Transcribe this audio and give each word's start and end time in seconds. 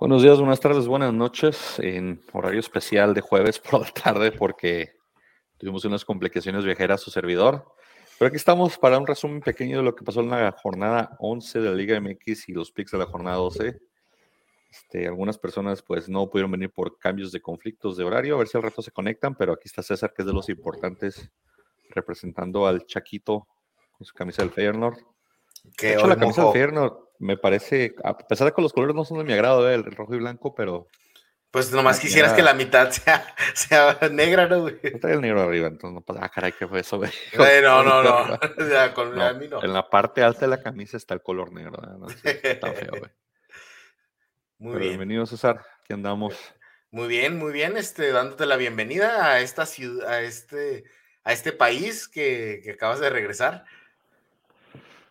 Buenos 0.00 0.22
días, 0.22 0.38
buenas 0.38 0.60
tardes, 0.60 0.86
buenas 0.86 1.12
noches. 1.12 1.78
En 1.78 2.22
horario 2.32 2.58
especial 2.58 3.12
de 3.12 3.20
jueves 3.20 3.58
por 3.58 3.82
la 3.82 3.90
tarde 3.90 4.32
porque 4.32 4.94
tuvimos 5.58 5.84
unas 5.84 6.06
complicaciones 6.06 6.64
viajeras 6.64 7.02
a 7.02 7.04
su 7.04 7.10
servidor. 7.10 7.66
Pero 8.18 8.28
aquí 8.28 8.38
estamos 8.38 8.78
para 8.78 8.96
un 8.96 9.06
resumen 9.06 9.42
pequeño 9.42 9.76
de 9.76 9.82
lo 9.82 9.94
que 9.94 10.02
pasó 10.02 10.20
en 10.20 10.30
la 10.30 10.52
jornada 10.52 11.14
11 11.18 11.60
de 11.60 11.68
la 11.68 11.76
Liga 11.76 12.00
MX 12.00 12.48
y 12.48 12.54
los 12.54 12.72
picks 12.72 12.92
de 12.92 12.96
la 12.96 13.04
jornada 13.04 13.36
12. 13.36 13.78
Este, 14.70 15.06
algunas 15.06 15.36
personas 15.36 15.82
pues 15.82 16.08
no 16.08 16.30
pudieron 16.30 16.50
venir 16.50 16.70
por 16.70 16.96
cambios 16.98 17.30
de 17.30 17.42
conflictos 17.42 17.98
de 17.98 18.04
horario, 18.04 18.36
a 18.36 18.38
ver 18.38 18.48
si 18.48 18.56
al 18.56 18.62
rato 18.62 18.80
se 18.80 18.92
conectan, 18.92 19.34
pero 19.34 19.52
aquí 19.52 19.64
está 19.66 19.82
César, 19.82 20.14
que 20.16 20.22
es 20.22 20.26
de 20.26 20.32
los 20.32 20.48
importantes, 20.48 21.30
representando 21.90 22.66
al 22.66 22.86
Chaquito 22.86 23.46
con 23.92 24.06
su 24.06 24.14
camisa 24.14 24.40
del 24.40 24.50
Feyenoord. 24.50 25.09
De 25.62 25.94
hecho, 25.94 26.06
la 26.06 26.16
camisa 26.16 26.50
Feyenoord 26.52 27.10
me 27.18 27.36
parece, 27.36 27.94
a 28.02 28.16
pesar 28.16 28.46
de 28.46 28.54
que 28.54 28.62
los 28.62 28.72
colores 28.72 28.96
no 28.96 29.04
son 29.04 29.18
de 29.18 29.24
mi 29.24 29.32
agrado, 29.32 29.70
¿eh? 29.70 29.74
el 29.74 29.84
rojo 29.84 30.14
y 30.14 30.18
blanco, 30.18 30.54
pero... 30.54 30.88
Pues 31.50 31.72
nomás 31.72 31.98
quisieras 31.98 32.32
que 32.32 32.42
la 32.42 32.54
mitad 32.54 32.90
sea, 32.90 33.34
sea 33.54 33.98
negra, 34.10 34.46
¿no, 34.46 34.62
güey? 34.62 34.80
Trae 35.00 35.14
el 35.14 35.20
negro 35.20 35.42
arriba, 35.42 35.66
entonces 35.66 35.94
no 35.94 36.00
pasa. 36.00 36.20
Ah, 36.22 36.28
caray, 36.28 36.52
¿qué 36.52 36.68
fue 36.68 36.80
eso, 36.80 36.98
güey? 36.98 37.10
no, 37.62 37.82
no, 37.82 38.02
no. 38.02 38.38
Ya, 38.70 38.94
con, 38.94 39.16
No, 39.16 39.24
a 39.24 39.32
mí 39.32 39.48
no. 39.48 39.62
En 39.62 39.72
la 39.72 39.90
parte 39.90 40.22
alta 40.22 40.42
de 40.42 40.48
la 40.48 40.62
camisa 40.62 40.96
está 40.96 41.14
el 41.14 41.22
color 41.22 41.52
negro. 41.52 41.76
¿eh? 41.82 41.96
No, 41.98 42.08
sí, 42.08 42.16
está 42.24 42.72
feo, 42.72 42.90
güey. 42.90 43.10
Muy 44.58 44.72
Pero 44.74 44.78
bien. 44.78 44.90
bienvenido, 44.90 45.26
César. 45.26 45.60
Aquí 45.82 45.92
andamos. 45.92 46.36
Muy 46.92 47.08
bien, 47.08 47.36
muy 47.36 47.52
bien, 47.52 47.76
este, 47.76 48.12
dándote 48.12 48.46
la 48.46 48.56
bienvenida 48.56 49.26
a 49.26 49.40
esta 49.40 49.66
ciudad, 49.66 50.08
a 50.08 50.20
este, 50.20 50.84
a 51.24 51.32
este 51.32 51.52
país 51.52 52.06
que, 52.06 52.60
que 52.62 52.72
acabas 52.72 53.00
de 53.00 53.10
regresar. 53.10 53.64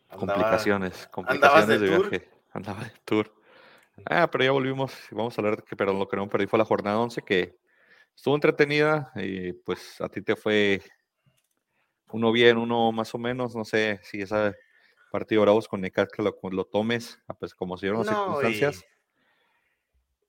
Andaba- 0.09 0.33
Complicaciones, 0.33 1.01
de 1.01 1.07
complicaciones 1.11 1.79
de, 1.79 1.87
tour. 1.87 2.09
viaje. 2.09 2.29
Andaba 2.53 2.83
de 2.83 2.91
tour. 3.05 3.33
Ah, 4.05 4.29
pero 4.31 4.43
ya 4.43 4.51
volvimos. 4.51 4.93
Vamos 5.11 5.37
a 5.37 5.41
hablar 5.41 5.57
de 5.57 5.63
que, 5.63 5.75
pero 5.75 5.93
lo 5.93 6.07
que 6.07 6.17
no 6.17 6.27
perdí 6.29 6.47
fue 6.47 6.57
la 6.59 6.65
jornada 6.65 6.99
11, 6.99 7.21
que 7.21 7.57
estuvo 8.15 8.35
entretenida 8.35 9.11
y 9.15 9.53
pues 9.53 9.99
a 10.01 10.09
ti 10.09 10.21
te 10.21 10.35
fue 10.35 10.81
uno 12.11 12.31
bien, 12.31 12.57
uno 12.57 12.91
más 12.91 13.13
o 13.13 13.17
menos. 13.17 13.55
No 13.55 13.65
sé 13.65 13.99
si 14.03 14.21
ese 14.21 14.55
partido 15.11 15.41
Bravos 15.41 15.67
con 15.67 15.81
Necaxa 15.81 16.21
lo, 16.21 16.37
lo 16.51 16.65
tomes, 16.65 17.19
ah, 17.27 17.33
pues 17.33 17.53
como 17.53 17.77
se 17.77 17.85
dieron 17.87 17.99
las 18.05 18.11
No, 18.11 18.25
circunstancias. 18.25 18.85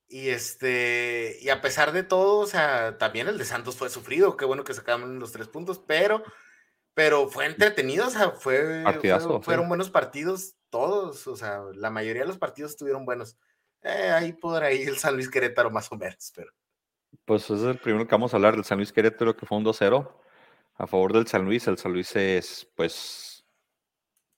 Y, 0.08 0.18
y 0.22 0.28
este, 0.30 1.38
y 1.40 1.48
a 1.50 1.60
pesar 1.60 1.92
de 1.92 2.02
todo, 2.02 2.38
o 2.40 2.46
sea, 2.46 2.98
también 2.98 3.28
el 3.28 3.38
de 3.38 3.44
Santos 3.44 3.76
fue 3.76 3.88
sufrido, 3.90 4.36
qué 4.36 4.44
bueno 4.44 4.64
que 4.64 4.74
sacaron 4.74 5.18
los 5.20 5.32
tres 5.32 5.48
puntos, 5.48 5.78
pero, 5.78 6.22
pero 7.00 7.28
fue 7.28 7.46
entretenido, 7.46 8.06
o 8.06 8.10
sea, 8.10 8.32
fue, 8.32 8.84
sí. 9.00 9.08
fueron 9.40 9.68
buenos 9.68 9.88
partidos 9.88 10.54
todos, 10.68 11.26
o 11.26 11.34
sea, 11.34 11.62
la 11.72 11.88
mayoría 11.88 12.22
de 12.22 12.28
los 12.28 12.36
partidos 12.36 12.72
estuvieron 12.72 13.06
buenos. 13.06 13.38
Eh, 13.80 14.10
ahí 14.10 14.34
por 14.34 14.62
ahí 14.62 14.82
el 14.82 14.98
San 14.98 15.14
Luis 15.14 15.30
Querétaro 15.30 15.70
más 15.70 15.90
o 15.90 15.96
menos, 15.96 16.30
pero 16.36 16.52
Pues 17.24 17.44
ese 17.44 17.54
es 17.54 17.62
el 17.62 17.78
primero 17.78 18.06
que 18.06 18.14
vamos 18.14 18.34
a 18.34 18.36
hablar 18.36 18.54
del 18.54 18.66
San 18.66 18.76
Luis 18.76 18.92
Querétaro, 18.92 19.34
que 19.34 19.46
fue 19.46 19.56
un 19.56 19.64
2-0 19.64 20.12
a 20.74 20.86
favor 20.86 21.14
del 21.14 21.26
San 21.26 21.46
Luis. 21.46 21.66
El 21.68 21.78
San 21.78 21.94
Luis 21.94 22.14
es, 22.16 22.68
pues, 22.76 23.46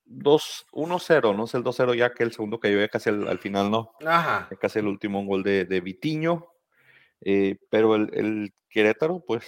2 0.05 0.67
1-0, 0.71 1.37
no 1.37 1.45
es 1.47 1.55
el 1.55 1.65
2-0 1.65 1.97
ya 1.97 2.15
que 2.15 2.23
el 2.23 2.31
segundo 2.33 2.61
cayó 2.61 2.79
ya 2.79 2.87
casi 2.89 3.11
al, 3.11 3.27
al 3.27 3.41
final, 3.41 3.73
¿no? 3.73 3.91
ajá, 4.07 4.47
Ya 4.53 4.57
casi 4.57 4.79
el 4.79 4.87
último 4.87 5.19
un 5.19 5.27
gol 5.27 5.43
de, 5.43 5.65
de 5.65 5.81
Vitiño. 5.81 6.47
Eh, 7.23 7.57
pero 7.71 7.97
el, 7.97 8.09
el 8.15 8.55
Querétaro, 8.69 9.19
pues, 9.27 9.45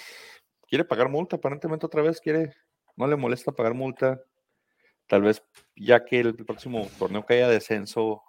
quiere 0.66 0.84
pagar 0.84 1.08
multa, 1.08 1.36
aparentemente 1.36 1.86
otra 1.86 2.02
vez 2.02 2.20
quiere, 2.20 2.52
no 2.96 3.06
le 3.06 3.16
molesta 3.16 3.52
pagar 3.52 3.74
multa. 3.74 4.22
Tal 5.06 5.22
vez 5.22 5.42
ya 5.76 6.04
que 6.04 6.20
el 6.20 6.34
próximo 6.34 6.88
torneo 6.98 7.24
que 7.26 7.34
haya 7.34 7.48
descenso, 7.48 8.22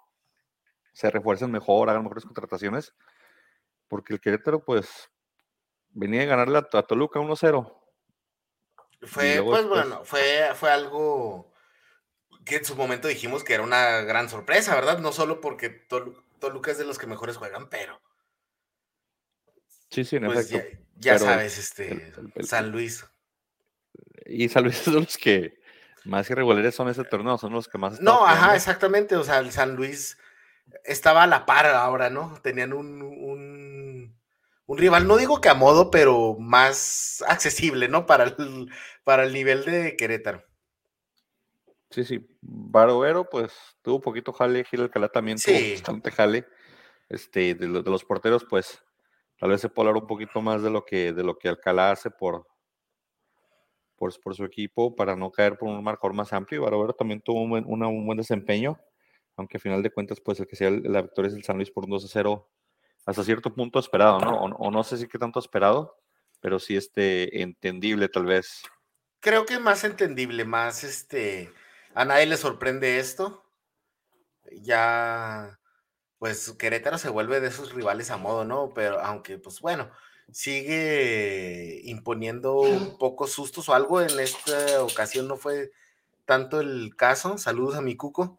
se 0.92 1.10
refuercen 1.10 1.50
mejor, 1.50 1.88
hagan 1.90 2.02
mejores 2.02 2.24
contrataciones. 2.24 2.94
Porque 3.88 4.12
el 4.14 4.20
Querétaro, 4.20 4.64
pues, 4.64 5.10
venía 5.90 6.22
a 6.22 6.26
ganarle 6.26 6.58
a, 6.58 6.62
Toluca 6.82 7.20
1-0. 7.20 7.82
fue, 9.02 9.08
pues 9.08 9.34
después- 9.36 9.66
bueno, 9.68 10.04
fue, 10.04 10.50
fue 10.54 10.70
algo 10.70 11.52
que 12.44 12.56
en 12.56 12.64
su 12.64 12.76
momento 12.76 13.08
dijimos 13.08 13.44
que 13.44 13.54
era 13.54 13.62
una 13.62 14.00
gran 14.02 14.28
sorpresa, 14.28 14.74
¿verdad? 14.74 14.98
No 14.98 15.12
solo 15.12 15.40
porque 15.40 15.86
Tolu- 15.88 16.22
Toluca 16.40 16.70
es 16.70 16.78
de 16.78 16.84
los 16.84 16.98
que 16.98 17.06
mejores 17.06 17.36
juegan, 17.36 17.68
pero 17.68 18.00
Sí, 19.90 20.04
sí, 20.04 20.16
en 20.16 20.24
pues 20.26 20.48
ya, 20.50 20.58
efecto. 20.58 20.84
ya 20.96 21.18
sabes, 21.18 21.58
este, 21.58 21.92
el- 21.92 22.00
el- 22.00 22.32
el- 22.34 22.46
San 22.46 22.70
Luis. 22.70 23.04
Y 24.26 24.48
San 24.48 24.64
Luis 24.64 24.78
es 24.78 24.86
de 24.86 25.00
los 25.00 25.16
que 25.16 25.58
más 26.04 26.28
irregulares 26.30 26.74
son 26.74 26.88
ese 26.88 27.04
torneo, 27.04 27.38
son 27.38 27.52
los 27.52 27.68
que 27.68 27.78
más 27.78 27.94
están 27.94 28.04
No, 28.04 28.26
ajá, 28.26 28.54
exactamente. 28.54 29.16
O 29.16 29.24
sea, 29.24 29.38
el 29.38 29.50
San 29.52 29.76
Luis 29.76 30.18
estaba 30.84 31.22
a 31.24 31.26
la 31.26 31.46
par 31.46 31.66
ahora, 31.66 32.10
¿no? 32.10 32.34
Tenían 32.42 32.72
un, 32.72 33.02
un, 33.02 34.16
un 34.66 34.78
rival, 34.78 35.06
no 35.06 35.16
digo 35.16 35.40
que 35.40 35.48
a 35.48 35.54
modo, 35.54 35.90
pero 35.90 36.36
más 36.38 37.24
accesible, 37.28 37.88
¿no? 37.88 38.06
Para 38.06 38.24
el, 38.24 38.70
para 39.04 39.24
el 39.24 39.32
nivel 39.32 39.64
de 39.64 39.96
Querétaro. 39.96 40.44
Sí, 41.90 42.04
sí. 42.04 42.26
Barovero, 42.40 43.28
pues 43.30 43.52
tuvo 43.82 44.00
poquito 44.00 44.32
jale, 44.32 44.64
Gil 44.64 44.82
Alcalá 44.82 45.08
también 45.08 45.38
tuvo 45.38 45.56
Sí. 45.56 45.72
bastante 45.74 46.10
jale. 46.10 46.46
Este, 47.08 47.54
de, 47.54 47.68
de 47.68 47.90
los 47.90 48.04
porteros, 48.04 48.44
pues 48.44 48.82
tal 49.38 49.50
vez 49.50 49.60
se 49.60 49.68
puede 49.68 49.88
hablar 49.88 50.02
un 50.02 50.08
poquito 50.08 50.40
más 50.40 50.62
de 50.62 50.70
lo 50.70 50.84
que, 50.84 51.12
de 51.12 51.22
lo 51.22 51.38
que 51.38 51.48
Alcalá 51.48 51.92
hace 51.92 52.10
por, 52.10 52.46
por, 53.96 54.12
su 54.12 54.44
equipo 54.44 54.94
para 54.94 55.16
no 55.16 55.30
caer 55.30 55.56
por 55.58 55.68
un 55.68 55.82
marcador 55.82 56.14
más 56.14 56.32
amplio. 56.32 56.60
Y 56.60 56.64
Barovero 56.64 56.92
también 56.92 57.20
tuvo 57.20 57.42
un 57.42 57.50
buen, 57.50 57.64
un 57.66 58.06
buen 58.06 58.18
desempeño, 58.18 58.78
aunque 59.36 59.56
a 59.56 59.60
final 59.60 59.82
de 59.82 59.90
cuentas, 59.90 60.20
pues 60.20 60.40
el 60.40 60.46
que 60.46 60.56
sea 60.56 60.70
la 60.70 61.02
victoria 61.02 61.28
es 61.28 61.34
el 61.34 61.44
San 61.44 61.56
Luis 61.56 61.70
por 61.70 61.84
un 61.84 61.90
2 61.90 62.04
a 62.04 62.08
0, 62.08 62.48
hasta 63.06 63.24
cierto 63.24 63.54
punto 63.54 63.78
esperado, 63.78 64.20
¿no? 64.20 64.40
O, 64.40 64.44
o 64.46 64.70
no 64.70 64.84
sé 64.84 64.96
si 64.96 65.08
qué 65.08 65.18
tanto 65.18 65.38
esperado, 65.38 65.96
pero 66.40 66.58
sí 66.58 66.76
este, 66.76 67.42
entendible 67.42 68.08
tal 68.08 68.26
vez. 68.26 68.62
Creo 69.20 69.46
que 69.46 69.58
más 69.58 69.84
entendible, 69.84 70.44
más 70.44 70.84
este. 70.84 71.52
A 71.94 72.04
nadie 72.04 72.26
le 72.26 72.36
sorprende 72.36 72.98
esto. 72.98 73.42
Ya, 74.62 75.58
pues 76.18 76.52
Querétaro 76.52 76.98
se 76.98 77.08
vuelve 77.08 77.40
de 77.40 77.48
esos 77.48 77.72
rivales 77.72 78.10
a 78.10 78.16
modo, 78.16 78.44
¿no? 78.44 78.72
Pero 78.74 79.00
aunque, 79.00 79.38
pues 79.38 79.60
bueno, 79.60 79.90
sigue 80.30 81.75
imponiendo 82.06 82.62
pocos 83.00 83.32
sustos 83.32 83.68
o 83.68 83.74
algo. 83.74 84.00
En 84.00 84.20
esta 84.20 84.82
ocasión 84.82 85.26
no 85.26 85.36
fue 85.36 85.72
tanto 86.24 86.60
el 86.60 86.94
caso. 86.96 87.36
Saludos 87.36 87.74
a 87.74 87.80
mi 87.80 87.96
Cuco. 87.96 88.38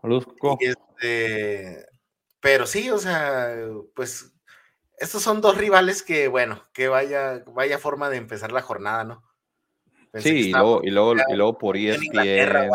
Saludos, 0.00 0.26
Cuco. 0.26 0.58
Este, 0.60 1.86
pero 2.40 2.66
sí, 2.66 2.88
o 2.90 2.98
sea, 2.98 3.52
pues 3.94 4.32
estos 4.96 5.22
son 5.22 5.40
dos 5.40 5.56
rivales 5.56 6.04
que, 6.04 6.28
bueno, 6.28 6.62
que 6.72 6.86
vaya, 6.86 7.42
vaya 7.48 7.78
forma 7.78 8.10
de 8.10 8.18
empezar 8.18 8.52
la 8.52 8.62
jornada, 8.62 9.02
¿no? 9.02 9.24
Pensé 10.12 10.30
Sí, 10.30 10.48
y 10.48 10.52
luego, 10.52 10.80
y 10.84 10.90
luego, 10.90 11.14
y 11.28 11.34
luego 11.34 11.58
por 11.58 11.76
ESPN. 11.76 12.70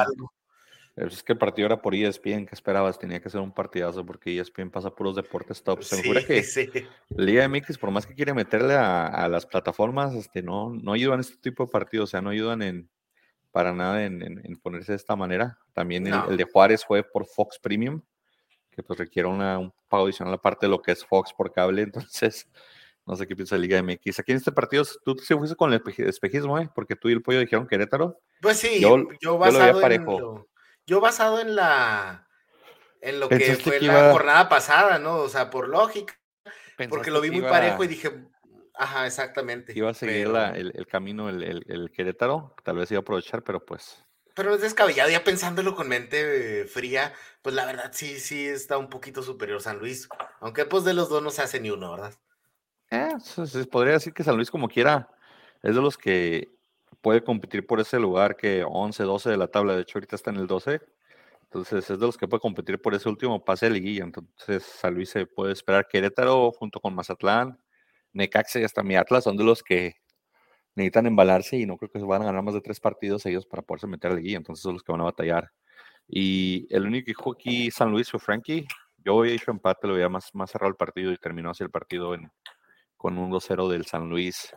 Es 0.95 1.23
que 1.23 1.33
el 1.33 1.39
partido 1.39 1.65
era 1.65 1.81
por 1.81 1.95
ESPN, 1.95 2.45
¿qué 2.45 2.53
esperabas? 2.53 2.99
Tenía 2.99 3.19
que 3.19 3.29
ser 3.29 3.41
un 3.41 3.51
partidazo 3.51 4.05
porque 4.05 4.37
ESPN 4.39 4.69
pasa 4.69 4.91
puros 4.91 5.15
deportes 5.15 5.63
top. 5.63 5.81
Se 5.81 5.95
me 5.95 6.01
figura 6.03 6.21
Sí, 6.21 6.27
que 6.27 6.43
sí. 6.43 6.69
Liga 7.09 7.47
MX, 7.47 7.79
por 7.79 7.89
más 7.89 8.05
que 8.05 8.13
quiere 8.13 8.33
meterle 8.33 8.75
a, 8.75 9.07
a 9.07 9.27
las 9.27 9.45
plataformas, 9.47 10.13
este, 10.13 10.44
no, 10.44 10.69
no 10.69 10.94
ayudan 10.94 11.19
este 11.21 11.38
tipo 11.38 11.65
de 11.65 11.71
partidos, 11.71 12.09
o 12.09 12.12
sea, 12.12 12.21
no 12.21 12.29
ayudan 12.29 12.62
en 12.62 12.89
para 13.51 13.71
nada 13.73 14.03
en, 14.06 14.21
en- 14.23 14.41
en 14.44 14.56
ponerse 14.57 14.91
de 14.91 14.95
esta 14.97 15.15
manera. 15.15 15.57
También 15.73 16.06
el, 16.07 16.12
No. 16.13 16.29
el 16.29 16.38
de 16.38 16.44
Juárez 16.44 16.85
fue 16.85 17.03
por 17.03 17.25
Fox 17.25 17.57
Premium, 17.59 18.01
que 18.71 18.83
pues 18.83 18.97
requiere 19.00 19.27
una- 19.27 19.57
un 19.59 19.73
pago 19.88 20.03
adicional 20.06 20.33
aparte 20.35 20.65
de 20.68 20.71
lo 20.71 20.81
que 20.81 20.91
es 20.91 21.03
Fox 21.06 21.33
por 21.33 21.51
cable, 21.51 21.81
entonces 21.81 22.47
no 23.06 23.15
sé 23.15 23.25
qué 23.27 23.35
piensa 23.35 23.57
Liga 23.57 23.81
MX. 23.81 24.19
Aquí 24.19 24.31
en 24.31 24.38
este 24.38 24.51
partido, 24.51 24.83
tú 25.03 25.15
sí 25.15 25.33
fuiste 25.35 25.56
con 25.56 25.73
el 25.73 25.81
espeji- 25.83 26.07
espejismo, 26.07 26.59
¿eh? 26.59 26.69
Porque 26.75 26.95
tú 26.95 27.09
y 27.09 27.13
el 27.13 27.21
pollo 27.23 27.39
dijeron 27.39 27.65
Querétaro. 27.68 28.19
Pues 28.41 28.57
sí, 28.59 28.79
Yo- 28.79 28.97
yo, 28.97 29.07
yo 29.21 29.38
lo 29.38 29.39
veía 29.59 29.73
parejo. 29.81 30.19
lo, 30.19 30.47
yo 30.85 31.00
basado 31.01 31.39
en 31.39 31.56
la 31.56 32.27
en 33.01 33.19
lo 33.19 33.27
que 33.30 33.56
fue 33.56 33.80
que 33.80 33.88
la 33.88 34.12
jornada 34.12 34.47
pasada, 34.50 34.97
¿no? 35.00 35.18
O 35.18 35.30
sea, 35.30 35.50
por 35.50 35.68
lógica, 35.68 36.18
porque 36.89 37.12
lo 37.12 37.19
vi 37.21 37.30
muy 37.31 37.39
iba- 37.39 37.50
parejo 37.50 37.83
y 37.83 37.88
dije, 37.88 38.12
ajá, 38.75 39.06
exactamente. 39.06 39.74
iba 39.75 39.89
a 39.89 39.94
seguir 39.94 40.27
pero, 40.27 40.31
la- 40.33 40.51
el, 40.51 40.71
el 40.75 40.88
camino 40.88 41.30
el, 41.30 41.44
el- 41.44 41.65
el 41.68 41.91
Querétaro, 41.91 42.56
tal 42.63 42.77
vez 42.77 42.89
iba 42.91 43.00
a 43.00 43.01
aprovechar, 43.01 43.44
pero 43.44 43.65
pues 43.65 44.06
pero 44.35 44.56
es 44.56 44.62
descabellado, 44.62 45.12
ya 45.12 45.24
pensándolo 45.24 45.75
con 45.75 45.88
mente 45.88 46.62
eh, 46.62 46.65
fría, 46.65 47.13
pues 47.44 47.53
la 47.53 47.65
verdad 47.68 47.91
sí, 47.94 48.19
sí 48.19 48.47
está 48.47 48.80
un 48.80 48.89
poquito 48.89 49.21
superior 49.21 49.62
San 49.62 49.77
Luis. 49.77 50.09
Aunque 50.39 50.65
pues 50.65 50.83
de 50.85 50.95
los 50.95 51.07
dos 51.07 51.21
no 51.21 51.30
se 51.30 51.44
hace 51.44 51.59
ni 51.59 51.69
uno, 51.69 51.91
¿verdad? 51.91 52.15
eh, 52.89 53.13
se, 53.24 53.45
se 53.45 53.65
podría 53.65 53.94
decir 53.94 54.12
que 54.13 54.24
San 54.24 54.35
Luis 54.35 54.50
como 54.50 54.69
quiera 54.69 55.07
es 55.62 55.75
de 55.75 55.81
los 55.81 55.97
que 56.00 56.51
puede 57.03 57.23
competir 57.23 57.67
por 57.67 57.81
ese 57.81 58.00
lugar 58.00 58.38
que 58.38 58.63
11, 58.65 59.03
12 59.03 59.29
de 59.29 59.38
la 59.38 59.47
tabla, 59.47 59.75
de 59.75 59.81
hecho 59.81 60.00
ahorita 60.00 60.15
está 60.15 60.31
en 60.31 60.38
el 60.38 60.47
12, 60.47 60.81
entonces 61.44 61.89
es 61.89 62.00
de 62.00 62.05
los 62.05 62.17
que 62.17 62.27
puede 62.27 62.39
competir 62.41 62.81
por 62.81 62.95
ese 62.95 63.09
último 63.09 63.44
pase 63.44 63.67
de 63.67 63.73
liguilla, 63.73 64.05
entonces 64.05 64.63
San 64.63 64.95
Luis 64.95 65.09
se 65.09 65.27
puede 65.27 65.53
esperar 65.53 65.88
Querétaro 65.88 66.51
junto 66.53 66.79
con 66.79 66.95
Mazatlán, 66.95 67.59
Necaxa 68.13 68.59
y 68.61 68.63
hasta 68.63 68.83
mi 68.83 68.95
Atlas 68.95 69.25
son 69.25 69.38
de 69.38 69.44
los 69.44 69.61
que 69.63 69.97
necesitan 70.75 71.05
embalarse 71.05 71.57
y 71.57 71.65
no 71.65 71.77
creo 71.77 71.91
que 71.91 72.00
se 72.00 72.05
van 72.05 72.21
a 72.21 72.25
ganar 72.25 72.41
más 72.41 72.53
de 72.55 72.61
tres 72.61 72.79
partidos 72.79 73.25
ellos 73.25 73.45
para 73.45 73.61
poderse 73.61 73.85
meter 73.85 74.11
a 74.11 74.13
la 74.13 74.21
liguilla, 74.21 74.38
entonces 74.38 74.63
son 74.63 74.73
los 74.73 74.83
que 74.83 74.94
van 74.94 75.01
a 75.01 75.06
batallar. 75.06 75.51
Y 76.07 76.67
el 76.73 76.85
único 76.85 77.06
que 77.06 77.31
aquí 77.31 77.71
San 77.71 77.91
Luis 77.91 78.09
fue 78.09 78.19
Frankie, 78.19 78.65
yo 78.97 79.25
he 79.25 79.33
hecho 79.33 79.51
empate, 79.51 79.88
lo 79.88 79.95
veía 79.95 80.09
más, 80.09 80.29
más 80.33 80.51
cerrado 80.51 80.69
el 80.69 80.77
partido 80.77 81.11
y 81.11 81.17
terminó 81.17 81.49
así 81.51 81.63
el 81.63 81.69
partido 81.69 82.15
con 82.95 83.17
un 83.17 83.29
2-0 83.29 83.69
del 83.69 83.85
San 83.85 84.09
Luis. 84.09 84.56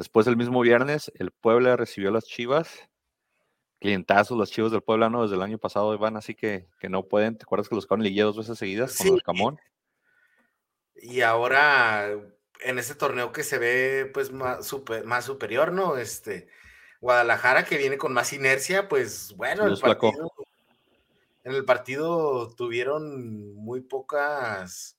Después 0.00 0.26
el 0.26 0.38
mismo 0.38 0.62
viernes, 0.62 1.12
el 1.16 1.30
Puebla 1.30 1.76
recibió 1.76 2.08
a 2.08 2.12
las 2.12 2.24
Chivas. 2.24 2.88
Clientazos 3.80 4.38
los 4.38 4.50
Chivas 4.50 4.72
del 4.72 4.80
Puebla, 4.80 5.10
¿no? 5.10 5.24
Desde 5.24 5.36
el 5.36 5.42
año 5.42 5.58
pasado 5.58 5.98
van 5.98 6.16
así 6.16 6.34
que, 6.34 6.68
que 6.80 6.88
no 6.88 7.02
pueden. 7.02 7.36
¿Te 7.36 7.42
acuerdas 7.42 7.68
que 7.68 7.74
los 7.74 7.84
quedaron 7.84 8.04
liguilla 8.04 8.24
dos 8.24 8.38
veces 8.38 8.56
seguidas 8.56 8.96
con 8.96 9.08
el 9.08 9.22
Camón? 9.22 9.60
Y 10.94 11.20
ahora, 11.20 12.08
en 12.60 12.78
este 12.78 12.94
torneo 12.94 13.30
que 13.30 13.42
se 13.42 13.58
ve 13.58 14.10
pues 14.14 14.32
más, 14.32 14.66
super, 14.66 15.04
más 15.04 15.26
superior, 15.26 15.70
¿no? 15.70 15.98
Este, 15.98 16.48
Guadalajara 17.02 17.66
que 17.66 17.76
viene 17.76 17.98
con 17.98 18.14
más 18.14 18.32
inercia, 18.32 18.88
pues 18.88 19.34
bueno, 19.36 19.66
el 19.66 19.78
partido, 19.78 20.32
en 21.44 21.52
el 21.52 21.66
partido 21.66 22.54
tuvieron 22.54 23.54
muy 23.54 23.82
pocas, 23.82 24.96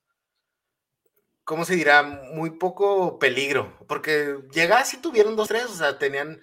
¿cómo 1.52 1.66
se 1.66 1.76
dirá? 1.76 2.02
Muy 2.34 2.52
poco 2.52 3.20
peligro, 3.20 3.78
porque 3.86 4.38
llegadas 4.54 4.88
sí 4.88 5.02
tuvieron 5.02 5.36
dos, 5.36 5.50
tres, 5.50 5.66
o 5.66 5.74
sea, 5.74 6.00
tenían 6.00 6.40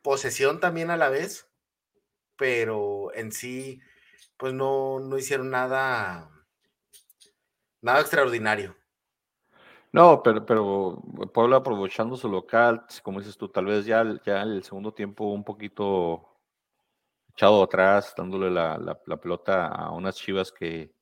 posesión 0.00 0.58
también 0.58 0.88
a 0.90 0.96
la 0.96 1.10
vez, 1.10 1.50
pero 2.34 3.12
en 3.12 3.30
sí, 3.30 3.78
pues 4.38 4.54
no, 4.54 5.00
no 5.00 5.18
hicieron 5.18 5.50
nada, 5.50 6.30
nada 7.82 8.00
extraordinario. 8.00 8.74
No, 9.92 10.22
pero, 10.22 10.46
pero 10.46 11.02
Puebla 11.34 11.58
aprovechando 11.58 12.16
su 12.16 12.30
local, 12.30 12.86
como 13.02 13.18
dices 13.18 13.36
tú, 13.36 13.50
tal 13.50 13.66
vez 13.66 13.84
ya, 13.84 14.02
ya 14.24 14.40
el 14.44 14.64
segundo 14.64 14.94
tiempo 14.94 15.26
un 15.26 15.44
poquito 15.44 16.26
echado 17.34 17.62
atrás, 17.62 18.14
dándole 18.16 18.50
la, 18.50 18.78
la, 18.78 19.20
pelota 19.20 19.66
a 19.66 19.90
unas 19.90 20.16
chivas 20.16 20.50
que 20.50 20.94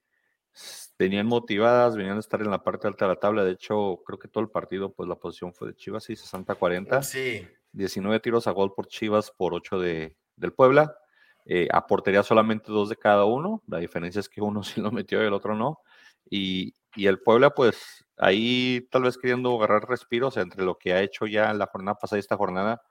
venían 0.98 1.26
motivadas, 1.26 1.96
venían 1.96 2.16
a 2.16 2.20
estar 2.20 2.40
en 2.40 2.50
la 2.50 2.62
parte 2.62 2.86
alta 2.86 3.04
de 3.06 3.14
la 3.14 3.20
tabla. 3.20 3.44
De 3.44 3.52
hecho, 3.52 4.02
creo 4.04 4.18
que 4.18 4.28
todo 4.28 4.42
el 4.42 4.50
partido, 4.50 4.92
pues 4.92 5.08
la 5.08 5.16
posición 5.16 5.52
fue 5.52 5.68
de 5.68 5.74
Chivas, 5.74 6.04
sí, 6.04 6.14
60-40. 6.14 7.02
Sí. 7.02 7.46
19 7.72 8.20
tiros 8.20 8.46
a 8.46 8.52
gol 8.52 8.72
por 8.74 8.86
Chivas 8.86 9.30
por 9.30 9.52
8 9.54 9.78
de, 9.78 10.16
del 10.36 10.52
Puebla. 10.52 10.96
Eh, 11.44 11.68
aportaría 11.72 12.22
solamente 12.22 12.72
dos 12.72 12.88
de 12.88 12.96
cada 12.96 13.24
uno. 13.24 13.62
La 13.66 13.78
diferencia 13.78 14.20
es 14.20 14.28
que 14.28 14.40
uno 14.40 14.62
sí 14.64 14.80
lo 14.80 14.90
metió 14.90 15.22
y 15.22 15.26
el 15.26 15.34
otro 15.34 15.54
no. 15.54 15.80
Y, 16.28 16.74
y 16.94 17.06
el 17.06 17.20
Puebla, 17.20 17.50
pues 17.50 18.04
ahí 18.16 18.88
tal 18.90 19.02
vez 19.02 19.18
queriendo 19.18 19.54
agarrar 19.56 19.88
respiros 19.88 20.36
entre 20.38 20.64
lo 20.64 20.76
que 20.78 20.92
ha 20.92 21.02
hecho 21.02 21.26
ya 21.26 21.52
la 21.54 21.66
jornada 21.66 21.96
pasada 21.98 22.18
y 22.18 22.20
esta 22.20 22.36
jornada. 22.36 22.82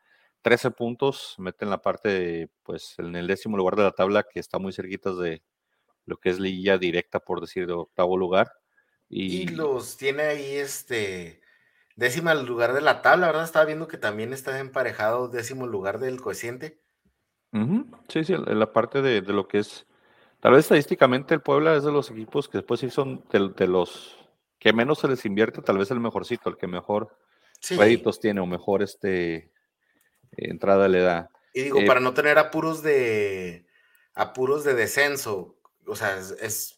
13 0.44 0.72
puntos, 0.72 1.34
mete 1.40 1.66
en 1.66 1.72
la 1.72 1.82
parte, 1.82 2.50
pues 2.62 2.94
en 3.00 3.16
el 3.16 3.26
décimo 3.26 3.58
lugar 3.58 3.76
de 3.76 3.82
la 3.82 3.92
tabla, 3.92 4.24
que 4.24 4.40
está 4.40 4.60
muy 4.60 4.72
cerquita 4.74 5.12
de 5.12 5.42
lo 6.06 6.18
que 6.18 6.30
es 6.30 6.40
liguilla 6.40 6.78
directa, 6.78 7.20
por 7.20 7.42
decir, 7.42 7.68
de 7.68 7.74
octavo 7.74 8.18
lugar. 8.18 8.52
Y, 9.10 9.48
los 9.50 9.98
tiene 9.98 10.24
ahí, 10.24 10.56
este, 10.56 11.42
décimo 11.96 12.34
lugar 12.34 12.74
de 12.74 12.82
la 12.82 13.02
tabla, 13.02 13.28
¿verdad? 13.28 13.44
Estaba 13.44 13.66
viendo 13.66 13.88
que 13.88 13.98
también 13.98 14.34
está 14.34 14.60
emparejado 14.60 15.28
décimo 15.28 15.68
lugar 15.68 16.00
del 16.00 16.22
coeficiente. 16.22 16.80
Sí, 18.10 18.26
sí, 18.26 18.34
en 18.34 18.60
la 18.60 18.74
parte 18.74 19.02
de, 19.02 19.22
lo 19.22 19.48
que 19.48 19.60
es, 19.60 19.88
tal 20.42 20.52
vez 20.52 20.66
estadísticamente 20.66 21.34
el 21.34 21.42
Puebla 21.42 21.76
es 21.76 21.84
de 21.84 21.92
los 21.92 22.12
equipos 22.12 22.50
que 22.50 22.58
después 22.58 22.82
sí 22.82 22.90
son 22.90 23.24
de 23.30 23.68
los 23.68 24.18
que 24.60 24.74
menos 24.74 25.00
se 25.00 25.08
les 25.08 25.26
invierte, 25.26 25.62
tal 25.62 25.78
vez 25.78 25.90
el 25.92 26.02
mejorcito, 26.02 26.50
el 26.50 26.58
que 26.58 26.68
mejor 26.68 27.18
créditos 27.66 28.20
tiene 28.20 28.42
o 28.42 28.46
mejor 28.46 28.84
este 28.84 29.54
entrada 30.32 30.90
le 30.90 31.00
da. 31.00 31.30
Y 31.54 31.64
digo, 31.64 31.80
eh, 31.80 31.86
para 31.86 32.02
no 32.02 32.14
tener 32.14 32.38
apuros 32.38 32.84
de 32.84 33.66
apuros 34.14 34.64
de 34.64 34.74
descenso, 34.74 35.55
o 35.88 35.96
sea, 35.96 36.18
es, 36.18 36.76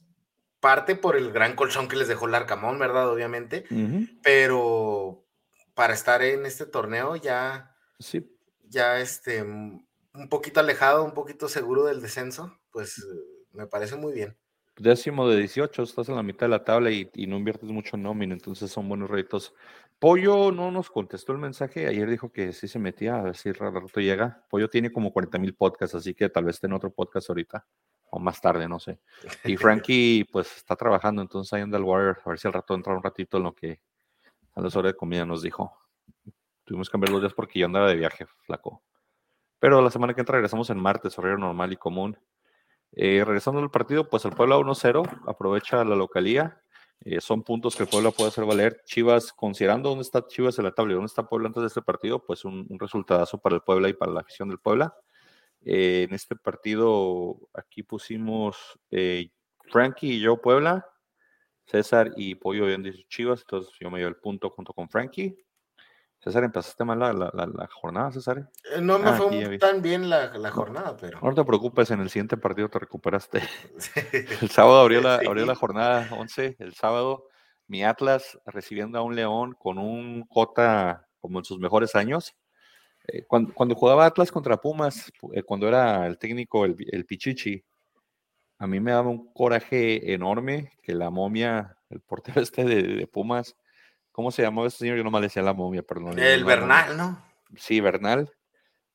parte 0.59 0.95
por 0.95 1.15
el 1.15 1.31
gran 1.31 1.55
colchón 1.55 1.87
que 1.87 1.95
les 1.95 2.07
dejó 2.07 2.27
el 2.27 2.33
Arcamón, 2.35 2.79
¿verdad? 2.79 3.09
Obviamente, 3.09 3.65
pero 4.23 5.23
para 5.75 5.93
estar 5.93 6.23
en 6.23 6.45
este 6.47 6.65
torneo 6.65 7.15
ya, 7.15 7.75
sí. 7.99 8.35
ya 8.67 8.99
este, 8.99 9.43
un 9.43 10.29
poquito 10.29 10.59
alejado, 10.59 11.03
un 11.03 11.13
poquito 11.13 11.47
seguro 11.47 11.85
del 11.85 12.01
descenso, 12.01 12.59
pues 12.71 13.05
me 13.51 13.67
parece 13.67 13.95
muy 13.95 14.13
bien 14.13 14.35
décimo 14.79 15.27
de 15.27 15.37
18, 15.37 15.83
estás 15.83 16.09
en 16.09 16.15
la 16.15 16.23
mitad 16.23 16.45
de 16.45 16.49
la 16.49 16.63
tabla 16.63 16.91
y, 16.91 17.09
no 17.27 17.37
inviertes 17.37 17.69
mucho 17.69 17.95
en 17.95 18.03
nómina, 18.03 18.33
entonces 18.33 18.71
son 18.71 18.87
buenos 18.87 19.09
réditos. 19.09 19.53
Pollo 19.99 20.51
no 20.51 20.71
nos 20.71 20.89
contestó 20.89 21.31
el 21.31 21.39
mensaje, 21.39 21.87
ayer 21.87 22.09
dijo 22.09 22.31
que 22.31 22.53
sí 22.53 22.67
se 22.67 22.79
metía, 22.79 23.15
a 23.15 23.23
ver 23.23 23.35
si 23.35 23.51
rato 23.51 23.99
llega. 23.99 24.45
Pollo 24.49 24.69
tiene 24.69 24.91
como 24.91 25.11
40 25.11 25.39
mil 25.39 25.55
podcasts, 25.55 25.95
así 25.95 26.13
que 26.13 26.29
tal 26.29 26.45
vez 26.45 26.55
esté 26.55 26.67
en 26.67 26.73
otro 26.73 26.91
podcast 26.91 27.29
ahorita, 27.29 27.65
o 28.09 28.19
más 28.19 28.41
tarde, 28.41 28.67
no 28.67 28.79
sé. 28.79 28.99
Y 29.43 29.57
Frankie, 29.57 30.25
pues 30.31 30.57
está 30.57 30.75
trabajando, 30.75 31.21
entonces 31.21 31.51
ahí 31.53 31.61
anda 31.61 31.77
el 31.77 31.83
Warrior, 31.83 32.19
a 32.23 32.29
ver 32.29 32.39
si 32.39 32.47
al 32.47 32.53
rato 32.53 32.73
entra 32.73 32.93
un 32.93 33.03
ratito 33.03 33.37
en 33.37 33.43
lo 33.43 33.53
que 33.53 33.81
a 34.55 34.61
las 34.61 34.75
horas 34.75 34.93
de 34.93 34.97
comida 34.97 35.25
nos 35.25 35.41
dijo. 35.41 35.77
Tuvimos 36.63 36.89
que 36.89 36.93
cambiar 36.93 37.11
los 37.11 37.21
días 37.21 37.33
porque 37.33 37.59
yo 37.59 37.65
andaba 37.65 37.87
de 37.87 37.95
viaje, 37.95 38.25
flaco. 38.45 38.83
Pero 39.59 39.81
la 39.81 39.89
semana 39.89 40.13
que 40.13 40.21
entra 40.21 40.33
regresamos 40.35 40.69
en 40.69 40.79
martes, 40.79 41.17
horario 41.17 41.37
normal 41.37 41.73
y 41.73 41.77
común. 41.77 42.17
Eh, 42.91 43.23
regresando 43.25 43.59
al 43.59 43.71
partido, 43.71 44.09
pues 44.09 44.25
el 44.25 44.31
Puebla 44.31 44.57
1-0 44.57 45.23
aprovecha 45.27 45.83
la 45.83 45.95
localía. 45.95 46.61
Eh, 47.01 47.21
son 47.21 47.43
puntos 47.43 47.75
que 47.75 47.83
el 47.83 47.89
Puebla 47.89 48.11
puede 48.11 48.29
hacer 48.29 48.45
valer. 48.45 48.81
Chivas, 48.85 49.31
considerando 49.31 49.89
dónde 49.89 50.03
está 50.03 50.25
Chivas 50.25 50.57
en 50.57 50.65
la 50.65 50.71
tabla 50.71 50.93
y 50.93 50.95
dónde 50.95 51.07
está 51.07 51.27
Puebla 51.27 51.47
antes 51.47 51.61
de 51.61 51.67
este 51.67 51.81
partido, 51.81 52.23
pues 52.23 52.43
un, 52.43 52.65
un 52.69 52.79
resultadazo 52.79 53.39
para 53.39 53.55
el 53.55 53.61
Puebla 53.61 53.89
y 53.89 53.93
para 53.93 54.11
la 54.11 54.21
afición 54.21 54.49
del 54.49 54.59
Puebla. 54.59 54.95
Eh, 55.65 56.05
en 56.07 56.13
este 56.13 56.35
partido, 56.35 57.37
aquí 57.53 57.83
pusimos 57.83 58.79
Frankie 59.69 60.13
y 60.13 60.19
yo 60.19 60.41
Puebla, 60.41 60.87
César 61.65 62.11
y 62.15 62.35
Pollo 62.35 62.63
habían 62.63 62.83
dicho 62.83 63.03
Chivas, 63.09 63.41
entonces 63.41 63.73
yo 63.79 63.91
me 63.91 63.99
dio 63.99 64.07
el 64.07 64.15
punto 64.15 64.49
junto 64.49 64.73
con 64.73 64.89
Frankie. 64.89 65.37
César, 66.19 66.43
empezaste 66.43 66.83
mal 66.83 66.97
la, 66.97 67.13
la, 67.13 67.67
jornada, 67.67 68.11
César. 68.11 68.49
Eh, 68.73 68.81
no 68.81 68.97
me 68.97 69.09
ah, 69.09 69.13
fue 69.13 69.57
tan 69.59 69.81
bien 69.81 70.09
la, 70.09 70.51
jornada, 70.51 70.97
pero. 70.97 71.19
No 71.21 71.33
te 71.33 71.43
preocupes, 71.43 71.91
en 71.91 72.01
el 72.01 72.09
siguiente 72.09 72.37
partido 72.37 72.69
te 72.69 72.79
recuperaste. 72.79 73.41
El 74.41 74.49
sábado 74.49 74.79
abrió 74.79 75.01
la, 75.01 75.15
abrió 75.15 75.45
la 75.45 75.55
jornada 75.55 76.09
11, 76.11 76.55
el 76.59 76.73
sábado, 76.73 77.27
mi 77.67 77.83
Atlas 77.83 78.39
recibiendo 78.45 78.97
a 78.97 79.03
un 79.03 79.15
León 79.15 79.53
con 79.53 79.77
un 79.77 80.25
J 80.27 81.07
como 81.19 81.39
en 81.39 81.45
sus 81.45 81.59
mejores 81.59 81.95
años. 81.95 82.35
Eh, 83.07 83.23
cuando, 83.25 83.75
jugaba 83.75 84.05
Atlas 84.05 84.31
contra 84.31 84.57
Pumas, 84.57 85.11
eh, 85.33 85.43
cuando 85.43 85.67
era 85.67 86.05
el 86.07 86.17
técnico, 86.17 86.65
el, 86.65 86.75
el 86.91 87.05
Pichichi, 87.05 87.63
a 88.59 88.67
mí 88.67 88.79
me 88.79 88.91
daba 88.91 89.09
un 89.09 89.31
coraje 89.33 90.13
enorme 90.13 90.71
que 90.81 90.93
la 90.93 91.09
momia, 91.09 91.77
el 91.89 92.01
portero 92.01 92.41
este 92.41 92.65
de 92.65 93.07
Pumas, 93.07 93.55
¿Cómo 94.17 94.31
se 94.31 94.41
llamaba 94.41 94.67
ese 94.67 94.79
señor? 94.79 94.97
Yo 94.97 95.03
nomás 95.03 95.21
le 95.21 95.27
decía 95.27 95.43
la 95.43 95.53
momia, 95.53 95.83
perdón. 95.83 96.17
El 96.17 96.43
Bernal, 96.43 96.97
¿no? 96.97 97.23
Sí, 97.55 97.79
Bernal. 97.81 98.33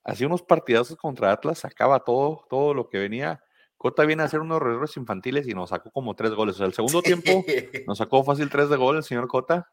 Hacía 0.03 0.27
unos 0.27 0.43
partidazos 0.43 0.97
contra 0.97 1.31
Atlas, 1.31 1.61
sacaba 1.61 2.01
todo, 2.01 2.45
todo 2.51 2.75
lo 2.75 2.89
que 2.89 2.99
venía. 2.99 3.41
Cota 3.77 4.05
viene 4.05 4.25
a 4.25 4.27
hacer 4.27 4.41
unos 4.41 4.57
errores 4.57 4.97
infantiles 4.97 5.47
y 5.47 5.55
nos 5.55 5.71
sacó 5.71 5.93
como 5.93 6.17
tres 6.17 6.33
goles. 6.33 6.57
O 6.57 6.59
sea, 6.59 6.67
el 6.67 6.73
segundo 6.73 7.03
tiempo 7.03 7.45
nos 7.87 7.99
sacó 7.99 8.25
fácil 8.25 8.51
tres 8.51 8.69
de 8.69 8.77
gol 8.77 8.97
el 8.97 9.05
señor 9.05 9.29
Cota. 9.29 9.71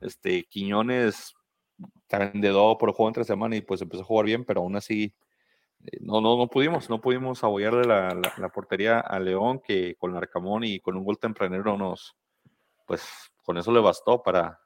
Este, 0.00 0.44
Quiñones 0.44 1.34
también 2.06 2.40
de 2.40 2.48
dos 2.48 2.76
por 2.78 2.92
juego 2.92 3.08
entre 3.08 3.24
semana 3.24 3.56
y 3.56 3.60
pues 3.60 3.82
empezó 3.82 4.02
a 4.02 4.06
jugar 4.06 4.26
bien, 4.26 4.44
pero 4.44 4.60
aún 4.60 4.76
así 4.76 5.14
eh, 5.84 5.98
no, 6.00 6.20
no, 6.20 6.36
no 6.36 6.48
pudimos, 6.48 6.88
no 6.90 7.00
pudimos 7.00 7.42
abollarle 7.44 7.84
la, 7.84 8.20
la, 8.36 8.48
portería 8.48 9.00
a 9.00 9.18
León, 9.18 9.60
que 9.64 9.94
con 9.96 10.16
Arcamón 10.16 10.64
y 10.64 10.80
con 10.80 10.96
un 10.96 11.04
gol 11.04 11.18
tempranero 11.18 11.76
nos, 11.76 12.16
pues 12.86 13.02
con 13.42 13.58
eso 13.58 13.72
le 13.72 13.80
bastó 13.80 14.22
para, 14.22 14.60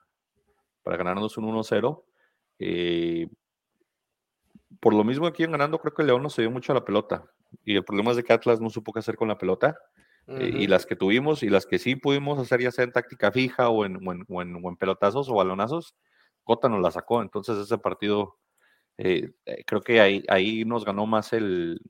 para 0.83 0.97
ganarnos 0.97 1.37
un 1.37 1.47
1-0. 1.47 2.05
Eh, 2.59 3.29
por 4.81 4.95
lo 4.95 5.05
mismo 5.05 5.27
aquí 5.27 5.43
en 5.43 5.53
ganando, 5.53 5.79
creo 5.79 5.95
que 5.95 6.05
León 6.05 6.23
no 6.23 6.31
se 6.31 6.43
dio 6.43 6.51
mucho 6.51 6.73
a 6.73 6.77
la 6.77 6.85
pelota. 6.85 7.25
Y 7.65 7.77
el 7.77 7.85
problema 7.85 8.13
es 8.13 8.17
de 8.17 8.25
que 8.25 8.33
Atlas 8.33 8.61
no 8.61 8.71
supo 8.71 8.93
qué 8.93 9.01
hacer 9.01 9.17
con 9.17 9.29
la 9.29 9.39
pelota. 9.39 9.77
Eh, 10.27 10.53
y 10.61 10.67
las 10.69 10.87
que 10.87 10.95
tuvimos 10.95 11.43
y 11.43 11.51
las 11.51 11.67
que 11.67 11.79
sí 11.79 11.97
pudimos 11.97 12.39
hacer, 12.39 12.61
ya 12.61 12.71
sea 12.71 12.85
en 12.85 12.93
táctica 12.93 13.33
fija 13.33 13.69
o 13.69 13.85
en, 13.85 13.99
o 14.29 14.43
en, 14.43 14.77
pelotazos 14.77 15.29
o 15.29 15.35
balonazos, 15.35 15.97
Cota 16.51 16.69
nos 16.69 16.81
la 16.83 16.91
sacó. 16.91 17.23
Entonces, 17.23 17.59
ese 17.59 17.79
partido, 17.79 18.37
eh, 18.99 19.31
creo 19.65 19.83
que 19.83 20.01
ahí, 20.01 20.25
ahí 20.27 20.65
nos 20.65 20.85
ganó 20.85 21.07
más 21.07 21.33
el 21.33 21.81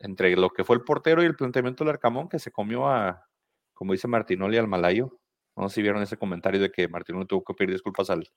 entre 0.00 0.34
lo 0.34 0.50
que 0.50 0.64
fue 0.64 0.74
el 0.74 0.82
portero 0.82 1.22
y 1.22 1.26
el 1.26 1.36
planteamiento 1.36 1.84
del 1.84 1.92
Arcamón, 1.92 2.28
que 2.28 2.40
se 2.40 2.50
comió 2.50 2.88
a, 2.88 3.28
como 3.74 3.92
dice 3.92 4.08
Martinoli, 4.08 4.56
al 4.56 4.66
Malayo. 4.66 5.20
No 5.54 5.68
sé 5.68 5.76
si 5.76 5.82
vieron 5.82 6.02
ese 6.02 6.16
comentario 6.16 6.60
de 6.60 6.72
que 6.72 6.88
Martín 6.88 7.24
tuvo 7.28 7.44
que 7.44 7.54
pedir 7.54 7.70
disculpas 7.70 8.10
al, 8.10 8.28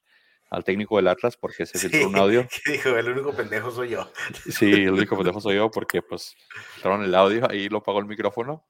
al 0.51 0.63
técnico 0.63 0.97
del 0.97 1.07
Atlas 1.07 1.35
porque 1.35 1.65
se 1.65 1.79
filtró 1.79 2.09
un 2.09 2.15
audio. 2.17 2.47
dijo, 2.67 2.89
el 2.89 3.09
único 3.09 3.33
pendejo 3.33 3.71
soy 3.71 3.89
yo. 3.89 4.07
Sí, 4.50 4.71
el 4.71 4.91
único 4.91 5.15
pendejo 5.15 5.41
soy 5.41 5.55
yo 5.55 5.71
porque 5.71 6.03
pues 6.03 6.35
filtraron 6.73 7.03
el 7.03 7.15
audio, 7.15 7.50
ahí 7.50 7.69
lo 7.69 7.81
pagó 7.81 7.97
el 7.97 8.05
micrófono. 8.05 8.67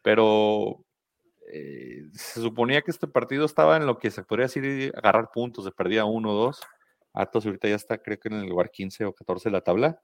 Pero 0.00 0.85
eh, 1.52 2.04
se 2.12 2.40
suponía 2.40 2.82
que 2.82 2.90
este 2.90 3.06
partido 3.06 3.44
estaba 3.44 3.76
en 3.76 3.86
lo 3.86 3.98
que 3.98 4.10
se 4.10 4.22
podría 4.22 4.46
decir 4.46 4.92
agarrar 4.96 5.30
puntos, 5.32 5.64
se 5.64 5.70
perdía 5.70 6.04
uno 6.04 6.32
o 6.32 6.34
dos. 6.34 6.60
Atlas 7.12 7.46
ahorita 7.46 7.68
ya 7.68 7.76
está 7.76 7.98
creo 7.98 8.18
que 8.18 8.28
en 8.28 8.34
el 8.34 8.48
lugar 8.48 8.70
15 8.70 9.06
o 9.06 9.12
14 9.12 9.48
de 9.48 9.52
la 9.52 9.60
tabla. 9.60 10.00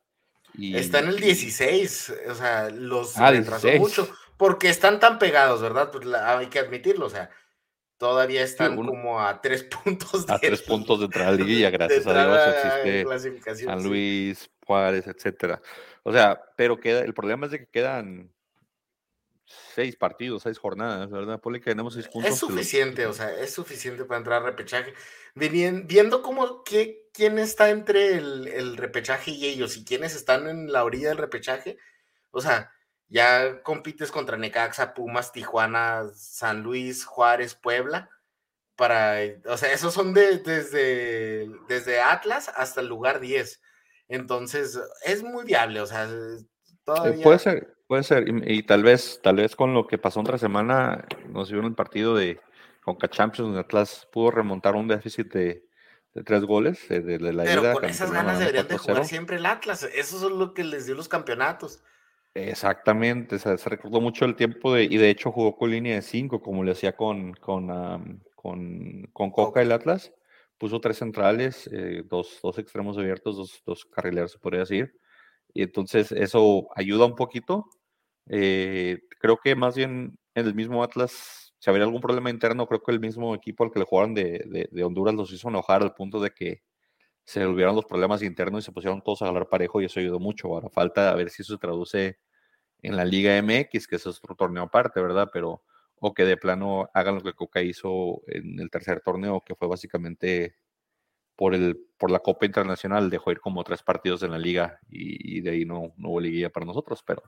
Y, 0.55 0.77
está 0.77 0.99
en 0.99 1.09
el 1.09 1.19
16, 1.19 2.15
o 2.29 2.35
sea, 2.35 2.69
los 2.71 3.17
ah, 3.17 3.31
retrasó 3.31 3.69
mucho 3.79 4.09
porque 4.37 4.69
están 4.69 5.01
tan 5.01 5.19
pegados, 5.19 5.63
¿verdad? 5.63 5.91
Pues 5.91 6.07
hay 6.13 6.49
que 6.49 6.59
admitirlo, 6.59 7.07
o 7.07 7.11
sea, 7.11 7.31
todavía 7.97 8.43
están 8.43 8.77
como 8.77 9.21
a 9.21 9.41
tres 9.41 9.63
puntos 9.85 10.27
de, 10.27 10.35
a 10.35 10.39
tres 10.39 10.63
puntos 10.63 10.99
de 10.99 11.05
entrar 11.07 11.29
a 11.29 11.31
la 11.31 11.37
liguilla, 11.37 11.71
gracias 11.71 12.07
a 12.07 12.27
Dios 12.27 13.05
existe 13.47 13.65
San 13.65 13.83
Luis, 13.83 14.51
Juárez, 14.67 15.07
etcétera. 15.07 15.63
O 16.03 16.13
sea, 16.13 16.41
pero 16.57 16.79
queda, 16.79 17.01
el 17.01 17.15
problema 17.15 17.47
es 17.47 17.53
de 17.53 17.61
que 17.61 17.69
quedan 17.69 18.31
seis 19.75 19.97
partidos, 19.97 20.43
seis 20.43 20.59
jornadas, 20.59 21.11
¿verdad? 21.11 21.41
Poli 21.41 21.61
que 21.61 21.71
tenemos 21.71 21.95
seis 21.95 22.09
puntos. 22.09 22.33
Es 22.33 22.39
suficiente, 22.39 23.07
o 23.07 23.13
sea, 23.13 23.33
es 23.39 23.53
suficiente 23.53 24.05
para 24.05 24.19
entrar 24.19 24.43
a 24.43 24.47
repechaje. 24.47 24.95
Viendo 25.35 26.23
cómo, 26.23 26.63
que, 26.65 27.09
quién 27.13 27.39
está 27.39 27.71
entre 27.71 28.17
el, 28.17 28.77
repechaje 28.77 29.31
y 29.31 29.47
ellos 29.47 29.77
y 29.77 29.85
quiénes 29.85 30.15
están 30.15 30.49
en 30.49 30.73
la 30.73 30.85
orilla 30.85 31.09
del 31.09 31.19
repechaje, 31.19 31.79
o 32.31 32.41
sea, 32.41 32.73
ya 33.09 33.63
compites 33.63 34.11
contra 34.11 34.37
Necaxa, 34.37 34.95
Pumas, 34.95 35.33
Tijuana, 35.33 36.11
San 36.15 36.63
Luis, 36.63 37.05
Juárez, 37.05 37.55
Puebla, 37.55 38.11
para, 38.77 39.19
o 39.47 39.57
sea, 39.57 39.73
esos 39.73 39.93
son 39.93 40.15
de, 40.15 40.39
desde, 40.39 41.51
desde 41.69 42.01
Atlas 42.01 42.51
hasta 42.55 42.81
el 42.81 42.89
lugar 42.89 43.21
10. 43.21 43.61
Entonces, 44.09 44.79
es 45.05 45.23
muy 45.23 45.45
viable, 45.45 45.81
o 45.81 45.87
sea, 45.87 46.05
eh, 46.05 46.45
todavía... 46.85 47.23
Puede 47.23 47.39
ser, 47.39 47.77
Puede 47.93 48.05
ser, 48.05 48.25
y, 48.27 48.63
tal 48.63 48.83
vez, 48.83 49.21
tal 49.23 49.37
vez 49.37 49.55
con 49.55 49.75
lo 49.75 49.87
que 49.87 49.99
pasó 49.99 50.19
otra 50.19 50.39
semana, 50.39 51.05
nos 51.29 51.51
vio 51.51 51.61
en 51.61 51.67
el 51.67 51.75
partido 51.75 52.15
de 52.15 52.41
Conca 52.83 53.07
Champions, 53.07 53.49
donde 53.49 53.61
Atlas 53.61 54.09
pudo 54.11 54.31
remontar 54.31 54.77
un 54.77 54.89
déficit 54.89 55.31
de, 55.31 55.67
tres 56.25 56.43
goles 56.45 56.91
eh, 56.91 57.03
de, 57.03 57.19
la 57.19 57.45
Pero 57.45 57.75
con 57.75 57.85
esas 57.85 58.11
ganas 58.11 58.39
deberían 58.39 58.67
de 58.67 58.79
jugar 58.79 59.05
siempre 59.05 59.37
el 59.37 59.45
Atlas, 59.45 59.87
eso 59.95 60.27
es 60.27 60.35
lo 60.35 60.55
que 60.55 60.65
les 60.65 60.87
dio 60.87 60.95
los 60.95 61.07
campeonatos. 61.07 61.83
Exactamente, 62.33 63.39
se, 63.39 63.55
recordó 63.59 64.01
mucho 64.01 64.25
el 64.25 64.37
tiempo 64.37 64.73
de, 64.73 64.85
y 64.85 64.97
de 64.97 65.11
hecho 65.11 65.31
jugó 65.31 65.55
con 65.55 65.71
línea 65.71 65.97
de 65.97 66.01
cinco, 66.01 66.41
como 66.41 66.65
le 66.65 66.73
hacía 66.73 66.97
con, 66.97 67.35
con, 67.35 68.23
con, 68.35 69.07
con, 69.13 69.31
Coca. 69.33 69.61
el 69.61 69.71
Atlas, 69.71 70.15
puso 70.57 70.81
tres 70.81 70.97
centrales, 70.97 71.69
eh, 71.71 72.05
dos, 72.07 72.39
dos 72.43 72.57
extremos 72.57 72.97
abiertos, 72.97 73.37
dos, 73.37 73.63
dos 73.67 73.85
carrileros 73.85 74.33
se 74.33 74.39
podría 74.39 74.61
decir, 74.61 74.99
y 75.53 75.63
entonces 75.63 76.11
eso 76.11 76.69
ayuda 76.75 77.05
un 77.05 77.17
poquito, 77.17 77.69
eh, 78.27 79.01
creo 79.19 79.39
que 79.39 79.55
más 79.55 79.77
bien 79.77 80.19
en 80.35 80.47
el 80.47 80.55
mismo 80.55 80.83
Atlas, 80.83 81.55
si 81.59 81.71
habría 81.71 81.85
algún 81.85 82.01
problema 82.01 82.31
interno, 82.31 82.67
creo 82.67 82.83
que 82.83 82.93
el 82.93 83.01
mismo 83.01 83.35
equipo 83.35 83.65
al 83.65 83.71
que 83.71 83.79
le 83.79 83.85
jugaron 83.85 84.15
de, 84.15 84.69
Honduras 84.85 85.15
los 85.15 85.33
hizo 85.33 85.49
enojar 85.49 85.83
al 85.83 85.95
punto 85.95 86.21
de 86.21 86.31
que 86.31 86.63
se 87.25 87.45
olvidaron 87.45 87.77
los 87.77 87.85
problemas 87.85 88.23
internos 88.23 88.65
y 88.65 88.67
se 88.67 88.73
pusieron 88.73 89.03
todos 89.03 89.23
a 89.23 89.27
ganar 89.27 89.49
parejo 89.49 89.81
y 89.81 89.87
eso 89.87 90.01
ayudó 90.01 90.19
mucho. 90.19 90.49
Ahora 90.49 90.71
falta 90.71 91.11
a 91.11 91.15
ver 91.15 91.31
si 91.31 91.43
eso 91.43 91.55
se 91.55 91.61
traduce 91.61 92.19
en 92.83 92.97
la 92.97 93.05
Liga 93.05 93.37
MX, 93.41 93.87
que 93.87 93.97
es 93.97 94.07
otro 94.07 94.35
torneo 94.35 94.65
aparte, 94.65 95.01
¿verdad? 95.01 95.31
Pero, 95.33 95.63
o 96.01 96.15
que 96.15 96.25
de 96.25 96.37
plano 96.37 96.91
hagan 96.95 97.17
lo 97.17 97.23
que 97.23 97.33
Coca 97.35 97.63
hizo 97.63 98.23
en 98.27 98.59
el 98.59 98.71
tercer 98.71 99.01
torneo, 99.01 99.43
que 99.47 99.55
fue 99.55 99.69
básicamente 99.69 100.57
por, 101.37 101.55
el, 101.55 101.79
por 101.97 102.11
la 102.11 102.19
Copa 102.19 102.47
Internacional, 102.47 103.11
dejó 103.11 103.31
ir 103.33 103.41
como 103.41 103.65
tres 103.65 103.83
partidos 103.83 104.23
en 104.25 104.33
la 104.33 104.39
liga 104.39 104.81
y, 104.89 105.41
de 105.43 105.51
ahí 105.51 105.65
no, 105.65 105.95
no 105.97 106.11
hubo 106.11 106.21
liguilla 106.21 106.51
para 106.51 106.67
nosotros, 106.67 107.03
pero 107.07 107.23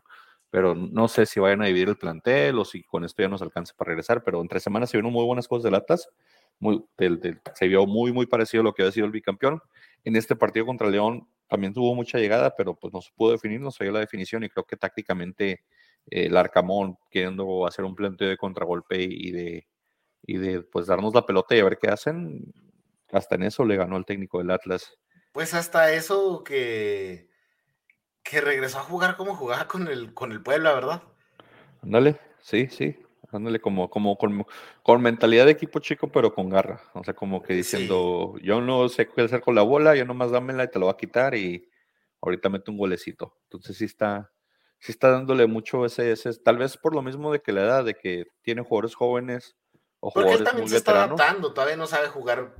pero 0.54 0.76
no 0.76 1.08
sé 1.08 1.26
si 1.26 1.40
vayan 1.40 1.62
a 1.62 1.66
dividir 1.66 1.88
el 1.88 1.96
plantel 1.96 2.60
o 2.60 2.64
si 2.64 2.84
con 2.84 3.04
esto 3.04 3.20
ya 3.20 3.28
nos 3.28 3.42
alcanza 3.42 3.74
para 3.76 3.88
regresar, 3.88 4.22
pero 4.22 4.40
entre 4.40 4.60
semanas 4.60 4.88
se 4.88 4.96
vieron 4.96 5.12
muy 5.12 5.24
buenas 5.24 5.48
cosas 5.48 5.68
de 5.68 5.76
Atlas, 5.76 6.08
muy, 6.60 6.84
se 7.56 7.66
vio 7.66 7.86
muy, 7.86 8.12
muy 8.12 8.26
parecido 8.26 8.60
a 8.60 8.64
lo 8.64 8.72
que 8.72 8.82
había 8.82 8.92
sido 8.92 9.06
el 9.06 9.10
bicampeón. 9.10 9.60
En 10.04 10.14
este 10.14 10.36
partido 10.36 10.64
contra 10.64 10.88
León 10.88 11.26
también 11.48 11.74
tuvo 11.74 11.96
mucha 11.96 12.18
llegada, 12.18 12.54
pero 12.56 12.76
pues 12.76 12.94
no 12.94 13.00
se 13.00 13.10
pudo 13.16 13.32
definir, 13.32 13.60
no 13.60 13.72
se 13.72 13.82
dio 13.82 13.92
la 13.92 13.98
definición 13.98 14.44
y 14.44 14.48
creo 14.48 14.62
que 14.62 14.76
tácticamente 14.76 15.64
eh, 16.08 16.26
el 16.26 16.36
Arcamón 16.36 16.98
queriendo 17.10 17.66
hacer 17.66 17.84
un 17.84 17.96
planteo 17.96 18.28
de 18.28 18.36
contragolpe 18.36 19.02
y 19.02 19.32
de, 19.32 19.66
y 20.22 20.36
de 20.36 20.60
pues 20.60 20.86
darnos 20.86 21.16
la 21.16 21.26
pelota 21.26 21.56
y 21.56 21.58
a 21.58 21.64
ver 21.64 21.78
qué 21.82 21.88
hacen, 21.88 22.54
hasta 23.10 23.34
en 23.34 23.42
eso 23.42 23.64
le 23.64 23.74
ganó 23.74 23.96
el 23.96 24.04
técnico 24.04 24.38
del 24.38 24.52
Atlas. 24.52 24.96
Pues 25.32 25.52
hasta 25.52 25.92
eso 25.92 26.44
que 26.44 27.33
que 28.24 28.40
regresó 28.40 28.78
a 28.78 28.82
jugar 28.82 29.16
como 29.16 29.36
jugaba 29.36 29.68
con 29.68 29.86
el, 29.86 30.14
con 30.14 30.32
el 30.32 30.42
Puebla, 30.42 30.72
¿verdad? 30.72 31.02
Ándale, 31.82 32.18
sí, 32.40 32.68
sí. 32.68 32.98
Ándale, 33.30 33.60
como, 33.60 33.90
como 33.90 34.16
con, 34.16 34.46
con, 34.82 35.02
mentalidad 35.02 35.44
de 35.44 35.52
equipo 35.52 35.80
chico, 35.80 36.08
pero 36.08 36.34
con 36.34 36.48
garra. 36.48 36.80
O 36.94 37.02
sea, 37.02 37.14
como 37.14 37.42
que 37.42 37.52
diciendo, 37.52 38.36
yo 38.40 38.60
no 38.60 38.88
sé 38.88 39.08
qué 39.08 39.22
hacer 39.22 39.40
con 39.40 39.56
la 39.56 39.62
bola, 39.62 39.94
yo 39.94 40.04
nomás 40.04 40.30
dámela 40.30 40.64
y 40.64 40.70
te 40.70 40.78
lo 40.78 40.86
va 40.86 40.92
a 40.92 40.96
quitar 40.96 41.34
y 41.34 41.68
ahorita 42.22 42.48
meto 42.48 42.70
un 42.70 42.78
golecito. 42.78 43.36
Entonces 43.44 43.76
sí 43.76 43.84
está, 43.84 44.30
sí 44.78 44.92
está 44.92 45.10
dándole 45.10 45.46
mucho 45.46 45.84
ese, 45.84 46.12
ese, 46.12 46.32
tal 46.38 46.58
vez 46.58 46.76
por 46.76 46.94
lo 46.94 47.02
mismo 47.02 47.32
de 47.32 47.40
que 47.40 47.52
la 47.52 47.62
edad, 47.62 47.84
de 47.84 47.94
que 47.94 48.26
tiene 48.40 48.62
jugadores 48.62 48.94
jóvenes 48.94 49.56
o 49.98 50.12
Porque 50.12 50.30
jugadores 50.30 50.40
él 50.40 50.44
también 50.44 50.68
se 50.68 50.76
está 50.76 51.04
adaptando, 51.04 51.52
todavía 51.52 51.76
no 51.76 51.88
sabe 51.88 52.08
jugar 52.08 52.54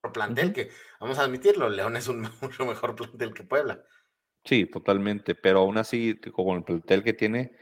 por 0.00 0.12
plantel, 0.12 0.52
que 0.52 0.70
vamos 1.00 1.18
a 1.18 1.22
admitirlo, 1.22 1.68
León 1.68 1.96
es 1.96 2.08
un 2.08 2.22
mucho 2.42 2.66
mejor 2.66 2.96
plantel 2.96 3.32
que 3.34 3.44
Puebla. 3.44 3.84
Sí, 4.48 4.64
totalmente, 4.64 5.34
pero 5.34 5.58
aún 5.58 5.76
así, 5.76 6.18
con 6.32 6.56
el 6.56 6.64
plantel 6.64 7.04
que 7.04 7.12
tiene, 7.12 7.52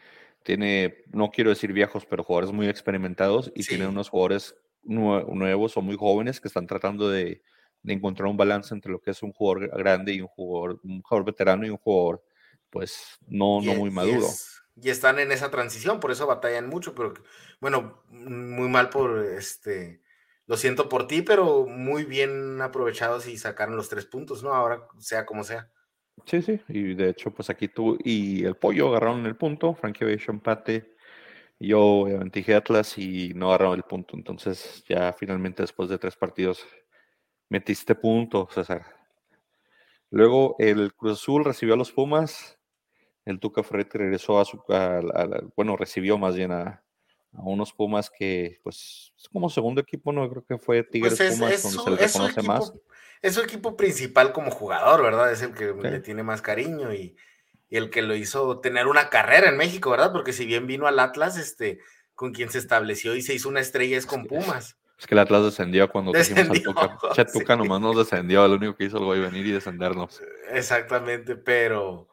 tiene, 0.44 1.02
no 1.08 1.32
quiero 1.32 1.50
decir 1.50 1.72
viejos, 1.72 2.06
pero 2.06 2.22
jugadores 2.22 2.54
muy 2.54 2.68
experimentados 2.68 3.50
y 3.56 3.64
tiene 3.64 3.88
unos 3.88 4.08
jugadores 4.08 4.54
nuevos 4.84 5.76
o 5.76 5.82
muy 5.82 5.96
jóvenes 5.96 6.40
que 6.40 6.46
están 6.46 6.68
tratando 6.68 7.10
de, 7.10 7.42
encontrar 7.82 8.28
un 8.28 8.36
balance 8.36 8.72
entre 8.72 8.92
lo 8.92 9.00
que 9.00 9.10
es 9.10 9.20
un 9.24 9.32
jugador 9.32 9.68
grande 9.76 10.12
y 10.12 10.20
un 10.20 10.28
jugador, 10.28 10.78
un 10.84 11.02
jugador 11.02 11.26
veterano 11.26 11.66
y 11.66 11.70
un 11.70 11.76
jugador, 11.76 12.22
pues, 12.70 13.18
no, 13.26 13.60
no 13.60 13.74
muy 13.74 13.90
maduro. 13.90 14.28
Y, 14.76 14.90
están 14.90 15.18
en 15.18 15.32
esa 15.32 15.50
transición, 15.50 15.98
por 15.98 16.12
eso 16.12 16.28
batallan 16.28 16.68
mucho, 16.68 16.94
pero 16.94 17.14
bueno, 17.60 18.04
muy 18.10 18.68
mal 18.68 18.90
por 18.90 19.24
este, 19.24 20.02
lo 20.46 20.56
siento 20.56 20.88
por 20.88 21.08
ti, 21.08 21.22
pero 21.22 21.66
muy 21.66 22.04
bien 22.04 22.62
aprovechados 22.62 23.26
y 23.26 23.38
sacaron 23.38 23.74
los 23.74 23.88
tres 23.88 24.06
puntos, 24.06 24.44
¿no? 24.44 24.54
Ahora, 24.54 24.86
sea 25.00 25.26
como 25.26 25.42
sea. 25.42 25.68
Sí, 26.24 26.42
sí, 26.42 26.60
y 26.68 26.94
de 26.94 27.10
hecho, 27.10 27.30
pues 27.30 27.50
aquí 27.50 27.68
tú 27.68 27.98
y 28.02 28.44
el 28.44 28.56
pollo 28.56 28.88
agarraron 28.88 29.26
el 29.26 29.36
punto, 29.36 29.74
Frankie 29.74 30.12
hecho 30.12 30.32
empate, 30.32 30.96
yo 31.58 31.80
obviamente 31.80 32.40
dije 32.40 32.54
Atlas 32.54 32.98
y 32.98 33.32
no 33.34 33.48
agarraron 33.48 33.76
el 33.76 33.84
punto, 33.84 34.16
entonces 34.16 34.84
ya 34.88 35.12
finalmente 35.12 35.62
después 35.62 35.88
de 35.88 35.98
tres 35.98 36.16
partidos 36.16 36.66
metiste 37.48 37.94
punto, 37.94 38.48
César. 38.52 38.84
Luego 40.10 40.56
el 40.58 40.94
Cruz 40.94 41.20
Azul 41.20 41.44
recibió 41.44 41.74
a 41.74 41.76
los 41.76 41.92
Pumas, 41.92 42.58
el 43.24 43.38
Tuca 43.38 43.62
Ferretti 43.62 43.98
regresó 43.98 44.40
a 44.40 44.44
su, 44.44 44.62
bueno, 45.56 45.76
recibió 45.76 46.18
más 46.18 46.34
bien 46.34 46.52
a, 46.52 46.82
unos 47.32 47.72
Pumas 47.72 48.10
que, 48.10 48.60
pues, 48.62 49.12
es 49.16 49.28
como 49.28 49.50
segundo 49.50 49.80
equipo, 49.80 50.10
¿no? 50.10 50.28
Creo 50.30 50.44
que 50.44 50.58
fue 50.58 50.82
Tigres 50.82 51.18
pues 51.18 51.34
Pumas, 51.34 51.62
donde 51.62 51.78
se 51.78 51.90
le 51.90 51.96
reconoce 51.96 52.42
más 52.42 52.72
es 53.22 53.34
su 53.34 53.40
equipo 53.40 53.76
principal 53.76 54.32
como 54.32 54.50
jugador, 54.50 55.02
¿verdad? 55.02 55.32
Es 55.32 55.42
el 55.42 55.54
que 55.54 55.72
le 55.72 56.00
tiene 56.00 56.22
más 56.22 56.42
cariño 56.42 56.92
y, 56.92 57.16
el 57.68 57.90
que 57.90 58.00
lo 58.00 58.14
hizo 58.14 58.60
tener 58.60 58.86
una 58.86 59.10
carrera 59.10 59.48
en 59.48 59.56
México, 59.56 59.90
¿verdad? 59.90 60.12
Porque 60.12 60.32
si 60.32 60.46
bien 60.46 60.68
vino 60.68 60.86
al 60.86 61.00
Atlas, 61.00 61.36
este, 61.36 61.80
con 62.14 62.32
quien 62.32 62.48
se 62.48 62.58
estableció 62.58 63.16
y 63.16 63.22
se 63.22 63.34
hizo 63.34 63.48
una 63.48 63.60
estrella 63.60 63.98
es 63.98 64.06
con 64.06 64.24
Pumas. 64.26 64.78
Es 64.98 65.06
que 65.06 65.14
el 65.14 65.18
Atlas 65.18 65.44
descendió 65.44 65.90
cuando 65.90 66.12
descendió, 66.12 66.52
al 66.52 66.62
Tuca. 66.62 67.24
Tuca 67.32 67.56
nomás 67.56 67.80
nos 67.80 67.96
descendió, 67.96 68.46
lo 68.46 68.54
único 68.54 68.76
que 68.76 68.84
hizo 68.84 68.98
el 68.98 69.04
güey 69.04 69.20
venir 69.20 69.46
y 69.46 69.52
descendernos. 69.52 70.22
Exactamente, 70.50 71.36
pero, 71.36 72.08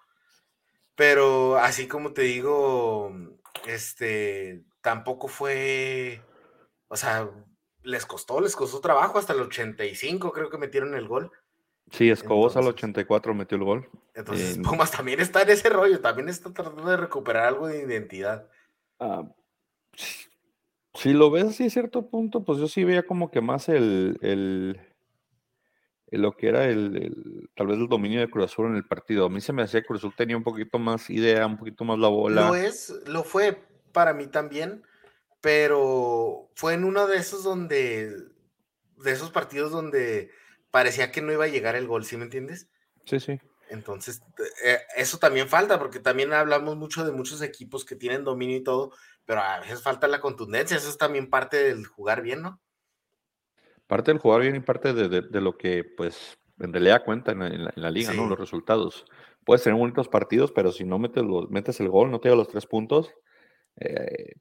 pero 0.96 1.58
así 1.58 1.88
como 1.88 2.14
te 2.14 2.24
digo, 2.24 3.16
este, 3.68 4.64
tampoco 4.82 5.28
fue, 5.28 6.22
o 6.88 6.98
sea, 6.98 7.30
les 7.84 8.06
costó, 8.06 8.42
les 8.42 8.56
costó 8.56 8.80
trabajo 8.80 9.18
hasta 9.18 9.34
el 9.34 9.42
85, 9.42 10.32
creo 10.32 10.50
que 10.50 10.58
metieron 10.58 10.96
el 10.96 11.08
gol. 11.08 11.32
Sí, 11.92 12.10
Escobos 12.10 12.58
al 12.58 12.68
84 12.68 13.34
metió 13.34 13.58
el 13.58 13.64
gol. 13.64 13.90
Entonces, 14.16 14.58
Pumas 14.58 14.92
también 14.92 15.20
está 15.20 15.44
en 15.44 15.50
ese 15.50 15.70
rollo, 15.70 16.00
también 16.00 16.30
está 16.30 16.52
tratando 16.52 16.90
de 16.90 16.98
recuperar 16.98 17.46
algo 17.46 17.68
de 17.68 17.84
identidad. 17.84 18.50
Ah, 19.00 19.24
si 20.94 21.14
lo 21.14 21.30
ves 21.30 21.46
así 21.46 21.66
a 21.66 21.70
cierto 21.70 22.08
punto, 22.10 22.44
pues 22.44 22.60
yo 22.60 22.68
sí 22.68 22.84
veía 22.84 23.04
como 23.04 23.30
que 23.30 23.42
más 23.42 23.68
el, 23.70 24.18
el, 24.22 24.80
lo 26.12 26.36
que 26.38 26.48
era 26.48 26.66
el, 26.66 27.50
tal 27.56 27.68
vez 27.68 27.78
el 27.78 27.88
dominio 27.88 28.20
de 28.20 28.30
Cruz 28.30 28.46
Azul 28.46 28.68
en 28.68 28.76
el 28.76 28.88
partido. 28.88 29.26
A 29.26 29.30
mí 29.30 29.42
se 29.42 29.54
me 29.54 29.64
hacía 29.64 29.82
que 29.82 29.88
Cruz 29.88 30.02
Azul 30.02 30.14
tenía 30.16 30.38
un 30.38 30.44
poquito 30.44 30.80
más 30.80 31.10
idea, 31.10 31.46
un 31.46 31.58
poquito 31.58 31.84
más 31.84 32.00
la 32.00 32.08
bola. 32.08 32.48
Lo 32.48 32.56
es, 32.56 32.94
lo 33.08 33.24
fue 33.24 33.64
para 33.92 34.14
mí 34.14 34.28
también 34.28 34.84
pero 35.44 36.50
fue 36.56 36.74
en 36.74 36.86
uno 36.86 37.06
de 37.06 37.18
esos 37.18 37.44
donde, 37.44 38.16
de 38.96 39.12
esos 39.12 39.30
partidos 39.30 39.74
donde 39.74 40.32
parecía 40.72 41.12
que 41.12 41.22
no 41.22 41.34
iba 41.34 41.44
a 41.44 41.50
llegar 41.50 41.76
el 41.76 41.86
gol, 41.86 42.06
¿sí 42.06 42.16
me 42.16 42.24
entiendes? 42.24 42.70
Sí, 43.04 43.20
sí. 43.20 43.42
Entonces, 43.70 44.22
eh, 44.64 44.80
eso 44.96 45.18
también 45.18 45.50
falta, 45.50 45.80
porque 45.80 46.00
también 46.00 46.32
hablamos 46.32 46.78
mucho 46.78 47.04
de 47.04 47.12
muchos 47.12 47.42
equipos 47.42 47.84
que 47.84 47.98
tienen 47.98 48.24
dominio 48.24 48.56
y 48.56 48.64
todo, 48.64 48.94
pero 49.26 49.42
a 49.42 49.60
veces 49.60 49.82
falta 49.82 50.08
la 50.08 50.22
contundencia, 50.22 50.78
eso 50.78 50.88
es 50.88 50.98
también 50.98 51.30
parte 51.30 51.58
del 51.58 51.88
jugar 51.88 52.22
bien, 52.22 52.42
¿no? 52.42 52.62
Parte 53.86 54.12
del 54.12 54.22
jugar 54.22 54.40
bien 54.44 54.56
y 54.56 54.62
parte 54.62 54.94
de, 54.94 55.42
lo 55.42 55.58
que, 55.58 55.84
pues, 55.84 56.38
en 56.58 56.72
realidad 56.72 57.04
cuenta 57.04 57.34
en 57.34 57.66
la, 57.66 57.92
liga, 57.92 58.14
¿no? 58.14 58.28
Los 58.28 58.40
resultados. 58.40 59.04
Puedes 59.44 59.62
tener 59.62 59.78
bonitos 59.78 60.08
partidos, 60.08 60.54
pero 60.54 60.72
si 60.72 60.86
no 60.86 61.00
metes, 61.00 61.22
los, 61.22 61.50
metes 61.50 61.82
el 61.82 61.90
gol, 61.90 62.12
no 62.12 62.22
te 62.22 62.30
da 62.30 62.36
los 62.36 62.48
tres 62.48 62.66
puntos, 62.66 63.14
eh, 63.76 64.36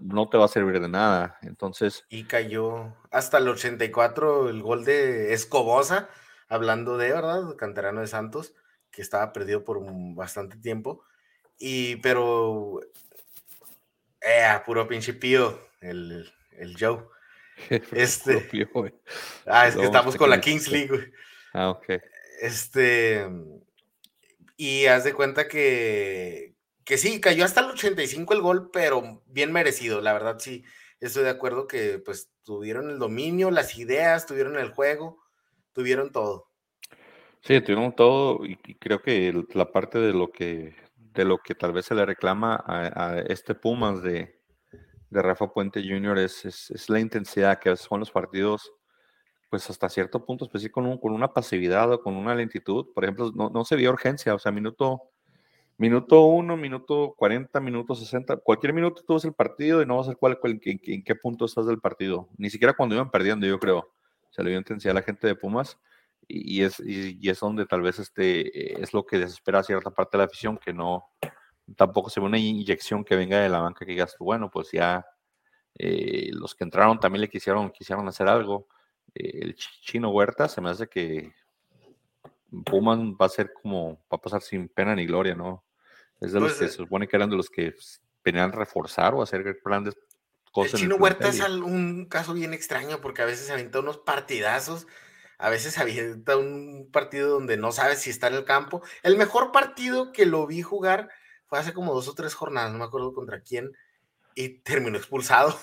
no 0.00 0.28
te 0.28 0.36
va 0.36 0.46
a 0.46 0.48
servir 0.48 0.80
de 0.80 0.88
nada. 0.88 1.38
Entonces. 1.42 2.04
Y 2.08 2.24
cayó 2.24 2.94
hasta 3.10 3.38
el 3.38 3.48
84 3.48 4.48
el 4.48 4.62
gol 4.62 4.84
de 4.84 5.32
Escobosa, 5.32 6.08
hablando 6.48 6.96
de, 6.96 7.12
¿verdad? 7.12 7.56
Canterano 7.56 8.00
de 8.00 8.06
Santos, 8.06 8.54
que 8.90 9.02
estaba 9.02 9.32
perdido 9.32 9.64
por 9.64 9.80
bastante 10.14 10.56
tiempo. 10.56 11.04
Y, 11.58 11.96
pero. 11.96 12.80
Eh, 14.20 14.60
puro 14.64 14.88
pinche 14.88 15.12
pío, 15.12 15.68
el, 15.80 16.32
el 16.52 16.76
Joe. 16.78 17.04
Este. 17.92 18.48
ah, 19.46 19.68
es 19.68 19.76
que 19.76 19.84
estamos 19.84 20.16
con 20.16 20.28
la 20.28 20.40
Kings 20.40 20.68
League, 20.68 21.12
Ah, 21.52 21.70
ok. 21.70 21.84
Este. 22.40 23.28
Y 24.56 24.86
haz 24.86 25.04
de 25.04 25.12
cuenta 25.12 25.48
que, 25.48 26.53
que 26.84 26.98
sí, 26.98 27.20
cayó 27.20 27.44
hasta 27.44 27.60
el 27.60 27.70
85 27.70 28.34
el 28.34 28.40
gol, 28.40 28.70
pero 28.72 29.22
bien 29.26 29.52
merecido, 29.52 30.00
la 30.00 30.12
verdad 30.12 30.38
sí, 30.38 30.64
estoy 31.00 31.24
de 31.24 31.30
acuerdo 31.30 31.66
que 31.66 31.98
pues 31.98 32.30
tuvieron 32.42 32.90
el 32.90 32.98
dominio, 32.98 33.50
las 33.50 33.76
ideas, 33.78 34.26
tuvieron 34.26 34.56
el 34.56 34.70
juego, 34.70 35.22
tuvieron 35.72 36.12
todo. 36.12 36.50
Sí, 37.42 37.60
tuvieron 37.60 37.94
todo 37.94 38.44
y, 38.44 38.56
creo 38.56 39.02
que 39.02 39.44
la 39.52 39.70
parte 39.70 39.98
de 39.98 40.12
lo 40.12 40.30
que 40.30 40.74
de 40.96 41.24
lo 41.24 41.38
que 41.38 41.54
tal 41.54 41.72
vez 41.72 41.86
se 41.86 41.94
le 41.94 42.04
reclama 42.04 42.62
a, 42.66 43.18
este 43.28 43.54
Pumas 43.54 44.02
de, 44.02 44.40
de, 45.10 45.22
Rafa 45.22 45.52
Puente 45.52 45.80
Jr. 45.80 46.18
Es, 46.18 46.44
es, 46.44 46.90
la 46.90 46.98
intensidad 46.98 47.60
que 47.60 47.68
a 47.68 47.72
veces 47.72 47.86
son 47.86 48.00
los 48.00 48.10
partidos, 48.10 48.72
pues 49.48 49.70
hasta 49.70 49.88
cierto 49.88 50.24
punto, 50.26 50.44
específico 50.44 50.82
con, 50.82 50.98
con 50.98 51.12
una 51.12 51.32
pasividad 51.32 51.92
o 51.92 52.02
con 52.02 52.16
una 52.16 52.34
lentitud. 52.34 52.86
Por 52.92 53.04
ejemplo, 53.04 53.30
no, 53.32 53.48
no 53.48 53.64
se 53.64 53.76
vio 53.76 53.92
urgencia, 53.92 54.34
o 54.34 54.40
sea, 54.40 54.50
minuto 54.50 55.13
Minuto 55.76 56.24
1, 56.26 56.56
minuto 56.56 57.14
40, 57.16 57.58
minuto 57.60 57.94
60, 57.96 58.36
cualquier 58.36 58.72
minuto 58.72 59.02
tú 59.04 59.14
ves 59.14 59.24
el 59.24 59.32
partido 59.32 59.82
y 59.82 59.86
no 59.86 59.96
vas 59.96 60.06
a 60.06 60.10
ver 60.10 60.38
cuál, 60.38 60.60
en, 60.62 61.02
qué 61.02 61.14
punto 61.16 61.46
estás 61.46 61.66
del 61.66 61.80
partido. 61.80 62.28
Ni 62.36 62.48
siquiera 62.48 62.74
cuando 62.74 62.94
iban 62.94 63.10
perdiendo, 63.10 63.46
yo 63.46 63.58
creo. 63.58 63.92
Se 64.30 64.42
le 64.42 64.50
dio 64.50 64.58
intensidad 64.58 64.92
a 64.92 65.00
la 65.00 65.02
gente 65.02 65.26
de 65.26 65.34
Pumas 65.34 65.78
y, 66.28 66.62
es, 66.62 66.80
y, 66.80 67.28
es 67.28 67.40
donde 67.40 67.66
tal 67.66 67.82
vez 67.82 67.98
este, 67.98 68.80
es 68.80 68.92
lo 68.94 69.04
que 69.04 69.18
desespera 69.18 69.60
a 69.60 69.64
cierta 69.64 69.90
parte 69.90 70.16
de 70.16 70.18
la 70.18 70.24
afición, 70.26 70.58
que 70.58 70.72
no, 70.72 71.06
tampoco 71.76 72.10
se 72.10 72.20
ve 72.20 72.26
una 72.26 72.38
inyección 72.38 73.04
que 73.04 73.16
venga 73.16 73.40
de 73.40 73.48
la 73.48 73.60
banca 73.60 73.84
que 73.84 73.92
digas 73.92 74.16
bueno, 74.18 74.50
pues 74.50 74.70
ya 74.72 75.04
eh, 75.76 76.30
los 76.32 76.54
que 76.54 76.64
entraron 76.64 77.00
también 77.00 77.22
le 77.22 77.28
quisieron, 77.28 77.70
quisieron 77.70 78.06
hacer 78.08 78.28
algo. 78.28 78.68
Eh, 79.14 79.40
el 79.42 79.54
chino 79.56 80.10
Huerta 80.10 80.48
se 80.48 80.60
me 80.60 80.70
hace 80.70 80.88
que 80.88 81.32
Pumas 82.64 82.98
va 82.98 83.26
a 83.26 83.28
ser 83.28 83.52
como, 83.52 83.94
va 84.12 84.16
a 84.16 84.20
pasar 84.20 84.42
sin 84.42 84.68
pena 84.68 84.94
ni 84.94 85.06
gloria, 85.06 85.34
¿no? 85.34 85.64
Es 86.20 86.32
de 86.32 86.40
los 86.40 86.50
pues, 86.50 86.58
que 86.58 86.64
eh 86.66 86.68
se 86.68 86.76
supone 86.76 87.08
que 87.08 87.16
eran 87.16 87.30
de 87.30 87.36
los 87.36 87.50
que 87.50 87.74
venían 88.24 88.52
reforzar 88.52 89.14
o 89.14 89.22
hacer 89.22 89.58
grandes 89.64 89.96
cosas. 90.52 90.74
El 90.74 90.80
Chino 90.80 90.96
Huerta 90.96 91.28
es 91.28 91.40
un 91.40 92.06
caso 92.06 92.32
bien 92.32 92.54
extraño 92.54 93.00
porque 93.00 93.22
a 93.22 93.26
veces 93.26 93.50
avienta 93.50 93.80
unos 93.80 93.98
partidazos, 93.98 94.86
a 95.38 95.50
veces 95.50 95.78
avienta 95.78 96.36
un 96.36 96.88
partido 96.92 97.30
donde 97.30 97.56
no 97.56 97.72
sabes 97.72 98.00
si 98.00 98.10
está 98.10 98.28
en 98.28 98.34
el 98.34 98.44
campo. 98.44 98.82
El 99.02 99.16
mejor 99.16 99.52
partido 99.52 100.12
que 100.12 100.26
lo 100.26 100.46
vi 100.46 100.62
jugar 100.62 101.10
fue 101.46 101.58
hace 101.58 101.74
como 101.74 101.94
dos 101.94 102.08
o 102.08 102.14
tres 102.14 102.34
jornadas, 102.34 102.72
no 102.72 102.78
me 102.78 102.84
acuerdo 102.84 103.12
contra 103.12 103.40
quién, 103.40 103.72
y 104.34 104.60
terminó 104.60 104.96
expulsado. 104.96 105.58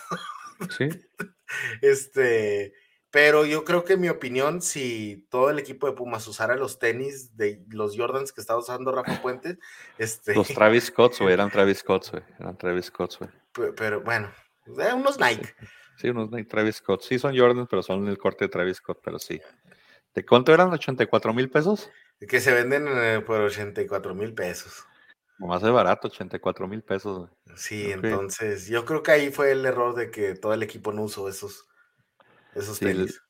Sí. 0.77 0.89
este, 1.81 2.73
pero 3.11 3.45
yo 3.45 3.65
creo 3.65 3.83
que 3.83 3.93
en 3.93 4.01
mi 4.01 4.09
opinión, 4.09 4.61
si 4.61 5.27
todo 5.29 5.49
el 5.49 5.59
equipo 5.59 5.85
de 5.85 5.93
Pumas 5.93 6.25
usara 6.27 6.55
los 6.55 6.79
tenis 6.79 7.35
de 7.35 7.61
los 7.69 7.97
Jordans 7.97 8.31
que 8.31 8.39
estaba 8.39 8.59
usando 8.59 8.91
Rafa 8.93 9.21
Puentes, 9.21 9.57
este... 9.97 10.33
Los 10.33 10.47
Travis 10.47 10.85
Scott, 10.85 11.17
güey, 11.19 11.33
eran 11.33 11.51
Travis 11.51 11.79
Scott, 11.79 12.09
güey, 12.11 12.23
eran 12.39 12.57
Travis 12.57 12.85
Scott, 12.85 13.17
güey. 13.19 13.29
Pero, 13.75 14.01
bueno, 14.01 14.31
eh, 14.65 14.93
unos 14.93 15.19
Nike. 15.19 15.53
Sí, 15.97 16.09
unos 16.09 16.31
Nike 16.31 16.49
Travis 16.49 16.77
Scott. 16.77 17.01
Sí, 17.01 17.19
son 17.19 17.37
Jordans, 17.37 17.67
pero 17.69 17.83
son 17.83 18.07
el 18.07 18.17
corte 18.17 18.45
de 18.45 18.49
Travis 18.49 18.77
Scott, 18.77 18.99
pero 19.03 19.19
sí. 19.19 19.41
¿De 20.15 20.25
cuánto 20.25 20.53
eran? 20.53 20.71
¿84 20.71 21.33
mil 21.33 21.49
pesos? 21.49 21.91
Que 22.25 22.39
se 22.39 22.53
venden 22.53 22.87
eh, 22.87 23.21
por 23.25 23.41
84 23.41 24.15
mil 24.15 24.33
pesos. 24.33 24.85
Más 25.37 25.61
de 25.61 25.71
barato, 25.71 26.07
84 26.07 26.67
mil 26.67 26.81
pesos. 26.81 27.17
Güey. 27.17 27.57
Sí, 27.57 27.91
entonces 27.91 28.67
yo 28.67 28.85
creo 28.85 29.03
que 29.03 29.11
ahí 29.11 29.31
fue 29.31 29.51
el 29.51 29.65
error 29.65 29.95
de 29.95 30.11
que 30.11 30.35
todo 30.35 30.53
el 30.53 30.63
equipo 30.63 30.93
no 30.93 31.01
usó 31.01 31.27
esos 31.27 31.67
esos 32.55 32.79
tenis. 32.79 33.21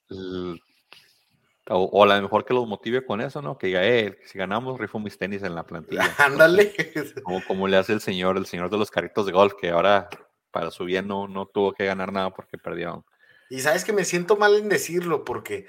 o, 1.69 2.03
a 2.03 2.05
lo 2.05 2.21
mejor 2.21 2.45
que 2.45 2.53
los 2.53 2.67
motive 2.67 3.05
con 3.05 3.21
eso, 3.21 3.41
¿no? 3.41 3.57
Que 3.57 3.67
diga, 3.67 3.85
eh, 3.85 4.19
si 4.25 4.37
ganamos, 4.37 4.79
rifo 4.79 4.99
mis 4.99 5.17
tenis 5.17 5.43
en 5.43 5.55
la 5.55 5.63
plantilla. 5.63 6.03
Ándale. 6.17 6.73
Como, 7.23 7.43
como 7.45 7.67
le 7.67 7.77
hace 7.77 7.93
el 7.93 8.01
señor, 8.01 8.37
el 8.37 8.45
señor 8.45 8.69
de 8.69 8.77
los 8.77 8.91
carritos 8.91 9.25
de 9.25 9.31
golf, 9.31 9.53
que 9.59 9.69
ahora 9.69 10.09
para 10.51 10.71
su 10.71 10.85
bien 10.85 11.07
no, 11.07 11.27
no 11.27 11.45
tuvo 11.45 11.73
que 11.73 11.85
ganar 11.85 12.11
nada 12.11 12.31
porque 12.31 12.57
perdieron. 12.57 13.05
Y 13.49 13.61
sabes 13.61 13.83
que 13.83 13.93
me 13.93 14.05
siento 14.05 14.37
mal 14.37 14.55
en 14.55 14.69
decirlo 14.69 15.25
porque 15.25 15.67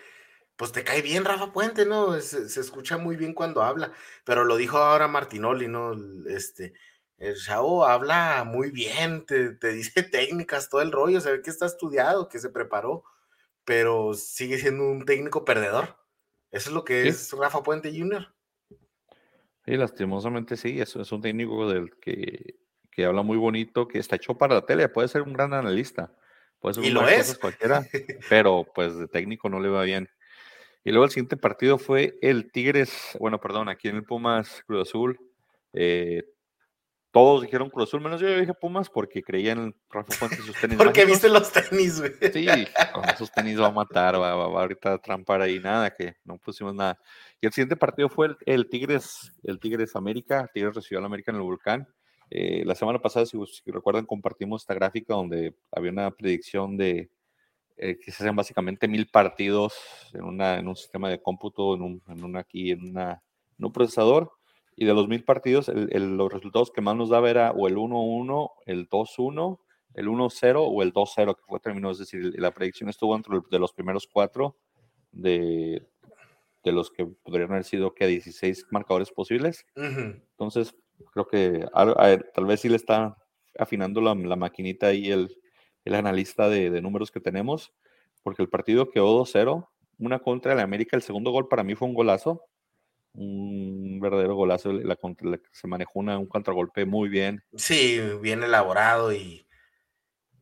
pues 0.57 0.73
te 0.73 0.85
cae 0.85 1.03
bien 1.03 1.25
Rafa 1.25 1.53
Puente, 1.53 1.87
¿no? 1.87 2.21
Se, 2.21 2.49
se, 2.49 2.61
escucha 2.61 2.99
muy 2.99 3.17
bien 3.17 3.35
cuando 3.35 3.63
habla, 3.63 3.93
pero 4.25 4.45
lo 4.45 4.57
dijo 4.57 4.79
ahora 4.79 5.09
Martinoli, 5.09 5.67
¿no? 5.67 5.95
Este, 6.29 6.75
el 7.19 7.37
chavo 7.37 7.87
habla 7.87 8.45
muy 8.45 8.71
bien, 8.71 9.25
te, 9.27 9.55
te, 9.55 9.73
dice 9.73 10.03
técnicas, 10.03 10.69
todo 10.69 10.83
el 10.83 10.93
rollo, 10.93 11.21
se 11.21 11.33
ve 11.33 11.43
que 11.43 11.51
está 11.51 11.67
estudiado, 11.67 12.29
que 12.29 12.39
se 12.39 12.51
preparó, 12.51 13.05
pero 13.65 14.15
sigue 14.15 14.59
siendo 14.59 14.85
un 14.85 15.05
técnico 15.05 15.45
perdedor. 15.45 15.97
Eso 16.51 16.71
es 16.71 16.75
lo 16.75 16.85
que 16.85 17.09
es 17.09 17.33
Rafa 17.33 17.63
Puente 17.63 17.97
Jr. 17.97 18.35
Sí, 19.65 19.77
lastimosamente 19.77 20.57
sí, 20.57 20.81
es 20.81 20.95
un 20.97 21.23
técnico 21.23 21.71
del 21.71 21.97
que, 21.99 22.57
que, 22.91 23.05
habla 23.05 23.23
muy 23.23 23.37
bonito, 23.37 23.87
que 23.87 23.99
está 23.99 24.17
hecho 24.17 24.37
para 24.37 24.57
la 24.57 24.67
tele, 24.67 24.89
puede 24.89 25.09
ser 25.09 25.23
un 25.23 25.33
gran 25.33 25.55
analista, 25.55 26.13
puede 26.59 26.75
ser 26.75 26.85
y 26.85 26.91
lo 26.91 27.09
es. 27.09 27.39
cualquiera, 27.39 27.87
pero 28.29 28.67
pues 28.75 28.97
de 28.99 29.07
técnico 29.07 29.49
no 29.49 29.61
le 29.61 29.69
va 29.69 29.83
bien. 29.83 30.09
Y 30.85 30.91
luego 30.91 31.05
el 31.05 31.11
siguiente 31.11 31.37
partido 31.37 31.79
fue 31.79 32.19
el 32.23 32.51
Tigres, 32.51 33.17
bueno, 33.21 33.41
perdón, 33.41 33.69
aquí 33.69 33.89
en 33.89 33.97
el 33.97 34.05
Pumas 34.05 34.65
Cruz 34.67 34.89
Azul, 34.89 35.19
eh, 35.73 36.25
todos 37.13 37.43
dijeron 37.43 37.69
Cruz 37.69 37.91
Azul, 37.91 38.01
menos 38.01 38.21
yo 38.23 38.27
dije 38.27 38.55
Pumas 38.55 38.89
porque 38.89 39.23
creían 39.23 39.59
en 39.59 39.77
Rafa 39.91 40.13
Fuentes 40.15 40.41
y 40.41 40.43
sus 40.43 40.57
tenis. 40.61 40.79
porque 40.79 41.05
viste 41.05 41.29
los 41.29 41.53
tenis, 41.53 42.01
güey. 42.01 42.13
Sí, 42.33 42.47
con 42.93 43.05
esos 43.05 43.31
tenis 43.31 43.61
va 43.61 43.67
a 43.67 43.71
matar, 43.71 44.15
va, 44.15 44.35
va, 44.35 44.61
ahorita 44.63 44.95
a 44.95 44.99
trampar 44.99 45.43
ahí, 45.43 45.61
nada, 45.61 45.95
que 45.95 46.17
no 46.25 46.39
pusimos 46.39 46.75
nada. 46.75 46.99
Y 47.41 47.47
el 47.47 47.53
siguiente 47.53 47.77
partido 47.77 48.09
fue 48.09 48.35
el, 48.47 48.69
Tigres, 48.69 49.31
el 49.43 49.61
Tigres 49.61 49.95
América, 49.95 50.51
Tigres 50.55 50.75
recibió 50.75 51.01
al 51.01 51.05
América 51.05 51.31
en 51.31 51.37
el 51.37 51.43
Volcán. 51.43 51.87
Eh, 52.31 52.65
la 52.65 52.75
semana 52.75 52.99
pasada, 52.99 53.27
si, 53.27 53.39
recuerdan, 53.67 54.07
compartimos 54.07 54.63
esta 54.63 54.73
gráfica 54.73 55.13
donde 55.13 55.55
había 55.71 55.91
una 55.91 56.11
predicción 56.13 56.79
de 56.79 57.11
eh, 57.77 57.99
que 58.03 58.11
se 58.11 58.23
hacen 58.23 58.35
básicamente 58.35 58.89
mil 58.89 59.07
partidos 59.07 59.75
en, 60.15 60.25
una, 60.25 60.59
en 60.59 60.67
un 60.67 60.77
sistema 60.77 61.11
de 61.11 61.21
cómputo, 61.21 61.75
en 61.75 61.83
un, 61.83 62.03
en 62.09 62.25
una 62.25 62.41
aquí, 62.41 62.71
en, 62.71 62.89
una, 62.89 63.23
en 63.59 63.65
un 63.67 63.73
procesador 63.73 64.33
y 64.77 64.85
de 64.85 64.95
los 64.95 65.09
mil 65.09 65.25
partidos, 65.25 65.69
los 65.69 66.33
resultados 66.33 66.71
que 66.71 66.81
más 66.81 66.97
nos 66.97 67.11
daba 67.11 67.31
era 67.31 67.51
o 67.53 67.69
el 67.69 67.77
1-1, 67.77 68.51
el 68.67 68.89
2-1, 68.89 69.59
el 69.95 70.09
1-0 70.09 70.67
o 70.67 70.83
el 70.83 70.93
2-0 70.93 71.37
que 71.37 71.43
fue 71.47 71.61
terminó. 71.61 71.91
Es 71.91 71.99
decir, 71.99 72.35
la 72.39 72.53
predicción 72.53 72.89
estuvo 72.89 73.15
entre 73.15 73.41
de 73.51 73.59
los 73.59 73.73
primeros 73.73 74.07
cuatro 74.07 74.57
de, 75.11 75.87
de 76.65 76.73
los 76.73 76.91
que 76.91 77.07
podrían 77.07 77.51
haber 77.51 77.65
sido 77.65 77.95
que 77.95 78.07
16 78.07 78.67
marcadores 78.71 79.11
posibles. 79.11 79.67
Entonces, 79.77 80.75
creo 81.13 81.27
que 81.27 81.67
tal 82.35 82.47
vez 82.47 82.61
sí 82.61 82.69
le 82.69 82.77
está 82.77 83.17
afinando 83.59 84.01
la, 84.01 84.15
la 84.15 84.37
maquinita 84.37 84.89
ahí 84.89 85.11
el, 85.11 85.37
el 85.85 85.95
analista 85.95 86.49
de, 86.49 86.71
de, 86.71 86.81
números 86.81 87.11
que 87.11 87.21
tenemos, 87.21 87.75
porque 88.23 88.43
el 88.43 88.49
partido 88.49 88.91
quedó 88.91 89.23
2-0, 89.23 89.69
una 89.99 90.21
contra 90.21 90.55
el 90.55 90.61
América, 90.61 90.97
el 90.97 91.03
segundo 91.03 91.31
gol 91.31 91.49
para 91.49 91.63
mí 91.63 91.75
fue 91.75 91.89
un 91.89 91.95
golazo, 91.95 92.43
un 93.15 94.01
verdadero 94.01 94.35
golazo, 94.35 94.73
la, 94.73 94.99
se 95.53 95.67
manejó 95.67 96.01
un 96.01 96.27
contragolpe 96.27 96.85
muy 96.85 97.09
bien. 97.09 97.43
Sí, 97.55 98.01
bien 98.21 98.43
elaborado 98.43 99.13
y, 99.13 99.47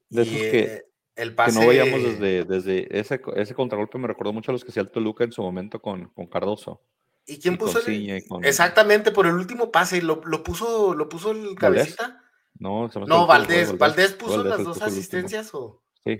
de 0.08 0.22
esos 0.22 0.34
que, 0.34 0.60
eh, 0.60 0.84
el 1.16 1.34
pase... 1.34 1.58
que 1.58 1.64
no 1.64 1.68
veíamos 1.68 2.02
desde, 2.02 2.44
desde 2.44 2.98
ese, 2.98 3.20
ese 3.36 3.54
contragolpe 3.54 3.98
me 3.98 4.08
recordó 4.08 4.32
mucho 4.32 4.50
a 4.50 4.54
los 4.54 4.64
que 4.64 4.70
hacía 4.70 4.82
el 4.82 4.90
Toluca 4.90 5.24
en 5.24 5.32
su 5.32 5.42
momento 5.42 5.80
con, 5.80 6.08
con 6.08 6.26
Cardoso. 6.26 6.82
¿Y 7.26 7.38
quién 7.38 7.56
puso 7.58 7.86
el... 7.86 8.22
Exactamente, 8.42 9.10
por 9.12 9.26
el 9.26 9.34
último 9.34 9.70
pase, 9.70 10.02
¿lo, 10.02 10.20
lo 10.24 10.42
puso, 10.42 10.94
lo 10.94 11.08
puso 11.08 11.32
el 11.32 11.54
cabecita? 11.54 12.22
No, 12.58 12.88
no 13.06 13.26
Valdés, 13.26 13.76
Valdés, 13.78 14.12
puso 14.12 14.42
las 14.44 14.64
dos 14.64 14.82
asistencias 14.82 15.54
o... 15.54 15.82
Sí, 16.02 16.18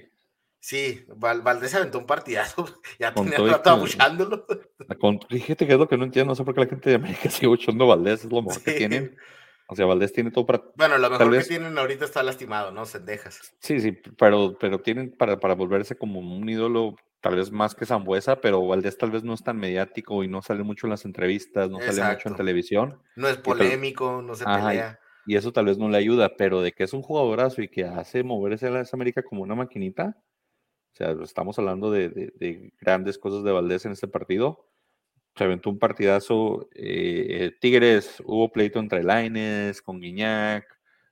Sí, 0.60 1.06
Valdés 1.16 1.74
aventó 1.74 1.98
un 1.98 2.06
partidazo, 2.06 2.66
ya 2.98 3.14
tenía 3.14 3.38
rato 3.38 3.70
abuchándolo. 3.70 4.46
Fíjate 5.30 5.66
que 5.66 5.72
es 5.72 5.78
lo 5.78 5.88
que 5.88 5.96
no 5.96 6.04
entiendo, 6.04 6.32
no 6.32 6.34
sé 6.34 6.44
por 6.44 6.54
qué 6.54 6.60
la 6.60 6.66
gente 6.66 6.90
de 6.90 6.96
América 6.96 7.28
sigue 7.30 7.46
abuchando 7.46 7.84
a 7.84 7.96
Valdés, 7.96 8.24
es 8.24 8.30
lo 8.30 8.42
mejor 8.42 8.62
que 8.62 8.72
tienen. 8.72 9.16
O 9.68 9.76
sea, 9.76 9.86
Valdés 9.86 10.12
tiene 10.12 10.30
todo 10.32 10.44
para. 10.44 10.62
Bueno, 10.74 10.98
lo 10.98 11.08
mejor 11.08 11.30
que 11.30 11.44
tienen 11.44 11.78
ahorita 11.78 12.04
está 12.04 12.22
lastimado, 12.22 12.72
¿no? 12.72 12.84
Sendejas. 12.84 13.54
Sí, 13.60 13.80
sí, 13.80 13.92
pero, 14.18 14.58
pero 14.58 14.80
tienen 14.80 15.12
para, 15.12 15.38
para 15.38 15.54
volverse 15.54 15.96
como 15.96 16.18
un 16.18 16.48
ídolo, 16.48 16.96
tal 17.20 17.36
vez 17.36 17.52
más 17.52 17.74
que 17.74 17.86
Zambuesa, 17.86 18.40
pero 18.40 18.66
Valdés 18.66 18.98
tal 18.98 19.12
vez 19.12 19.22
no 19.22 19.32
es 19.32 19.44
tan 19.44 19.56
mediático 19.58 20.24
y 20.24 20.28
no 20.28 20.42
sale 20.42 20.64
mucho 20.64 20.88
en 20.88 20.90
las 20.90 21.04
entrevistas, 21.04 21.70
no 21.70 21.80
sale 21.80 22.02
mucho 22.02 22.28
en 22.28 22.34
televisión. 22.34 23.02
No 23.14 23.28
es 23.28 23.36
polémico, 23.36 24.20
no 24.20 24.34
se 24.34 24.44
pelea. 24.44 24.98
Y 25.24 25.36
eso 25.36 25.52
tal 25.52 25.66
vez 25.66 25.78
no 25.78 25.88
le 25.88 25.98
ayuda, 25.98 26.36
pero 26.36 26.60
de 26.60 26.72
que 26.72 26.82
es 26.82 26.92
un 26.92 27.02
jugadorazo 27.02 27.62
y 27.62 27.68
que 27.68 27.84
hace 27.84 28.24
moverse 28.24 28.66
a 28.66 28.84
América 28.92 29.22
como 29.22 29.42
una 29.42 29.54
maquinita, 29.54 30.16
sea, 31.00 31.24
estamos 31.24 31.58
hablando 31.58 31.90
de, 31.90 32.72
grandes 32.80 33.18
cosas 33.18 33.42
de 33.42 33.52
Valdés 33.52 33.86
en 33.86 33.92
este 33.92 34.08
partido. 34.08 34.66
Se 35.36 35.44
aventó 35.44 35.70
un 35.70 35.78
partidazo. 35.78 36.68
Eh, 36.74 37.56
Tigres, 37.60 38.22
hubo 38.24 38.52
pleito 38.52 38.78
entre 38.78 39.02
Laines, 39.02 39.80
con 39.80 40.00
Guiñac, 40.00 40.66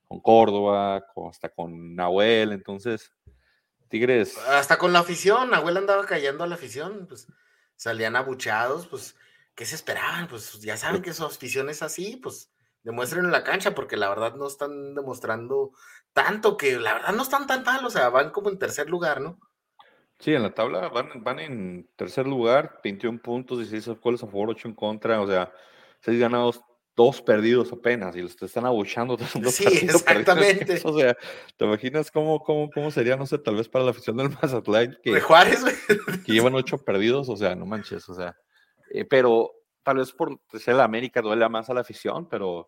con 0.07 0.19
Córdoba, 0.19 1.03
hasta 1.29 1.49
con 1.49 1.95
Nahuel. 1.95 2.51
Entonces, 2.51 3.11
Tigres. 3.87 4.37
Hasta 4.49 4.77
con 4.77 4.93
la 4.93 4.99
afición, 4.99 5.49
Nahuel 5.49 5.77
andaba 5.77 6.05
callando 6.05 6.43
a 6.43 6.47
la 6.47 6.55
afición, 6.55 7.07
pues 7.07 7.27
salían 7.75 8.15
abuchados, 8.15 8.87
pues, 8.87 9.15
¿qué 9.55 9.65
se 9.65 9.75
esperaban? 9.75 10.27
Pues 10.27 10.59
ya 10.61 10.77
saben 10.77 11.01
que 11.01 11.13
su 11.13 11.25
afición 11.25 11.69
es 11.69 11.81
así, 11.81 12.17
pues 12.17 12.51
demuestren 12.83 13.25
en 13.25 13.31
la 13.31 13.43
cancha, 13.43 13.73
porque 13.73 13.97
la 13.97 14.09
verdad 14.09 14.35
no 14.35 14.47
están 14.47 14.93
demostrando 14.93 15.71
tanto 16.13 16.57
que 16.57 16.77
la 16.77 16.93
verdad 16.93 17.13
no 17.13 17.23
están 17.23 17.47
tan 17.47 17.63
mal, 17.63 17.83
o 17.85 17.89
sea, 17.89 18.09
van 18.09 18.31
como 18.31 18.49
en 18.49 18.59
tercer 18.59 18.89
lugar, 18.89 19.21
¿no? 19.21 19.39
Sí, 20.19 20.33
en 20.33 20.43
la 20.43 20.53
tabla 20.53 20.89
van, 20.89 21.23
van 21.23 21.39
en 21.39 21.89
tercer 21.95 22.27
lugar, 22.27 22.81
21 22.83 23.19
puntos, 23.19 23.59
16 23.59 23.97
goles 24.01 24.21
a 24.21 24.27
favor, 24.27 24.49
8 24.49 24.67
en 24.67 24.73
contra, 24.75 25.21
o 25.21 25.27
sea, 25.27 25.51
6 26.01 26.19
ganados, 26.19 26.61
2 26.97 27.21
perdidos 27.21 27.71
apenas, 27.71 28.13
y 28.17 28.21
los 28.21 28.35
te 28.35 28.45
están 28.45 28.65
abuchando. 28.65 29.17
Sí, 29.49 29.65
exactamente. 29.65 30.81
o 30.83 30.97
sea, 30.97 31.15
¿te 31.55 31.65
imaginas 31.65 32.11
cómo, 32.11 32.43
cómo, 32.43 32.69
cómo 32.69 32.91
sería, 32.91 33.15
no 33.15 33.25
sé, 33.25 33.37
tal 33.37 33.55
vez 33.55 33.69
para 33.69 33.85
la 33.85 33.91
afición 33.91 34.17
del 34.17 34.29
Mazatlán? 34.41 34.97
Que, 35.01 35.13
de 35.13 35.21
Juárez, 35.21 35.63
Que 36.25 36.33
llevan 36.33 36.53
8 36.53 36.79
perdidos, 36.79 37.29
o 37.29 37.37
sea, 37.37 37.55
no 37.55 37.65
manches, 37.65 38.09
o 38.09 38.13
sea, 38.13 38.35
eh, 38.91 39.05
pero 39.05 39.53
tal 39.83 39.97
vez 39.97 40.11
por 40.11 40.41
ser 40.59 40.75
la 40.75 40.83
América 40.83 41.21
duele 41.21 41.47
más 41.47 41.69
a 41.69 41.73
la 41.73 41.81
afición, 41.81 42.27
pero, 42.27 42.65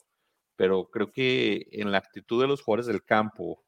pero 0.56 0.90
creo 0.90 1.12
que 1.12 1.68
en 1.74 1.92
la 1.92 1.98
actitud 1.98 2.42
de 2.42 2.48
los 2.48 2.62
jugadores 2.62 2.86
del 2.86 3.04
campo, 3.04 3.62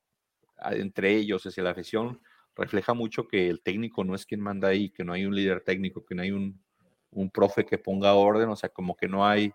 entre 0.71 1.13
ellos, 1.17 1.45
hacia 1.45 1.63
la 1.63 1.71
afición, 1.71 2.21
refleja 2.55 2.93
mucho 2.93 3.27
que 3.27 3.49
el 3.49 3.61
técnico 3.61 4.03
no 4.03 4.15
es 4.15 4.25
quien 4.25 4.41
manda 4.41 4.67
ahí, 4.67 4.89
que 4.89 5.03
no 5.03 5.13
hay 5.13 5.25
un 5.25 5.35
líder 5.35 5.61
técnico, 5.61 6.05
que 6.05 6.15
no 6.15 6.21
hay 6.21 6.31
un, 6.31 6.63
un 7.11 7.29
profe 7.29 7.65
que 7.65 7.77
ponga 7.77 8.13
orden, 8.13 8.49
o 8.49 8.55
sea, 8.55 8.69
como 8.69 8.95
que 8.95 9.07
no 9.07 9.25
hay, 9.25 9.51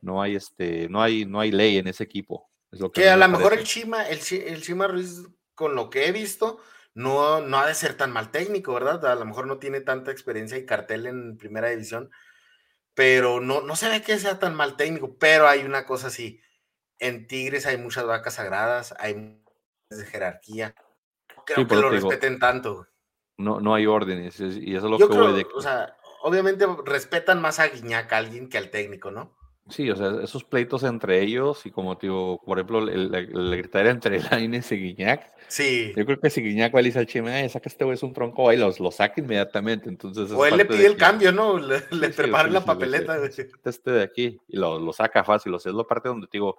no 0.00 0.22
hay 0.22 0.36
este, 0.36 0.88
no 0.88 1.02
hay, 1.02 1.24
no 1.24 1.40
hay 1.40 1.50
ley 1.50 1.78
en 1.78 1.88
ese 1.88 2.04
equipo. 2.04 2.50
Es 2.70 2.80
lo 2.80 2.90
que, 2.90 3.08
a 3.08 3.16
lo 3.16 3.28
mejor 3.28 3.54
el 3.54 3.64
Chima, 3.64 4.06
el, 4.08 4.20
el 4.30 4.62
Chima 4.62 4.86
Ruiz, 4.86 5.26
con 5.54 5.74
lo 5.74 5.88
que 5.90 6.06
he 6.06 6.12
visto, 6.12 6.60
no, 6.94 7.40
no 7.40 7.58
ha 7.58 7.66
de 7.66 7.74
ser 7.74 7.94
tan 7.94 8.10
mal 8.12 8.30
técnico, 8.30 8.74
¿verdad? 8.74 9.04
A 9.06 9.14
lo 9.14 9.24
mejor 9.24 9.46
no 9.46 9.58
tiene 9.58 9.80
tanta 9.80 10.10
experiencia 10.10 10.58
y 10.58 10.66
cartel 10.66 11.06
en 11.06 11.38
primera 11.38 11.70
división, 11.70 12.10
pero 12.94 13.40
no, 13.40 13.62
no 13.62 13.76
se 13.76 13.88
ve 13.88 14.02
que 14.02 14.18
sea 14.18 14.38
tan 14.38 14.54
mal 14.54 14.76
técnico, 14.76 15.16
pero 15.18 15.48
hay 15.48 15.60
una 15.60 15.86
cosa 15.86 16.08
así, 16.08 16.40
en 16.98 17.26
Tigres 17.26 17.66
hay 17.66 17.78
muchas 17.78 18.04
vacas 18.04 18.34
sagradas, 18.34 18.94
hay 18.98 19.40
de 19.90 20.04
jerarquía, 20.04 20.74
creo 21.54 21.66
que 21.66 21.76
lo 21.76 21.90
respeten 21.90 22.38
tanto. 22.38 22.86
No, 23.36 23.60
no 23.60 23.74
hay 23.74 23.86
órdenes, 23.86 24.40
y 24.40 24.74
eso 24.74 24.86
es 24.86 24.90
lo 24.90 24.98
que 24.98 25.16
voy 25.16 25.32
de... 25.34 25.46
O 25.54 25.60
sea, 25.60 25.96
obviamente 26.22 26.66
respetan 26.84 27.40
más 27.40 27.60
a 27.60 27.68
Guiñac 27.68 28.12
a 28.12 28.16
alguien 28.16 28.48
que 28.48 28.58
al 28.58 28.70
técnico, 28.70 29.10
¿no? 29.10 29.38
Sí, 29.68 29.90
o 29.90 29.96
sea, 29.96 30.22
esos 30.22 30.44
pleitos 30.44 30.82
entre 30.82 31.20
ellos, 31.20 31.66
y 31.66 31.70
como 31.70 31.94
digo, 31.96 32.40
por 32.44 32.58
ejemplo, 32.58 32.88
el, 32.88 33.14
el, 33.14 33.70
entre 33.86 34.20
Laines 34.22 34.72
y 34.72 34.76
Guiñac. 34.76 35.30
Sí. 35.48 35.92
Yo 35.94 36.06
creo 36.06 36.18
que 36.18 36.30
si 36.30 36.40
Guiñac 36.40 36.74
va 36.74 36.80
a 36.80 36.98
al 36.98 37.06
Chime, 37.06 37.46
saca 37.50 37.68
este 37.68 37.84
güey 37.84 37.94
es 37.94 38.02
un 38.02 38.14
tronco, 38.14 38.48
ahí 38.48 38.56
los, 38.56 38.80
lo 38.80 38.90
saca 38.90 39.20
inmediatamente. 39.20 39.90
Entonces, 39.90 40.30
o 40.32 40.46
él 40.46 40.56
le 40.56 40.64
pide 40.64 40.86
el 40.86 40.96
cambio, 40.96 41.32
¿no? 41.32 41.58
Le, 41.58 41.80
prepara 42.10 42.48
la 42.48 42.64
papeleta. 42.64 43.18
este 43.22 43.90
de 43.90 44.02
aquí, 44.02 44.40
y 44.48 44.56
lo, 44.56 44.78
lo 44.78 44.92
saca 44.94 45.22
fácil. 45.22 45.52
O 45.52 45.58
sea, 45.58 45.70
es 45.70 45.76
la 45.76 45.84
parte 45.84 46.08
donde 46.08 46.28
digo 46.32 46.58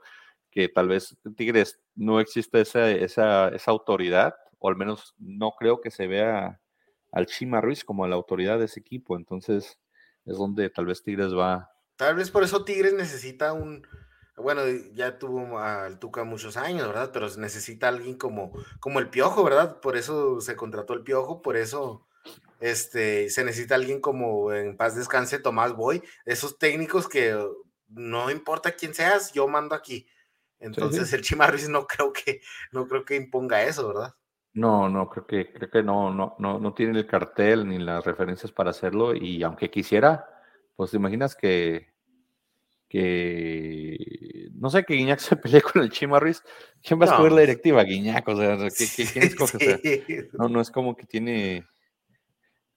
que 0.51 0.69
tal 0.69 0.87
vez 0.87 1.17
Tigres 1.35 1.79
no 1.95 2.19
existe 2.19 2.61
esa, 2.61 2.91
esa, 2.91 3.49
esa 3.49 3.71
autoridad 3.71 4.35
o 4.59 4.69
al 4.69 4.75
menos 4.75 5.15
no 5.17 5.51
creo 5.57 5.81
que 5.81 5.91
se 5.91 6.07
vea 6.07 6.61
al 7.11 7.25
Chima 7.25 7.61
Ruiz 7.61 7.83
como 7.83 8.07
la 8.07 8.15
autoridad 8.15 8.59
de 8.59 8.65
ese 8.65 8.79
equipo. 8.79 9.17
Entonces 9.17 9.79
es 10.25 10.37
donde 10.37 10.69
tal 10.69 10.85
vez 10.85 11.01
Tigres 11.01 11.33
va. 11.33 11.71
Tal 11.95 12.15
vez 12.15 12.29
por 12.29 12.43
eso 12.43 12.63
Tigres 12.63 12.93
necesita 12.93 13.53
un, 13.53 13.85
bueno, 14.37 14.61
ya 14.93 15.17
tuvo 15.17 15.59
al 15.59 15.99
Tuca 15.99 16.23
muchos 16.23 16.55
años, 16.57 16.87
¿verdad? 16.87 17.09
Pero 17.11 17.27
necesita 17.37 17.87
alguien 17.87 18.17
como, 18.17 18.53
como 18.79 18.99
el 18.99 19.09
Piojo, 19.09 19.43
¿verdad? 19.43 19.79
Por 19.81 19.97
eso 19.97 20.39
se 20.41 20.55
contrató 20.55 20.93
el 20.93 21.03
Piojo, 21.03 21.41
por 21.41 21.57
eso 21.57 22.07
este, 22.59 23.29
se 23.29 23.43
necesita 23.43 23.75
alguien 23.75 23.99
como 24.01 24.53
en 24.53 24.77
paz 24.77 24.95
descanse 24.95 25.39
Tomás 25.39 25.75
Boy, 25.75 26.01
esos 26.25 26.57
técnicos 26.57 27.07
que 27.07 27.37
no 27.87 28.29
importa 28.31 28.71
quién 28.71 28.93
seas, 28.93 29.33
yo 29.33 29.47
mando 29.47 29.75
aquí. 29.75 30.07
Entonces 30.59 31.11
el 31.13 31.21
Chima 31.21 31.47
Ruiz 31.47 31.69
no 31.69 31.87
creo 31.87 32.11
que 32.13 32.41
no 32.71 32.87
creo 32.87 33.05
que 33.05 33.15
imponga 33.15 33.63
eso, 33.63 33.87
¿verdad? 33.87 34.13
No, 34.53 34.89
no, 34.89 35.09
creo 35.09 35.27
que, 35.27 35.53
creo 35.53 35.69
que 35.69 35.83
no, 35.83 36.13
no, 36.13 36.35
no, 36.39 36.59
no 36.59 36.73
tiene 36.73 36.97
el 36.97 37.05
cartel 37.05 37.67
ni 37.67 37.77
las 37.77 38.03
referencias 38.03 38.51
para 38.51 38.71
hacerlo. 38.71 39.13
Y 39.15 39.43
aunque 39.43 39.69
quisiera, 39.69 40.25
pues 40.75 40.91
te 40.91 40.97
imaginas 40.97 41.35
que, 41.35 41.93
que 42.87 44.49
no 44.55 44.69
sé, 44.69 44.83
que 44.83 44.95
Guiñac 44.95 45.19
se 45.19 45.35
pelee 45.35 45.61
con 45.61 45.81
el 45.81 45.89
Chimarris. 45.89 46.43
¿Quién 46.81 46.99
va 46.99 47.05
a 47.05 47.09
escoger 47.09 47.31
la 47.31 47.41
directiva? 47.41 47.83
Guiñac, 47.83 48.27
o 48.27 48.35
sea, 48.35 48.57
¿quién 49.13 49.23
escoge? 49.23 50.29
no, 50.33 50.49
no 50.49 50.61
es 50.61 50.71
como 50.71 50.95
que 50.95 51.05
tiene, 51.05 51.65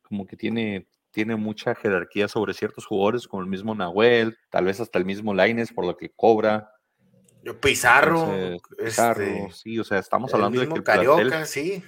como 0.02 0.26
que 0.26 0.37
tiene, 0.37 0.87
tiene 1.11 1.37
mucha 1.37 1.74
jerarquía 1.74 2.28
sobre 2.28 2.54
ciertos 2.54 2.87
jugadores, 2.87 3.26
como 3.26 3.42
el 3.42 3.48
mismo 3.48 3.74
Nahuel, 3.74 4.37
tal 4.50 4.66
vez 4.66 4.80
hasta 4.80 4.98
el 4.98 5.04
mismo 5.04 5.35
Laines 5.35 5.72
por 5.72 5.87
lo 5.87 5.96
que 5.96 6.11
cobra. 6.11 6.70
Pizarro, 7.61 8.33
este, 8.78 9.50
sí, 9.52 9.78
o 9.78 9.85
sea, 9.85 9.98
estamos 9.98 10.33
hablando 10.33 10.61
de 10.61 10.68
que 10.68 10.83
Carioca, 10.83 11.44
sí. 11.44 11.83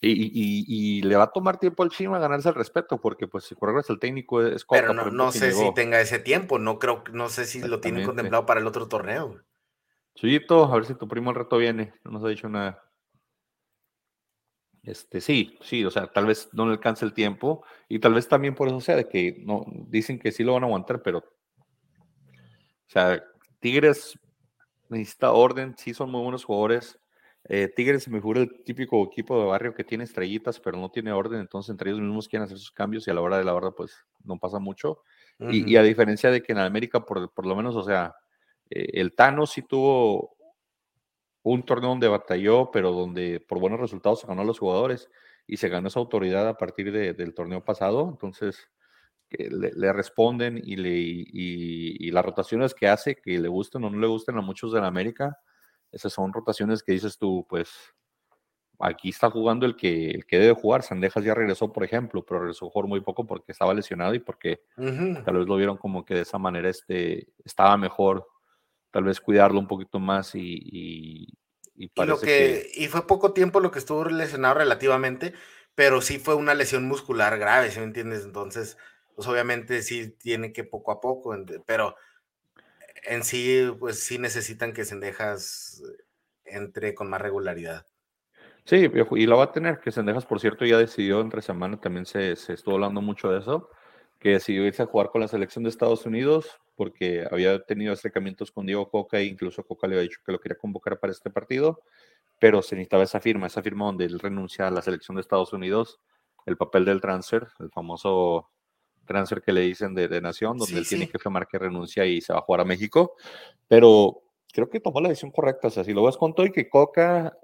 Y, 0.00 1.02
le 1.02 1.16
va 1.16 1.24
a 1.24 1.32
tomar 1.32 1.58
tiempo 1.58 1.82
al 1.82 1.90
Chima 1.90 2.20
ganarse 2.20 2.48
el 2.48 2.54
respeto, 2.54 3.00
porque 3.00 3.26
pues 3.26 3.44
si 3.44 3.56
es 3.56 3.90
el 3.90 3.98
técnico 3.98 4.40
es 4.42 4.64
Pero 4.64 4.94
no, 4.94 5.32
sé 5.32 5.52
si 5.52 5.74
tenga 5.74 6.00
ese 6.00 6.20
tiempo, 6.20 6.58
no 6.58 6.78
creo, 6.78 7.02
no 7.12 7.28
sé 7.28 7.46
si 7.46 7.60
lo 7.60 7.80
tienen 7.80 8.04
contemplado 8.04 8.46
para 8.46 8.60
el 8.60 8.66
otro 8.66 8.86
torneo. 8.86 9.42
Chuyito, 10.14 10.64
a 10.64 10.74
ver 10.74 10.84
si 10.84 10.94
tu 10.94 11.08
primo 11.08 11.30
al 11.30 11.36
reto 11.36 11.56
viene, 11.58 11.94
no 12.04 12.12
nos 12.12 12.24
ha 12.24 12.28
dicho 12.28 12.48
nada. 12.48 12.84
Este, 14.84 15.20
sí, 15.20 15.58
sí, 15.60 15.84
o 15.84 15.90
sea, 15.90 16.06
tal 16.06 16.26
vez 16.26 16.48
no 16.52 16.66
le 16.66 16.72
alcance 16.72 17.04
el 17.04 17.12
tiempo, 17.12 17.64
y 17.88 17.98
tal 17.98 18.14
vez 18.14 18.28
también 18.28 18.54
por 18.54 18.68
eso 18.68 18.80
sea 18.80 18.96
de 18.96 19.08
que 19.08 19.42
no, 19.44 19.64
dicen 19.88 20.18
que 20.18 20.32
sí 20.32 20.44
lo 20.44 20.54
van 20.54 20.62
a 20.62 20.66
aguantar, 20.66 21.02
pero 21.02 21.18
o 21.18 22.90
sea, 22.90 23.22
Tigres 23.60 24.18
necesita 24.88 25.32
orden, 25.32 25.74
sí 25.76 25.94
son 25.94 26.10
muy 26.10 26.22
buenos 26.22 26.44
jugadores. 26.44 26.98
Eh, 27.44 27.68
Tigres 27.74 28.02
se 28.02 28.10
me 28.10 28.18
figura 28.18 28.40
el 28.40 28.62
típico 28.64 29.02
equipo 29.04 29.40
de 29.40 29.46
barrio 29.46 29.74
que 29.74 29.84
tiene 29.84 30.04
estrellitas, 30.04 30.60
pero 30.60 30.76
no 30.76 30.90
tiene 30.90 31.12
orden, 31.12 31.40
entonces 31.40 31.70
entre 31.70 31.90
ellos 31.90 32.02
mismos 32.02 32.28
quieren 32.28 32.44
hacer 32.44 32.58
sus 32.58 32.72
cambios 32.72 33.06
y 33.06 33.10
a 33.10 33.14
la 33.14 33.22
hora 33.22 33.38
de 33.38 33.44
la 33.44 33.54
verdad, 33.54 33.72
pues 33.76 34.04
no 34.24 34.38
pasa 34.38 34.58
mucho. 34.58 35.02
y, 35.38 35.76
a 35.76 35.82
diferencia 35.82 36.30
de 36.30 36.42
que 36.42 36.52
en 36.52 36.58
América, 36.58 37.04
por, 37.04 37.32
por 37.32 37.46
lo 37.46 37.54
menos, 37.54 37.76
o 37.76 37.84
sea, 37.84 38.14
eh, 38.70 38.88
el 38.94 39.14
Tano 39.14 39.46
sí 39.46 39.62
tuvo 39.62 40.36
un 41.42 41.62
torneo 41.62 41.90
donde 41.90 42.08
batalló, 42.08 42.70
pero 42.70 42.92
donde 42.92 43.40
por 43.40 43.60
buenos 43.60 43.80
resultados 43.80 44.20
se 44.20 44.26
ganó 44.26 44.42
a 44.42 44.44
los 44.44 44.58
jugadores 44.58 45.08
y 45.46 45.56
se 45.56 45.68
ganó 45.68 45.88
esa 45.88 46.00
autoridad 46.00 46.46
a 46.48 46.58
partir 46.58 46.92
del 46.92 47.34
torneo 47.34 47.64
pasado. 47.64 48.08
Entonces, 48.10 48.68
que 49.28 49.48
le, 49.50 49.92
responden 49.92 50.60
y, 50.62 50.76
le, 50.76 50.96
y, 50.96 52.10
las 52.10 52.24
rotaciones 52.24 52.74
que 52.74 52.88
hace, 52.88 53.16
que 53.16 53.38
le 53.38 53.48
gusten 53.48 53.84
o 53.84 53.90
no 53.90 53.98
le 53.98 54.06
gusten 54.06 54.36
a 54.38 54.40
muchos 54.40 54.72
de 54.72 54.80
la 54.80 54.86
América, 54.86 55.38
esas 55.92 56.12
son 56.12 56.32
rotaciones 56.32 56.82
que 56.82 56.92
dices 56.92 57.18
tú, 57.18 57.46
pues 57.48 57.70
aquí 58.78 59.08
está 59.10 59.30
jugando 59.30 59.66
el 59.66 59.76
que, 59.76 60.10
el 60.10 60.26
que 60.26 60.38
debe 60.38 60.54
jugar. 60.54 60.82
Sandejas 60.82 61.24
ya 61.24 61.34
regresó, 61.34 61.72
por 61.72 61.84
ejemplo, 61.84 62.24
pero 62.24 62.40
regresó 62.40 62.70
jugar 62.70 62.88
muy 62.88 63.00
poco 63.00 63.26
porque 63.26 63.52
estaba 63.52 63.74
lesionado 63.74 64.14
y 64.14 64.20
porque 64.20 64.62
tal 64.76 65.36
vez 65.36 65.46
lo 65.46 65.56
vieron 65.56 65.76
como 65.76 66.04
que 66.04 66.14
de 66.14 66.22
esa 66.22 66.38
manera 66.38 66.68
este, 66.68 67.28
estaba 67.44 67.76
mejor, 67.76 68.26
tal 68.90 69.04
vez 69.04 69.20
cuidarlo 69.20 69.58
un 69.58 69.66
poquito 69.66 69.98
más 69.98 70.34
y, 70.34 71.28
y, 71.74 71.88
parece 71.88 72.26
que, 72.26 72.70
y 72.74 72.88
fue 72.88 73.06
poco 73.06 73.32
tiempo 73.32 73.60
lo 73.60 73.70
que 73.70 73.78
estuvo 73.78 74.04
lesionado 74.04 74.54
relativamente, 74.54 75.34
pero 75.74 76.00
sí 76.00 76.18
fue 76.18 76.34
una 76.34 76.54
lesión 76.54 76.86
muscular 76.86 77.38
grave, 77.38 77.70
¿sí 77.70 77.78
me 77.78 77.86
entiendes? 77.86 78.24
Entonces 78.24 78.76
pues 79.18 79.26
obviamente 79.26 79.82
sí 79.82 80.10
tiene 80.12 80.52
que 80.52 80.62
poco 80.62 80.92
a 80.92 81.00
poco, 81.00 81.36
pero 81.66 81.96
en 83.02 83.24
sí, 83.24 83.68
pues 83.76 83.98
sí 83.98 84.16
necesitan 84.16 84.72
que 84.72 84.84
Sendejas 84.84 85.82
entre 86.44 86.94
con 86.94 87.10
más 87.10 87.20
regularidad. 87.20 87.84
Sí, 88.64 88.88
y 89.16 89.26
lo 89.26 89.36
va 89.36 89.42
a 89.42 89.52
tener, 89.52 89.80
que 89.80 89.90
Sendejas, 89.90 90.24
por 90.24 90.38
cierto, 90.38 90.64
ya 90.64 90.78
decidió 90.78 91.20
entre 91.20 91.42
semana, 91.42 91.80
también 91.80 92.06
se, 92.06 92.36
se 92.36 92.52
estuvo 92.52 92.76
hablando 92.76 93.02
mucho 93.02 93.32
de 93.32 93.40
eso, 93.40 93.70
que 94.20 94.34
decidió 94.34 94.64
irse 94.64 94.84
a 94.84 94.86
jugar 94.86 95.10
con 95.10 95.20
la 95.20 95.26
selección 95.26 95.64
de 95.64 95.70
Estados 95.70 96.06
Unidos 96.06 96.56
porque 96.76 97.26
había 97.28 97.60
tenido 97.64 97.92
acercamientos 97.92 98.52
con 98.52 98.66
Diego 98.66 98.88
Coca 98.88 99.18
e 99.18 99.24
incluso 99.24 99.64
Coca 99.66 99.88
le 99.88 99.94
había 99.94 100.08
dicho 100.08 100.20
que 100.24 100.30
lo 100.30 100.38
quería 100.38 100.58
convocar 100.58 101.00
para 101.00 101.10
este 101.10 101.28
partido, 101.28 101.82
pero 102.38 102.62
se 102.62 102.76
necesitaba 102.76 103.02
esa 103.02 103.18
firma, 103.18 103.48
esa 103.48 103.64
firma 103.64 103.86
donde 103.86 104.04
él 104.04 104.20
renuncia 104.20 104.68
a 104.68 104.70
la 104.70 104.80
selección 104.80 105.16
de 105.16 105.22
Estados 105.22 105.52
Unidos, 105.52 105.98
el 106.46 106.56
papel 106.56 106.84
del 106.84 107.00
transfer, 107.00 107.48
el 107.58 107.70
famoso 107.72 108.48
transfer 109.08 109.42
que 109.42 109.52
le 109.52 109.62
dicen 109.62 109.94
de, 109.94 110.20
Nación, 110.20 110.56
donde 110.56 110.78
él 110.78 110.88
tiene 110.88 111.08
que 111.08 111.18
firmar 111.18 111.48
que 111.48 111.58
renuncia 111.58 112.06
y 112.06 112.20
se 112.20 112.32
va 112.32 112.38
a 112.38 112.42
jugar 112.42 112.60
a 112.60 112.64
México, 112.64 113.14
pero 113.66 114.22
creo 114.52 114.70
que 114.70 114.78
tomó 114.78 115.00
la 115.00 115.08
decisión 115.08 115.32
correcta. 115.32 115.68
O 115.68 115.70
sea, 115.70 115.82
si 115.82 115.92
lo 115.92 116.04
ves 116.04 116.16
con 116.16 116.34
todo 116.34 116.46
y 116.46 116.52
que 116.52 116.68
Coca 116.68 117.36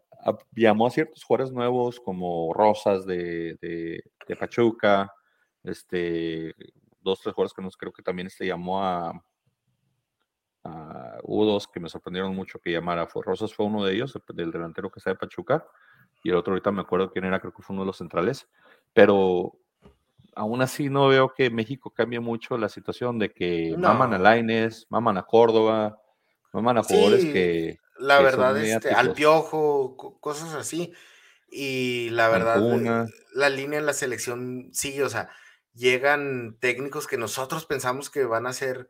llamó 0.52 0.86
a 0.86 0.90
ciertos 0.90 1.24
jugadores 1.24 1.52
nuevos 1.52 2.00
como 2.00 2.52
Rosas 2.54 3.04
de, 3.06 3.56
de, 3.60 4.36
Pachuca, 4.36 5.12
este, 5.64 6.54
dos, 7.00 7.20
tres 7.20 7.34
jugadores 7.34 7.54
que 7.54 7.62
nos 7.62 7.76
creo 7.76 7.92
que 7.92 8.02
también 8.02 8.28
este 8.28 8.46
llamó 8.46 8.82
a, 8.82 9.12
a 10.64 11.18
U2 11.22 11.70
que 11.72 11.80
me 11.80 11.88
sorprendieron 11.88 12.34
mucho 12.34 12.58
que 12.58 12.72
llamara. 12.72 13.06
Fue, 13.06 13.22
Rosas 13.22 13.52
fue 13.52 13.66
uno 13.66 13.84
de 13.84 13.94
ellos, 13.94 14.18
del 14.32 14.50
delantero 14.50 14.90
que 14.90 14.98
está 14.98 15.10
de 15.10 15.16
Pachuca, 15.16 15.66
y 16.22 16.30
el 16.30 16.36
otro 16.36 16.52
ahorita 16.52 16.72
me 16.72 16.80
acuerdo 16.80 17.10
quién 17.10 17.26
era, 17.26 17.40
creo 17.40 17.52
que 17.52 17.62
fue 17.62 17.74
uno 17.74 17.82
de 17.82 17.88
los 17.88 17.98
centrales, 17.98 18.48
pero 18.92 19.58
aún 20.36 20.62
así 20.62 20.88
no 20.88 21.08
veo 21.08 21.32
que 21.34 21.50
México 21.50 21.90
cambie 21.90 22.20
mucho 22.20 22.58
la 22.58 22.68
situación 22.68 23.18
de 23.18 23.32
que 23.32 23.74
maman 23.78 24.14
a 24.14 24.18
Laines, 24.18 24.86
maman 24.88 25.18
a 25.18 25.22
Córdoba, 25.24 25.98
maman 26.52 26.78
a 26.78 26.82
jugadores 26.82 27.24
que... 27.24 27.78
La 27.98 28.20
verdad, 28.20 28.56
este, 28.58 28.90
al 28.90 29.12
piojo, 29.12 30.18
cosas 30.20 30.54
así. 30.54 30.92
Y 31.48 32.10
la 32.10 32.28
verdad, 32.28 33.06
la 33.34 33.48
línea 33.48 33.78
en 33.78 33.86
la 33.86 33.92
selección 33.92 34.70
sigue, 34.72 35.04
o 35.04 35.08
sea, 35.08 35.30
llegan 35.74 36.56
técnicos 36.58 37.06
que 37.06 37.18
nosotros 37.18 37.66
pensamos 37.66 38.10
que 38.10 38.24
van 38.24 38.46
a 38.46 38.52
ser 38.52 38.88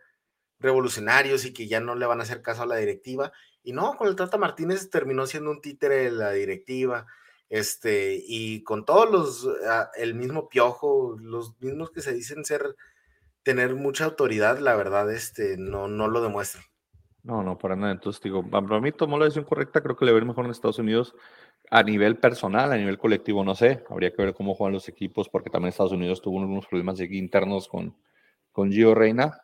revolucionarios 0.59 1.44
y 1.44 1.52
que 1.52 1.68
ya 1.68 1.80
no 1.80 1.94
le 1.94 2.07
van 2.07 2.20
a 2.20 2.22
hacer 2.22 2.40
caso 2.40 2.62
a 2.62 2.66
la 2.66 2.76
directiva. 2.76 3.33
Y 3.62 3.72
no, 3.72 3.96
con 3.96 4.09
el 4.09 4.16
Tata 4.16 4.38
Martínez 4.38 4.90
terminó 4.90 5.26
siendo 5.26 5.50
un 5.50 5.61
títere 5.61 5.96
de 6.04 6.11
la 6.11 6.30
directiva. 6.33 7.07
Este, 7.48 8.22
y 8.26 8.62
con 8.64 8.85
todos 8.85 9.11
los, 9.11 9.48
ah, 9.68 9.90
el 9.96 10.14
mismo 10.14 10.48
piojo, 10.48 11.16
los 11.20 11.61
mismos 11.61 11.90
que 11.90 12.00
se 12.00 12.12
dicen 12.12 12.44
ser, 12.44 12.74
tener 13.42 13.74
mucha 13.74 14.07
autoridad, 14.07 14.59
la 14.59 14.74
verdad, 14.74 15.12
este, 15.12 15.57
no, 15.57 15.87
no 15.88 16.09
lo 16.09 16.20
demuestran. 16.22 16.64
No, 17.22 17.42
no, 17.42 17.57
para 17.57 17.74
nada. 17.74 17.92
Entonces, 17.92 18.22
digo, 18.22 18.48
para 18.48 18.80
mí 18.80 18.92
tomó 18.92 19.18
la 19.18 19.24
decisión 19.24 19.46
correcta, 19.46 19.83
creo 19.83 19.96
que 19.96 20.04
le 20.04 20.12
va 20.12 20.18
a 20.18 20.20
ir 20.20 20.26
mejor 20.26 20.44
en 20.44 20.50
Estados 20.50 20.78
Unidos 20.78 21.14
a 21.70 21.83
nivel 21.83 22.18
personal, 22.18 22.70
a 22.70 22.76
nivel 22.76 22.98
colectivo, 22.98 23.42
no 23.44 23.54
sé. 23.54 23.83
Habría 23.88 24.11
que 24.11 24.22
ver 24.22 24.35
cómo 24.35 24.54
juegan 24.54 24.74
los 24.74 24.88
equipos, 24.88 25.28
porque 25.30 25.48
también 25.48 25.70
Estados 25.70 25.92
Unidos 25.92 26.20
tuvo 26.20 26.37
unos 26.37 26.66
problemas 26.66 27.00
internos 27.00 27.66
con, 27.68 27.96
con 28.52 28.70
Gio 28.70 28.94
Reina, 28.94 29.40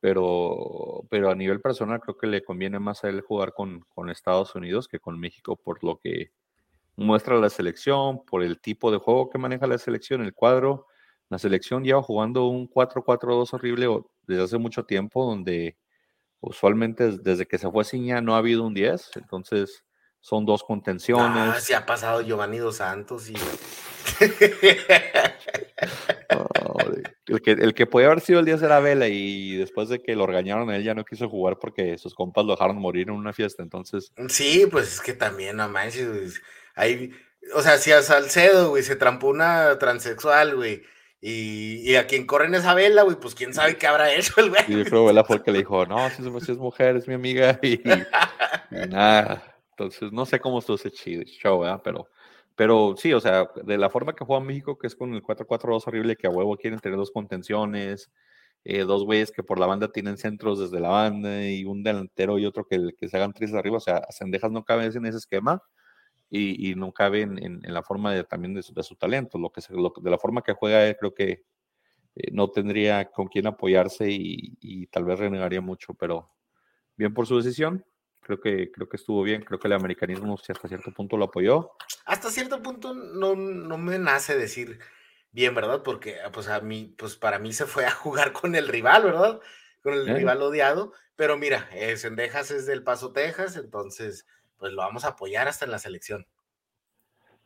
pero, 0.00 1.04
pero 1.08 1.30
a 1.30 1.36
nivel 1.36 1.60
personal 1.60 2.00
creo 2.00 2.16
que 2.16 2.26
le 2.26 2.42
conviene 2.42 2.80
más 2.80 3.04
a 3.04 3.08
él 3.08 3.20
jugar 3.20 3.52
con, 3.52 3.80
con 3.94 4.10
Estados 4.10 4.54
Unidos 4.56 4.88
que 4.88 4.98
con 4.98 5.18
México, 5.18 5.56
por 5.56 5.84
lo 5.84 5.98
que 5.98 6.32
muestra 6.96 7.36
la 7.38 7.50
selección, 7.50 8.24
por 8.24 8.42
el 8.42 8.60
tipo 8.60 8.90
de 8.90 8.98
juego 8.98 9.30
que 9.30 9.38
maneja 9.38 9.66
la 9.66 9.78
selección, 9.78 10.22
el 10.22 10.34
cuadro. 10.34 10.86
La 11.28 11.38
selección 11.38 11.82
lleva 11.84 12.02
jugando 12.02 12.46
un 12.46 12.68
4-4-2 12.68 13.54
horrible 13.54 13.88
desde 14.26 14.44
hace 14.44 14.58
mucho 14.58 14.84
tiempo, 14.84 15.24
donde 15.24 15.76
usualmente 16.40 17.18
desde 17.18 17.46
que 17.46 17.58
se 17.58 17.70
fue 17.70 17.84
Ciña 17.84 18.20
no 18.20 18.34
ha 18.34 18.38
habido 18.38 18.64
un 18.64 18.74
10, 18.74 19.12
entonces 19.16 19.84
son 20.20 20.46
dos 20.46 20.62
contenciones. 20.62 21.54
Ah, 21.56 21.60
se 21.60 21.74
ha 21.74 21.84
pasado 21.84 22.22
Giovanni 22.22 22.58
Dos 22.58 22.76
Santos 22.76 23.28
y... 23.28 23.34
el, 27.26 27.42
que, 27.42 27.50
el 27.52 27.74
que 27.74 27.86
podía 27.86 28.06
haber 28.06 28.20
sido 28.20 28.40
el 28.40 28.46
10 28.46 28.62
era 28.62 28.80
Vela 28.80 29.08
y 29.08 29.56
después 29.56 29.88
de 29.88 30.02
que 30.02 30.14
lo 30.16 30.26
regañaron 30.26 30.70
a 30.70 30.76
él 30.76 30.84
ya 30.84 30.94
no 30.94 31.04
quiso 31.04 31.28
jugar 31.28 31.58
porque 31.58 31.98
sus 31.98 32.14
compas 32.14 32.44
lo 32.44 32.52
dejaron 32.52 32.76
morir 32.76 33.08
en 33.08 33.14
una 33.14 33.32
fiesta, 33.32 33.62
entonces... 33.62 34.12
Sí, 34.28 34.66
pues 34.70 34.94
es 34.94 35.00
que 35.00 35.12
también, 35.12 35.56
no 35.56 35.68
manches, 35.68 36.40
Ahí, 36.74 37.12
o 37.54 37.62
sea, 37.62 37.78
si 37.78 37.92
a 37.92 38.02
Salcedo, 38.02 38.70
güey, 38.70 38.82
se 38.82 38.96
trampó 38.96 39.28
una 39.28 39.78
transexual, 39.78 40.56
güey, 40.56 40.82
y, 41.26 41.96
a 41.96 42.06
quien 42.06 42.26
corre 42.26 42.46
en 42.46 42.54
esa 42.54 42.74
vela, 42.74 43.02
güey, 43.02 43.16
pues 43.16 43.34
quién 43.34 43.54
sabe 43.54 43.78
qué 43.78 43.86
habrá 43.86 44.12
hecho 44.14 44.34
el 44.36 44.50
güey. 44.50 44.62
Y 44.68 44.76
yo 44.76 44.84
creo 44.84 45.02
que 45.02 45.06
Vela 45.06 45.24
fue 45.24 45.36
el 45.36 45.42
que 45.42 45.52
le 45.52 45.58
dijo, 45.58 45.86
no, 45.86 46.10
si 46.10 46.22
es, 46.22 46.58
mujer, 46.58 46.96
es 46.96 47.08
mi 47.08 47.14
amiga, 47.14 47.58
y, 47.62 47.80
nada. 48.88 49.42
Entonces, 49.70 50.12
no 50.12 50.26
sé 50.26 50.38
cómo 50.38 50.58
estuvo 50.58 50.76
ese 50.76 50.90
show, 50.90 51.60
¿verdad? 51.60 51.80
Pero, 51.82 52.08
pero 52.54 52.94
sí, 52.98 53.12
o 53.14 53.20
sea, 53.20 53.48
de 53.64 53.78
la 53.78 53.88
forma 53.88 54.14
que 54.14 54.24
juega 54.24 54.44
México, 54.44 54.78
que 54.78 54.86
es 54.86 54.94
con 54.94 55.14
el 55.14 55.22
4-4-2 55.22 55.86
horrible, 55.86 56.16
que 56.16 56.26
a 56.26 56.30
huevo 56.30 56.56
quieren 56.56 56.78
tener 56.78 56.98
dos 56.98 57.10
contenciones, 57.10 58.10
eh, 58.64 58.80
dos 58.80 59.04
güeyes 59.04 59.32
que 59.32 59.42
por 59.42 59.58
la 59.58 59.66
banda 59.66 59.88
tienen 59.90 60.18
centros 60.18 60.58
desde 60.58 60.78
la 60.78 60.90
banda 60.90 61.42
y 61.48 61.64
un 61.64 61.82
delantero 61.82 62.38
y 62.38 62.46
otro 62.46 62.66
que, 62.66 62.90
que 62.98 63.08
se 63.08 63.16
hagan 63.16 63.32
tres 63.32 63.54
arriba, 63.54 63.78
o 63.78 63.80
sea, 63.80 64.02
Cendejas 64.10 64.52
no 64.52 64.64
cabe 64.64 64.84
en 64.84 65.06
ese 65.06 65.18
esquema 65.18 65.62
y, 66.36 66.74
no 66.74 66.92
cabe 66.92 67.22
en, 67.22 67.60
la 67.62 67.82
forma 67.82 68.12
de, 68.12 68.24
también 68.24 68.54
de 68.54 68.62
su, 68.62 68.96
talento. 68.96 69.38
Lo 69.38 69.50
que 69.50 69.60
de 69.68 70.10
la 70.10 70.18
forma 70.18 70.42
que 70.42 70.52
juega 70.52 70.84
él, 70.84 70.96
creo 70.98 71.14
que 71.14 71.44
eh, 72.16 72.30
no 72.32 72.50
tendría 72.50 73.10
con 73.10 73.28
quién 73.28 73.46
apoyarse 73.46 74.08
y, 74.10 74.86
tal 74.88 75.04
vez 75.04 75.18
renegaría 75.18 75.60
mucho, 75.60 75.94
pero 75.94 76.30
bien 76.96 77.14
por 77.14 77.26
su 77.26 77.36
decisión. 77.36 77.84
Creo 78.20 78.40
que, 78.40 78.70
creo 78.72 78.88
que 78.88 78.96
estuvo 78.96 79.22
bien, 79.22 79.42
creo 79.42 79.58
que 79.58 79.68
el 79.68 79.74
americanismo 79.74 80.34
hasta 80.34 80.66
cierto 80.66 80.90
punto 80.92 81.16
lo 81.16 81.26
apoyó. 81.26 81.72
Hasta 82.06 82.30
cierto 82.30 82.62
punto 82.62 82.94
no, 82.94 83.36
no 83.36 83.76
me 83.76 83.98
nace 83.98 84.36
decir 84.36 84.78
bien, 85.30 85.54
¿verdad? 85.54 85.82
Porque 85.82 86.20
ah, 86.22 86.32
pues 86.32 86.48
a 86.48 86.60
mí, 86.60 86.94
pues 86.96 87.16
para 87.16 87.38
mí 87.38 87.52
se 87.52 87.66
fue 87.66 87.84
a 87.84 87.90
jugar 87.90 88.32
con 88.32 88.54
el 88.54 88.66
rival, 88.66 89.04
¿verdad? 89.04 89.40
Con 89.82 89.92
el 89.92 90.08
eh. 90.08 90.14
rival 90.14 90.40
odiado. 90.40 90.94
Pero 91.16 91.36
mira, 91.36 91.68
eh, 91.72 91.96
Sendejas 91.96 92.50
es 92.50 92.66
del 92.66 92.82
Paso, 92.82 93.12
Texas, 93.12 93.56
entonces 93.56 94.26
pues 94.56 94.72
lo 94.72 94.82
vamos 94.82 95.04
a 95.04 95.08
apoyar 95.08 95.48
hasta 95.48 95.64
en 95.64 95.70
la 95.70 95.78
selección. 95.78 96.26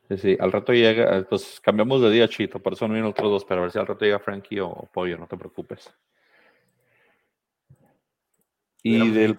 Sí, 0.08 0.16
sí, 0.16 0.36
al 0.40 0.52
rato 0.52 0.72
llega, 0.72 1.26
pues 1.28 1.60
cambiamos 1.60 2.00
de 2.00 2.10
día, 2.10 2.28
Chito, 2.28 2.60
por 2.60 2.72
eso 2.72 2.88
no 2.88 2.94
vienen 2.94 3.10
otros 3.10 3.30
dos, 3.30 3.44
pero 3.44 3.60
a 3.60 3.62
ver 3.64 3.72
si 3.72 3.78
al 3.78 3.86
rato 3.86 4.04
llega 4.04 4.18
Frankie 4.18 4.60
o 4.60 4.88
Pollo, 4.92 5.18
no 5.18 5.26
te 5.26 5.36
preocupes. 5.36 5.92
Y 8.82 9.10
del, 9.10 9.36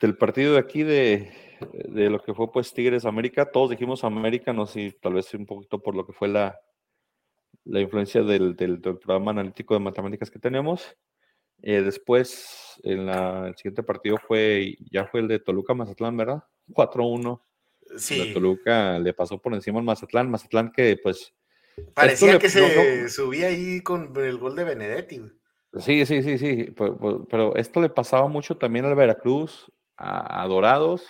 del 0.00 0.16
partido 0.18 0.52
de 0.54 0.58
aquí, 0.58 0.82
de, 0.82 1.32
de, 1.72 2.10
lo 2.10 2.20
que 2.20 2.34
fue 2.34 2.50
pues 2.52 2.74
Tigres 2.74 3.06
América, 3.06 3.50
todos 3.50 3.70
dijimos 3.70 4.04
América, 4.04 4.52
no 4.52 4.66
sé, 4.66 4.96
tal 5.00 5.14
vez 5.14 5.32
un 5.34 5.46
poquito 5.46 5.80
por 5.80 5.94
lo 5.94 6.04
que 6.04 6.12
fue 6.12 6.28
la, 6.28 6.60
la 7.64 7.80
influencia 7.80 8.22
del, 8.22 8.56
del, 8.56 8.80
programa 8.80 9.30
analítico 9.30 9.74
de 9.74 9.80
matemáticas 9.80 10.30
que 10.30 10.38
tenemos. 10.38 10.96
Eh, 11.62 11.82
después, 11.82 12.80
en 12.82 13.06
la, 13.06 13.48
el 13.48 13.56
siguiente 13.56 13.82
partido 13.82 14.18
fue, 14.18 14.76
ya 14.90 15.06
fue 15.06 15.20
el 15.20 15.28
de 15.28 15.38
Toluca 15.38 15.74
Mazatlán, 15.74 16.16
¿verdad? 16.16 16.44
4-1. 16.68 17.40
Sí. 17.96 18.32
Toluca 18.32 18.98
le 18.98 19.12
pasó 19.12 19.40
por 19.40 19.54
encima 19.54 19.78
al 19.78 19.84
Mazatlán. 19.84 20.30
Mazatlán 20.30 20.72
que 20.72 20.98
pues. 21.02 21.32
Parecía 21.94 22.38
que 22.38 22.48
se 22.48 23.08
subía 23.08 23.48
ahí 23.48 23.80
con 23.80 24.12
el 24.16 24.38
gol 24.38 24.54
de 24.56 24.64
Benedetti. 24.64 25.22
Sí, 25.80 26.06
sí, 26.06 26.22
sí, 26.22 26.38
sí. 26.38 26.74
Pero, 26.76 27.56
esto 27.56 27.80
le 27.80 27.88
pasaba 27.88 28.28
mucho 28.28 28.56
también 28.56 28.84
al 28.84 28.94
Veracruz, 28.94 29.72
a, 29.96 30.46
Dorados. 30.46 31.04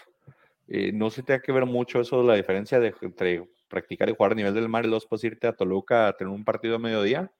Eh, 0.67 0.93
no 0.93 1.11
se 1.11 1.23
tenga 1.23 1.43
que 1.43 1.53
ver 1.53 1.67
mucho 1.67 2.01
eso 2.01 2.23
de 2.23 2.29
la 2.29 2.35
diferencia 2.35 2.81
de, 2.81 2.95
entre 3.03 3.47
practicar 3.69 4.09
y 4.09 4.15
jugar 4.15 4.33
a 4.33 4.37
nivel 4.37 4.55
del 4.55 4.69
mar 4.69 4.85
y 4.85 4.89
luego 4.89 5.01
después 5.01 5.23
irte 5.25 5.47
a 5.47 5.53
Toluca 5.53 6.09
a 6.09 6.17
tener 6.17 6.33
un 6.33 6.45
partido 6.45 6.77
a 6.77 6.79
mediodía. 6.79 7.31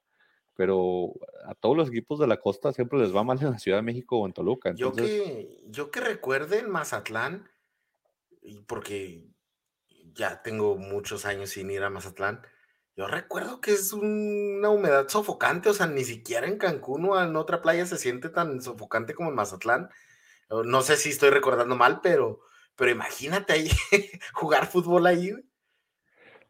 Pero 0.55 1.13
a 1.45 1.53
todos 1.55 1.75
los 1.75 1.89
equipos 1.89 2.19
de 2.19 2.27
la 2.27 2.39
costa 2.39 2.71
siempre 2.71 2.99
les 2.99 3.13
va 3.13 3.23
mal 3.23 3.37
en 3.41 3.51
la 3.51 3.59
Ciudad 3.59 3.79
de 3.79 3.83
México 3.83 4.17
o 4.17 4.25
en 4.25 4.33
Toluca. 4.33 4.73
Yo, 4.73 4.93
que, 4.93 5.61
yo 5.67 5.91
que 5.91 5.99
recuerde 5.99 6.59
en 6.59 6.69
Mazatlán, 6.69 7.49
porque 8.67 9.27
ya 10.13 10.41
tengo 10.41 10.77
muchos 10.77 11.25
años 11.25 11.51
sin 11.51 11.69
ir 11.69 11.83
a 11.83 11.89
Mazatlán. 11.89 12.41
Yo 12.95 13.07
recuerdo 13.07 13.59
que 13.59 13.73
es 13.73 13.91
una 13.91 14.69
humedad 14.69 15.09
sofocante, 15.09 15.69
o 15.69 15.73
sea, 15.73 15.87
ni 15.87 16.05
siquiera 16.05 16.47
en 16.47 16.57
Cancún 16.57 17.05
o 17.05 17.21
en 17.21 17.35
otra 17.35 17.61
playa 17.61 17.85
se 17.85 17.97
siente 17.97 18.29
tan 18.29 18.61
sofocante 18.61 19.13
como 19.13 19.29
en 19.29 19.35
Mazatlán. 19.35 19.89
No 20.49 20.81
sé 20.81 20.95
si 20.95 21.09
estoy 21.09 21.29
recordando 21.29 21.75
mal, 21.75 21.99
pero, 22.01 22.39
pero 22.75 22.91
imagínate 22.91 23.51
ahí 23.53 23.69
jugar 24.33 24.67
fútbol 24.67 25.07
ahí. 25.07 25.33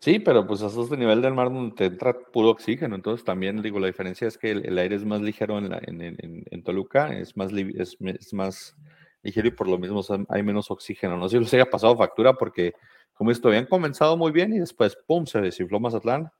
Sí, 0.05 0.19
pero 0.19 0.45
pues 0.45 0.61
eso 0.61 0.83
es 0.83 0.91
de 0.91 0.97
nivel 0.97 1.19
del 1.23 1.33
mar 1.33 1.51
donde 1.51 1.75
te 1.75 1.85
entra 1.85 2.13
puro 2.13 2.51
oxígeno. 2.51 2.93
Entonces 2.93 3.25
también 3.25 3.63
digo, 3.63 3.79
la 3.79 3.87
diferencia 3.87 4.27
es 4.27 4.37
que 4.37 4.51
el, 4.51 4.77
aire 4.77 4.97
es 4.97 5.03
más 5.03 5.19
ligero 5.19 5.57
en, 5.57 5.73
en, 5.73 6.63
Toluca, 6.63 7.11
es 7.11 7.35
más, 7.35 7.51
es, 7.51 7.97
es 7.99 8.31
más 8.31 8.75
ligero 9.23 9.47
y 9.47 9.51
por 9.51 9.67
lo 9.67 9.79
mismo 9.79 10.03
hay 10.29 10.43
menos 10.43 10.69
oxígeno. 10.69 11.17
No 11.17 11.27
sé 11.27 11.37
si 11.37 11.43
les 11.43 11.53
haya 11.55 11.65
pasado 11.65 11.97
factura 11.97 12.35
porque, 12.35 12.75
como 13.15 13.31
esto, 13.31 13.47
habían 13.47 13.65
comenzado 13.65 14.15
muy 14.15 14.31
bien 14.31 14.53
y 14.53 14.59
después, 14.59 14.95
¡pum!, 15.07 15.25
se 15.25 15.41
desinfló 15.41 15.79
Mazatlán. 15.79 16.31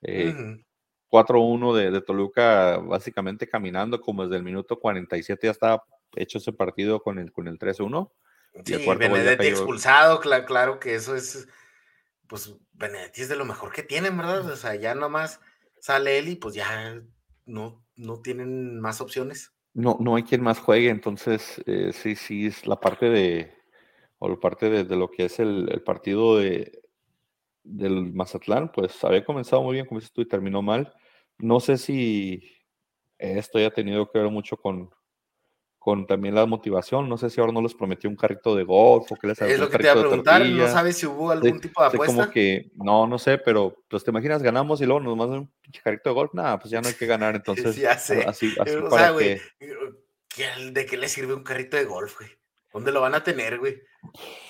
4-1 0.00 1.78
eh, 1.78 1.90
de, 1.90 2.00
Toluca, 2.00 2.78
básicamente 2.78 3.46
caminando 3.46 4.00
como 4.00 4.22
desde 4.22 4.36
el 4.36 4.44
minuto 4.44 4.80
47 4.80 5.46
ya 5.46 5.50
estaba 5.50 5.84
hecho 6.16 6.38
ese 6.38 6.54
partido 6.54 7.02
con 7.02 7.18
el, 7.18 7.32
con 7.32 7.48
el 7.48 7.58
3-1. 7.58 8.10
Sí, 8.64 8.76
Benedetti 8.98 9.46
expulsado, 9.46 10.20
claro 10.20 10.80
que 10.80 10.94
eso 10.94 11.14
es, 11.14 11.46
pues 12.30 12.56
Benedetti 12.72 13.20
es 13.20 13.28
de 13.28 13.36
lo 13.36 13.44
mejor 13.44 13.72
que 13.72 13.82
tienen, 13.82 14.16
¿verdad? 14.16 14.50
O 14.50 14.56
sea, 14.56 14.74
ya 14.76 14.94
nomás 14.94 15.40
sale 15.80 16.18
él 16.18 16.28
y 16.28 16.36
pues 16.36 16.54
ya 16.54 17.02
no, 17.44 17.84
no 17.96 18.22
tienen 18.22 18.80
más 18.80 19.02
opciones 19.02 19.52
no, 19.74 19.96
no 20.00 20.16
hay 20.16 20.22
quien 20.24 20.42
más 20.42 20.58
juegue, 20.58 20.88
entonces 20.90 21.62
eh, 21.66 21.92
sí, 21.92 22.16
sí 22.16 22.46
es 22.46 22.66
la 22.66 22.80
parte 22.80 23.08
de, 23.08 23.54
o 24.18 24.28
la 24.28 24.36
parte 24.36 24.68
de, 24.68 24.96
lo 24.96 25.10
que 25.10 25.26
es 25.26 25.38
el, 25.38 25.82
partido 25.84 26.38
de, 26.38 26.82
del 27.62 28.12
Mazatlán, 28.12 28.72
pues 28.72 29.02
había 29.04 29.24
comenzado 29.24 29.62
muy 29.62 29.74
bien, 29.74 29.86
como 29.86 30.00
dices 30.00 30.12
tú, 30.12 30.22
y 30.22 30.28
terminó 30.28 30.62
mal. 30.62 30.92
No 31.38 31.60
sé 31.60 31.78
si 31.78 32.42
esto 33.18 33.58
haya 33.58 33.70
tenido 33.70 34.10
que 34.10 34.18
ver 34.18 34.30
mucho 34.30 34.56
con, 34.56 34.90
con 35.80 36.06
también 36.06 36.34
la 36.34 36.44
motivación. 36.44 37.08
No 37.08 37.16
sé 37.16 37.30
si 37.30 37.40
ahora 37.40 37.54
no 37.54 37.62
les 37.62 37.74
prometió 37.74 38.08
un 38.08 38.14
carrito 38.14 38.54
de 38.54 38.64
golf 38.64 39.10
o 39.10 39.16
que 39.16 39.26
les 39.26 39.40
Es 39.40 39.58
lo 39.58 39.70
que 39.70 39.78
te 39.78 39.84
iba 39.84 39.94
a 39.94 40.00
preguntar, 40.00 40.44
¿no 40.44 40.68
sabes 40.68 40.98
si 40.98 41.06
hubo 41.06 41.30
algún 41.30 41.58
tipo 41.58 41.80
de 41.80 41.88
apuesta? 41.88 42.14
como 42.14 42.30
que, 42.30 42.70
no, 42.74 43.06
no 43.06 43.18
sé, 43.18 43.38
pero 43.38 43.74
pues 43.88 44.04
te 44.04 44.10
imaginas, 44.10 44.42
ganamos 44.42 44.80
y 44.82 44.84
luego 44.84 45.00
nos 45.00 45.16
mandan 45.16 45.38
un 45.40 45.50
pinche 45.62 45.80
carrito 45.82 46.10
de 46.10 46.14
golf, 46.14 46.34
nada, 46.34 46.58
pues 46.58 46.70
ya 46.70 46.82
no 46.82 46.88
hay 46.88 46.94
que 46.94 47.06
ganar, 47.06 47.34
entonces. 47.34 47.74
ya 47.76 47.98
sé. 47.98 48.22
Así, 48.22 48.54
así 48.60 48.76
o 48.76 48.90
para 48.90 49.04
sea, 49.04 49.10
güey, 49.12 49.40
¿de 50.70 50.86
qué 50.86 50.96
le 50.98 51.08
sirve 51.08 51.32
un 51.32 51.42
carrito 51.42 51.78
de 51.78 51.86
golf, 51.86 52.18
güey? 52.18 52.30
¿Dónde 52.74 52.92
lo 52.92 53.00
van 53.00 53.14
a 53.14 53.24
tener, 53.24 53.58
güey? 53.58 53.80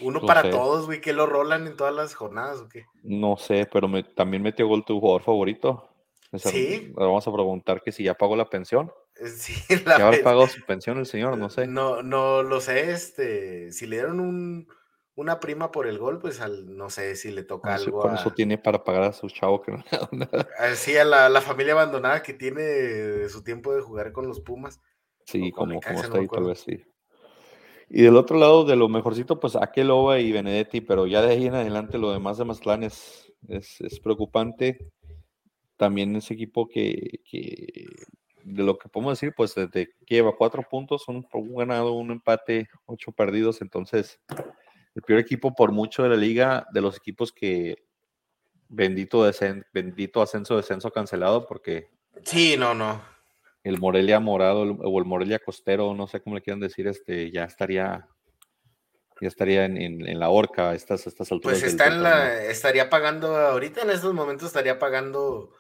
Uno 0.01 0.21
para 0.21 0.51
todos, 0.51 0.87
güey, 0.87 1.01
que 1.01 1.12
lo 1.12 1.27
rolan 1.27 1.66
en 1.69 1.77
todas 1.77 1.95
las 1.95 2.12
jornadas 2.14 2.61
o 2.61 2.69
qué? 2.69 2.87
No 3.05 3.37
sé, 3.37 3.69
pero 3.73 3.87
me, 3.87 4.03
también 4.03 4.43
metió 4.43 4.66
gol 4.66 4.85
tu 4.85 4.99
jugador 4.99 5.23
favorito. 5.23 5.88
sí. 6.35 6.93
Vamos 6.95 7.27
a 7.27 7.33
preguntar 7.33 7.83
que 7.83 7.93
si 7.93 8.03
ya 8.03 8.14
pagó 8.14 8.35
la 8.35 8.51
pensión. 8.51 8.93
Sí, 9.37 9.54
la 9.85 9.98
¿Ya 9.98 10.06
habrá 10.06 10.22
pagado 10.22 10.46
su 10.46 10.64
pensión 10.64 10.98
el 10.98 11.06
señor? 11.06 11.37
No 11.37 11.50
sé. 11.50 11.66
No, 11.66 12.02
no 12.02 12.42
lo 12.42 12.61
sé, 12.61 12.92
este, 12.92 13.70
si 13.72 13.87
le 13.87 13.96
dieron 13.96 14.20
un, 14.20 14.68
una 15.14 15.40
prima 15.40 15.70
por 15.70 15.87
el 15.87 15.98
gol, 15.98 16.18
pues 16.18 16.40
al, 16.40 16.76
no 16.76 16.88
sé 16.90 17.16
si 17.16 17.30
le 17.30 17.42
toca 17.42 17.74
algo. 17.74 18.00
Con 18.00 18.14
eso 18.14 18.30
tiene 18.30 18.56
para 18.59 18.83
pagar 18.83 19.02
a 19.02 19.12
su 19.12 19.28
chavo 19.28 19.61
que 19.61 19.72
no 19.72 19.85
nada. 20.12 20.48
Ah, 20.59 20.74
sí, 20.74 20.96
a 20.96 21.04
la, 21.04 21.40
familia 21.40 21.74
abandonada 21.74 22.22
que 22.22 22.33
tiene 22.33 23.28
su 23.28 23.42
tiempo 23.42 23.74
de 23.74 23.83
jugar 23.83 24.12
con 24.12 24.26
los 24.26 24.40
Pumas. 24.40 24.80
Sí, 25.26 25.52
como, 25.52 25.80
como 25.80 26.02
está 26.02 26.18
ahí, 26.18 26.26
tal 26.26 26.44
vez 26.44 26.61
sí. 26.61 26.83
Y 27.92 28.02
del 28.02 28.16
otro 28.16 28.38
lado, 28.38 28.64
de 28.64 28.76
lo 28.76 28.88
mejorcito, 28.88 29.40
pues 29.40 29.56
Akeloba 29.56 30.20
y 30.20 30.30
Benedetti, 30.30 30.80
pero 30.80 31.09
ya 31.09 31.22
de 31.22 31.33
ahí 31.33 31.46
en 31.46 31.54
adelante 31.54 31.98
lo 31.98 32.12
demás 32.12 32.38
de 32.38 32.44
Mazatlán 32.44 32.85
es, 32.85 33.33
es, 33.48 34.00
preocupante. 34.00 34.92
También 35.76 36.14
ese 36.14 36.35
equipo 36.35 36.68
que, 36.68 37.20
que, 37.28 37.87
de 38.44 38.62
lo 38.62 38.79
que 38.79 38.88
podemos 38.88 39.18
decir, 39.18 39.35
pues 39.37 39.55
desde 39.55 39.90
que 40.07 40.14
lleva 40.14 40.37
cuatro 40.37 40.62
puntos, 40.68 41.09
un, 41.09 41.26
un, 41.33 41.55
ganado, 41.57 41.92
un 41.92 42.11
empate, 42.11 42.68
ocho 42.87 43.12
perdidos, 43.12 43.62
entonces 43.62 44.20
el 44.94 45.03
peor 45.03 45.20
equipo 45.20 45.55
por 45.55 45.72
mucho 45.72 46.03
de 46.03 46.09
la 46.09 46.16
liga, 46.16 46.66
de 46.72 46.81
los 46.81 46.96
equipos 46.96 47.33
que 47.33 47.85
bendito, 48.68 49.24
descen, 49.24 49.64
bendito 49.72 50.22
ascenso, 50.22 50.57
descenso 50.57 50.90
cancelado, 50.90 51.46
porque... 51.46 51.90
Sí, 52.24 52.57
no, 52.57 52.74
no 52.74 53.00
el 53.62 53.79
Morelia 53.79 54.20
Morado 54.20 54.62
o 54.62 54.98
el 54.98 55.05
Morelia 55.05 55.38
Costero, 55.38 55.94
no 55.94 56.07
sé 56.07 56.20
cómo 56.22 56.37
le 56.37 56.42
quieran 56.42 56.61
decir, 56.61 56.87
este, 56.87 57.31
ya 57.31 57.44
estaría, 57.44 58.09
ya 59.20 59.29
estaría 59.29 59.66
en, 59.66 60.18
la 60.18 60.31
horca 60.31 60.70
a 60.70 60.74
estas, 60.74 61.07
estas 61.07 61.31
alturas. 61.31 61.61
Pues 61.61 61.72
está 61.72 61.88
en 61.88 62.03
la, 62.03 62.42
estaría 62.44 62.88
pagando, 62.88 63.37
ahorita 63.37 63.83
en 63.83 63.90
estos 63.90 64.14
momentos 64.14 64.48
estaría 64.48 64.79
pagando 64.79 65.53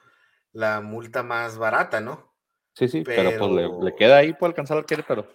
la 0.52 0.80
multa 0.80 1.22
más 1.22 1.58
barata, 1.58 2.00
¿no? 2.00 2.29
Sí, 2.74 2.88
sí, 2.88 3.02
pero, 3.04 3.30
pues 3.38 3.84
le, 3.84 3.94
queda 3.94 4.18
ahí 4.18 4.32
por 4.32 4.48
alcanzar 4.48 4.78
al 4.78 4.86
Querétaro. 4.86 5.26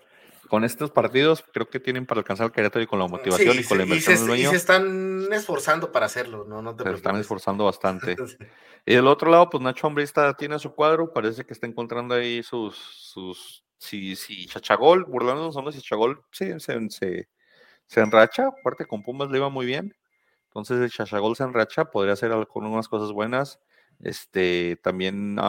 Con 0.50 0.64
estos 0.64 0.92
partidos 0.92 1.44
creo 1.52 1.70
que 1.70 1.80
tienen 1.80 2.06
para 2.06 2.20
alcanzar 2.20 2.46
al 2.46 2.52
Querétaro 2.52 2.84
y 2.84 2.88
con 2.88 3.00
la 3.00 3.08
motivación 3.08 3.58
y 3.60 3.64
con 3.64 3.78
la 3.78 3.84
inversión 3.84 4.18
del 4.18 4.28
dueño. 4.28 4.48
Y 4.50 4.52
se 4.52 4.58
están 4.58 5.28
esforzando 5.32 5.92
para 5.92 6.06
hacerlo, 6.06 6.46
¿no? 6.46 6.62
no 6.62 6.76
te 6.76 6.84
se 6.84 6.92
están 6.92 7.18
esforzando 7.18 7.66
bastante. 7.66 8.16
Y 8.88 8.94
del 8.94 9.08
otro 9.08 9.32
lado, 9.32 9.50
pues 9.50 9.64
Nacho 9.64 9.88
Hombrista 9.88 10.32
tiene 10.36 10.60
su 10.60 10.76
cuadro, 10.76 11.12
parece 11.12 11.44
que 11.44 11.54
está 11.54 11.66
encontrando 11.66 12.14
ahí 12.14 12.44
sus, 12.44 12.78
sus, 12.78 13.66
si, 13.80 14.16
si 14.16 14.46
Chachagol, 14.46 15.06
burlándonos 15.06 15.56
son 15.56 15.74
si 15.74 15.82
Chachagol 15.82 16.24
se, 16.32 16.60
se, 16.60 17.28
se, 17.88 18.00
enracha, 18.00 18.48
aparte 18.48 18.86
con 18.86 19.02
Pumas 19.02 19.32
le 19.32 19.40
iba 19.40 19.50
muy 19.50 19.66
bien, 19.66 19.96
entonces 20.50 20.80
el 20.80 20.92
Chachagol 20.92 21.36
se 21.36 21.44
enracha, 21.44 21.86
podría 21.86 22.14
hacer 22.14 22.32
algunas 22.32 22.88
cosas 22.88 23.12
buenas, 23.12 23.60
este, 24.02 24.80
también 24.84 25.40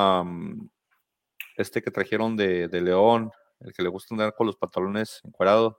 este 1.57 1.83
que 1.83 1.91
trajeron 1.91 2.37
de, 2.37 2.69
de 2.69 2.81
León, 2.81 3.31
el 3.61 3.73
que 3.73 3.83
le 3.83 3.89
gusta 3.89 4.15
andar 4.15 4.35
con 4.35 4.47
los 4.47 4.57
pantalones 4.57 5.21
encuadrados, 5.25 5.77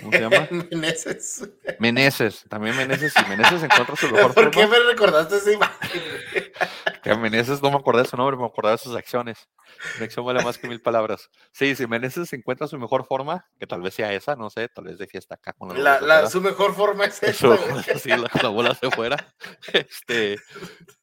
¿Cómo 0.00 0.12
se 0.12 0.20
llama? 0.20 0.48
Meneses. 0.72 1.48
Meneses, 1.78 2.44
también 2.48 2.76
Meneses 2.76 3.14
y 3.16 3.28
Meneses 3.28 3.62
encuentra 3.62 3.94
su 3.94 4.08
mejor 4.12 4.34
¿Por 4.34 4.50
qué 4.50 4.66
me 4.66 4.78
recordaste 4.80 5.36
esa 5.36 5.52
imagen? 5.52 6.02
que 7.02 7.14
Meneses 7.14 7.62
no 7.62 7.70
me 7.70 7.76
acordé 7.76 8.02
de 8.02 8.08
su 8.08 8.16
nombre, 8.16 8.36
me 8.36 8.44
acordé 8.44 8.72
de 8.72 8.78
sus 8.78 8.96
acciones. 8.96 9.48
Una 9.96 10.06
acción 10.06 10.26
vale 10.26 10.42
más 10.42 10.58
que 10.58 10.68
mil 10.68 10.82
palabras. 10.82 11.30
Sí, 11.52 11.76
si 11.76 11.86
Meneses 11.86 12.32
encuentra 12.32 12.66
su 12.66 12.78
mejor 12.78 13.06
forma, 13.06 13.46
que 13.58 13.66
tal 13.66 13.80
vez 13.80 13.94
sea 13.94 14.12
esa, 14.12 14.34
no 14.34 14.50
sé, 14.50 14.68
tal 14.68 14.86
vez 14.86 14.98
de 14.98 15.06
fiesta 15.06 15.36
acá 15.36 15.52
con 15.52 15.82
la, 15.82 16.00
la 16.00 16.28
Su 16.28 16.40
mejor 16.40 16.74
forma 16.74 17.04
es 17.04 17.22
esa. 17.22 17.56
sí, 17.98 18.08
la, 18.08 18.48
bola 18.48 18.74
se 18.74 18.90
fuera. 18.90 19.16
Este, 19.72 20.38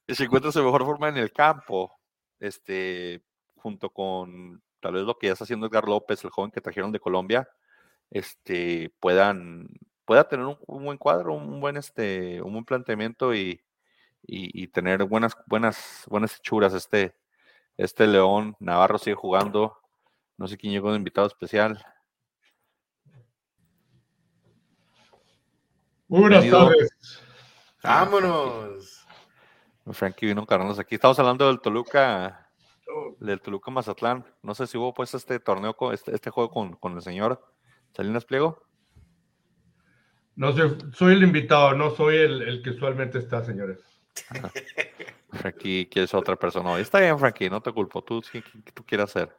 si 0.09 0.23
encuentra 0.23 0.51
su 0.51 0.63
mejor 0.63 0.83
forma 0.83 1.07
en 1.09 1.17
el 1.17 1.31
campo, 1.31 1.97
este, 2.39 3.23
junto 3.65 3.89
con 3.89 4.61
tal 4.79 4.93
vez 4.93 5.05
lo 5.05 5.17
que 5.17 5.25
ya 5.25 5.33
está 5.33 5.43
haciendo 5.43 5.65
Edgar 5.65 5.87
López, 5.87 6.23
el 6.23 6.29
joven 6.29 6.51
que 6.51 6.61
trajeron 6.61 6.91
de 6.91 6.99
Colombia, 6.99 7.49
este, 8.11 8.93
puedan, 8.99 9.69
pueda 10.05 10.27
tener 10.27 10.45
un, 10.45 10.83
buen 10.83 10.99
cuadro, 10.99 11.33
un 11.33 11.59
buen, 11.59 11.75
este, 11.75 12.43
un 12.43 12.53
buen 12.53 12.63
planteamiento 12.63 13.33
y, 13.33 13.59
y, 14.21 14.67
tener 14.67 15.03
buenas, 15.05 15.35
buenas, 15.47 16.05
buenas 16.07 16.37
hechuras. 16.37 16.75
Este, 16.75 17.15
este 17.75 18.05
León 18.05 18.55
Navarro 18.59 18.99
sigue 18.99 19.15
jugando. 19.15 19.75
No 20.37 20.47
sé 20.47 20.57
quién 20.57 20.71
llegó 20.71 20.91
de 20.91 20.97
invitado 20.97 21.25
especial. 21.25 21.83
Buenas 26.07 26.47
tardes. 26.47 26.95
Vámonos. 27.81 29.07
Frankie 29.91 30.27
vino 30.27 30.45
cargarnos 30.45 30.77
aquí. 30.77 30.93
Estamos 30.93 31.17
hablando 31.17 31.47
del 31.47 31.61
Toluca, 31.61 32.44
del 33.19 33.41
Toluca 33.41 33.71
Mazatlán. 33.71 34.25
No 34.41 34.55
sé 34.55 34.67
si 34.67 34.77
hubo 34.77 34.93
pues 34.93 35.13
este 35.13 35.39
torneo, 35.39 35.75
este, 35.91 36.13
este 36.13 36.29
juego 36.29 36.51
con, 36.51 36.75
con 36.75 36.93
el 36.93 37.01
señor. 37.01 37.43
Salinas 37.93 38.25
Pliego. 38.25 38.61
No 40.35 40.51
sé, 40.51 40.63
soy 40.93 41.13
el 41.13 41.23
invitado, 41.23 41.73
no 41.75 41.91
soy 41.91 42.17
el, 42.17 42.61
que 42.61 42.71
usualmente 42.71 43.19
está, 43.19 43.43
señores. 43.43 43.79
Frankie, 45.31 45.87
quieres 45.89 46.13
otra 46.13 46.35
persona. 46.35 46.77
Está 46.79 46.99
bien, 46.99 47.17
Frankie, 47.17 47.49
no 47.49 47.61
te 47.61 47.71
culpo. 47.71 48.03
Tú, 48.03 48.21
¿qué, 48.31 48.43
tú 48.73 48.83
quieres 48.85 49.05
hacer? 49.05 49.35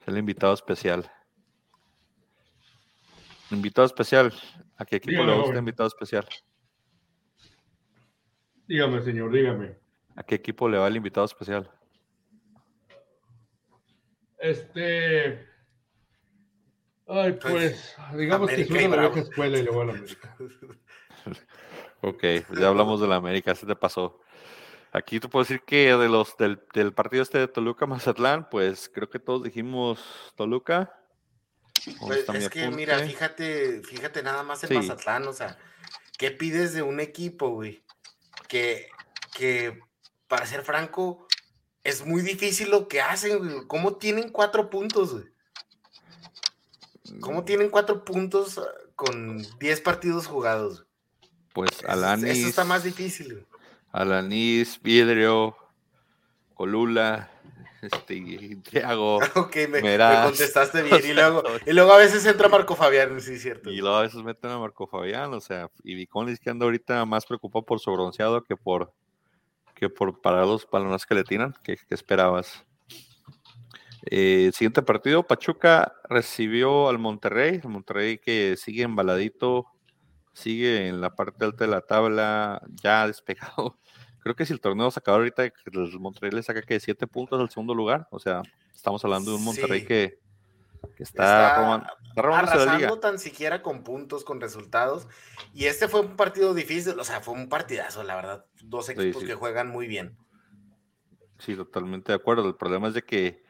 Es 0.00 0.08
el 0.08 0.16
invitado 0.16 0.54
especial. 0.54 1.10
Invitado 3.50 3.86
especial. 3.86 4.32
¿A 4.78 4.84
qué 4.86 4.96
equipo 4.96 5.22
le 5.24 5.38
gusta 5.38 5.58
invitado 5.58 5.86
especial? 5.88 6.26
Dígame, 8.66 9.02
señor, 9.02 9.30
dígame. 9.30 9.76
¿A 10.16 10.22
qué 10.22 10.36
equipo 10.36 10.68
le 10.68 10.78
va 10.78 10.88
el 10.88 10.96
invitado 10.96 11.26
especial? 11.26 11.70
Este. 14.42 15.48
Ay, 17.06 17.32
pues, 17.40 17.94
pues 17.96 18.18
digamos 18.18 18.50
que 18.50 18.62
es 18.62 18.70
una 18.70 18.96
la 18.96 19.08
vieja 19.08 19.20
escuela 19.20 19.58
y 19.58 19.62
luego 19.62 19.82
a 19.82 19.84
la 19.84 19.92
América. 19.92 20.36
ok, 22.00 22.24
ya 22.58 22.66
hablamos 22.66 23.00
de 23.00 23.06
la 23.06 23.16
América, 23.16 23.54
se 23.54 23.66
te 23.66 23.76
pasó. 23.76 24.20
Aquí 24.90 25.20
te 25.20 25.28
puedo 25.28 25.44
decir 25.44 25.62
que 25.62 25.96
de 25.96 26.08
los 26.08 26.36
del, 26.36 26.60
del 26.74 26.92
partido 26.92 27.22
este 27.22 27.38
de 27.38 27.46
Toluca 27.46 27.86
Mazatlán, 27.86 28.48
pues 28.50 28.90
creo 28.92 29.08
que 29.08 29.20
todos 29.20 29.44
dijimos 29.44 30.00
Toluca. 30.34 30.92
Pues 32.00 32.28
es 32.28 32.48
que 32.50 32.68
mira, 32.68 32.98
fíjate, 32.98 33.82
fíjate 33.82 34.24
nada 34.24 34.42
más 34.42 34.64
en 34.64 34.74
Mazatlán, 34.74 35.28
o 35.28 35.32
sea, 35.32 35.56
¿qué 36.18 36.32
pides 36.32 36.74
de 36.74 36.82
un 36.82 36.98
equipo, 36.98 37.50
güey? 37.50 37.84
Que, 38.48 38.88
que 39.34 39.78
para 40.26 40.46
ser 40.46 40.62
franco, 40.62 41.28
es 41.84 42.06
muy 42.06 42.22
difícil 42.22 42.70
lo 42.70 42.88
que 42.88 43.00
hacen, 43.00 43.38
güey. 43.38 43.66
¿Cómo 43.66 43.96
tienen 43.96 44.28
cuatro 44.30 44.70
puntos, 44.70 45.12
güey? 45.12 45.24
¿Cómo 47.20 47.44
tienen 47.44 47.70
cuatro 47.70 48.04
puntos 48.04 48.58
ah, 48.58 48.64
con 48.94 49.44
diez 49.58 49.80
partidos 49.80 50.26
jugados? 50.26 50.86
Pues 51.52 51.70
Alanis. 51.86 52.38
Eso 52.38 52.48
está 52.48 52.64
más 52.64 52.84
difícil. 52.84 53.46
Alanis, 53.90 54.80
Vidrio, 54.80 55.56
Colula, 56.54 57.30
este, 57.82 58.60
Thiago. 58.62 59.16
ok, 59.34 59.56
me, 59.68 59.82
me, 59.82 59.98
contestaste 59.98 60.82
bien. 60.82 61.00
Y 61.04 61.12
luego, 61.12 61.42
y 61.66 61.72
luego 61.72 61.92
a 61.92 61.98
veces 61.98 62.24
entra 62.24 62.48
Marco 62.48 62.76
Fabián, 62.76 63.20
sí, 63.20 63.38
cierto. 63.38 63.70
Y 63.70 63.78
luego 63.78 63.96
a 63.96 64.02
veces 64.02 64.22
meten 64.22 64.50
a 64.50 64.58
Marco 64.58 64.86
Fabián, 64.86 65.34
o 65.34 65.40
sea, 65.40 65.68
y 65.82 65.94
Viconis 65.94 66.38
que 66.38 66.50
anda 66.50 66.64
ahorita 66.64 67.04
más 67.04 67.26
preocupado 67.26 67.66
por 67.66 67.80
su 67.80 67.92
bronceado 67.92 68.42
que 68.42 68.56
por 68.56 68.94
que 69.82 69.90
por 69.90 70.20
para 70.20 70.42
los 70.42 70.64
balones 70.70 71.04
que 71.04 71.16
le 71.16 71.24
tiran, 71.24 71.56
¿qué, 71.64 71.76
qué 71.76 71.94
esperabas? 71.96 72.64
Eh, 74.06 74.52
siguiente 74.54 74.80
partido, 74.80 75.26
Pachuca 75.26 75.92
recibió 76.08 76.88
al 76.88 77.00
Monterrey, 77.00 77.60
el 77.60 77.68
Monterrey 77.68 78.18
que 78.18 78.56
sigue 78.56 78.84
embaladito, 78.84 79.66
sigue 80.34 80.86
en 80.86 81.00
la 81.00 81.16
parte 81.16 81.44
alta 81.44 81.64
de 81.64 81.70
la 81.72 81.80
tabla, 81.80 82.62
ya 82.80 83.04
despegado. 83.08 83.76
Creo 84.20 84.36
que 84.36 84.46
si 84.46 84.52
el 84.52 84.60
torneo 84.60 84.88
se 84.92 85.00
acaba 85.00 85.16
ahorita, 85.16 85.46
el 85.46 85.98
Monterrey 85.98 86.30
le 86.30 86.44
saca 86.44 86.62
que 86.62 86.78
siete 86.78 87.08
puntos 87.08 87.40
al 87.40 87.50
segundo 87.50 87.74
lugar, 87.74 88.06
o 88.12 88.20
sea, 88.20 88.42
estamos 88.72 89.04
hablando 89.04 89.32
de 89.32 89.38
un 89.38 89.44
Monterrey 89.44 89.84
que, 89.84 90.20
está, 90.98 91.84
arrasando 92.16 92.98
tan 92.98 93.18
siquiera 93.18 93.62
con 93.62 93.82
puntos, 93.82 94.24
con 94.24 94.40
resultados. 94.40 95.06
Y 95.54 95.66
este 95.66 95.88
fue 95.88 96.00
un 96.00 96.16
partido 96.16 96.54
difícil, 96.54 96.98
o 96.98 97.04
sea, 97.04 97.20
fue 97.20 97.34
un 97.34 97.48
partidazo, 97.48 98.02
la 98.02 98.16
verdad. 98.16 98.46
Dos 98.62 98.88
equipos 98.88 99.24
que 99.24 99.34
juegan 99.34 99.68
muy 99.68 99.86
bien. 99.86 100.16
Sí, 101.38 101.56
totalmente 101.56 102.12
de 102.12 102.16
acuerdo. 102.16 102.48
El 102.48 102.54
problema 102.54 102.88
es 102.88 102.94
de 102.94 103.02
que 103.02 103.42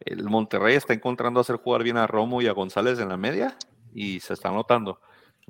el 0.00 0.24
Monterrey 0.24 0.76
está 0.76 0.92
encontrando 0.92 1.40
hacer 1.40 1.56
jugar 1.56 1.82
bien 1.82 1.96
a 1.96 2.06
Romo 2.06 2.42
y 2.42 2.46
a 2.46 2.52
González 2.52 2.98
en 2.98 3.08
la 3.08 3.16
media 3.16 3.56
y 3.92 4.20
se 4.20 4.34
está 4.34 4.50
notando. 4.50 5.00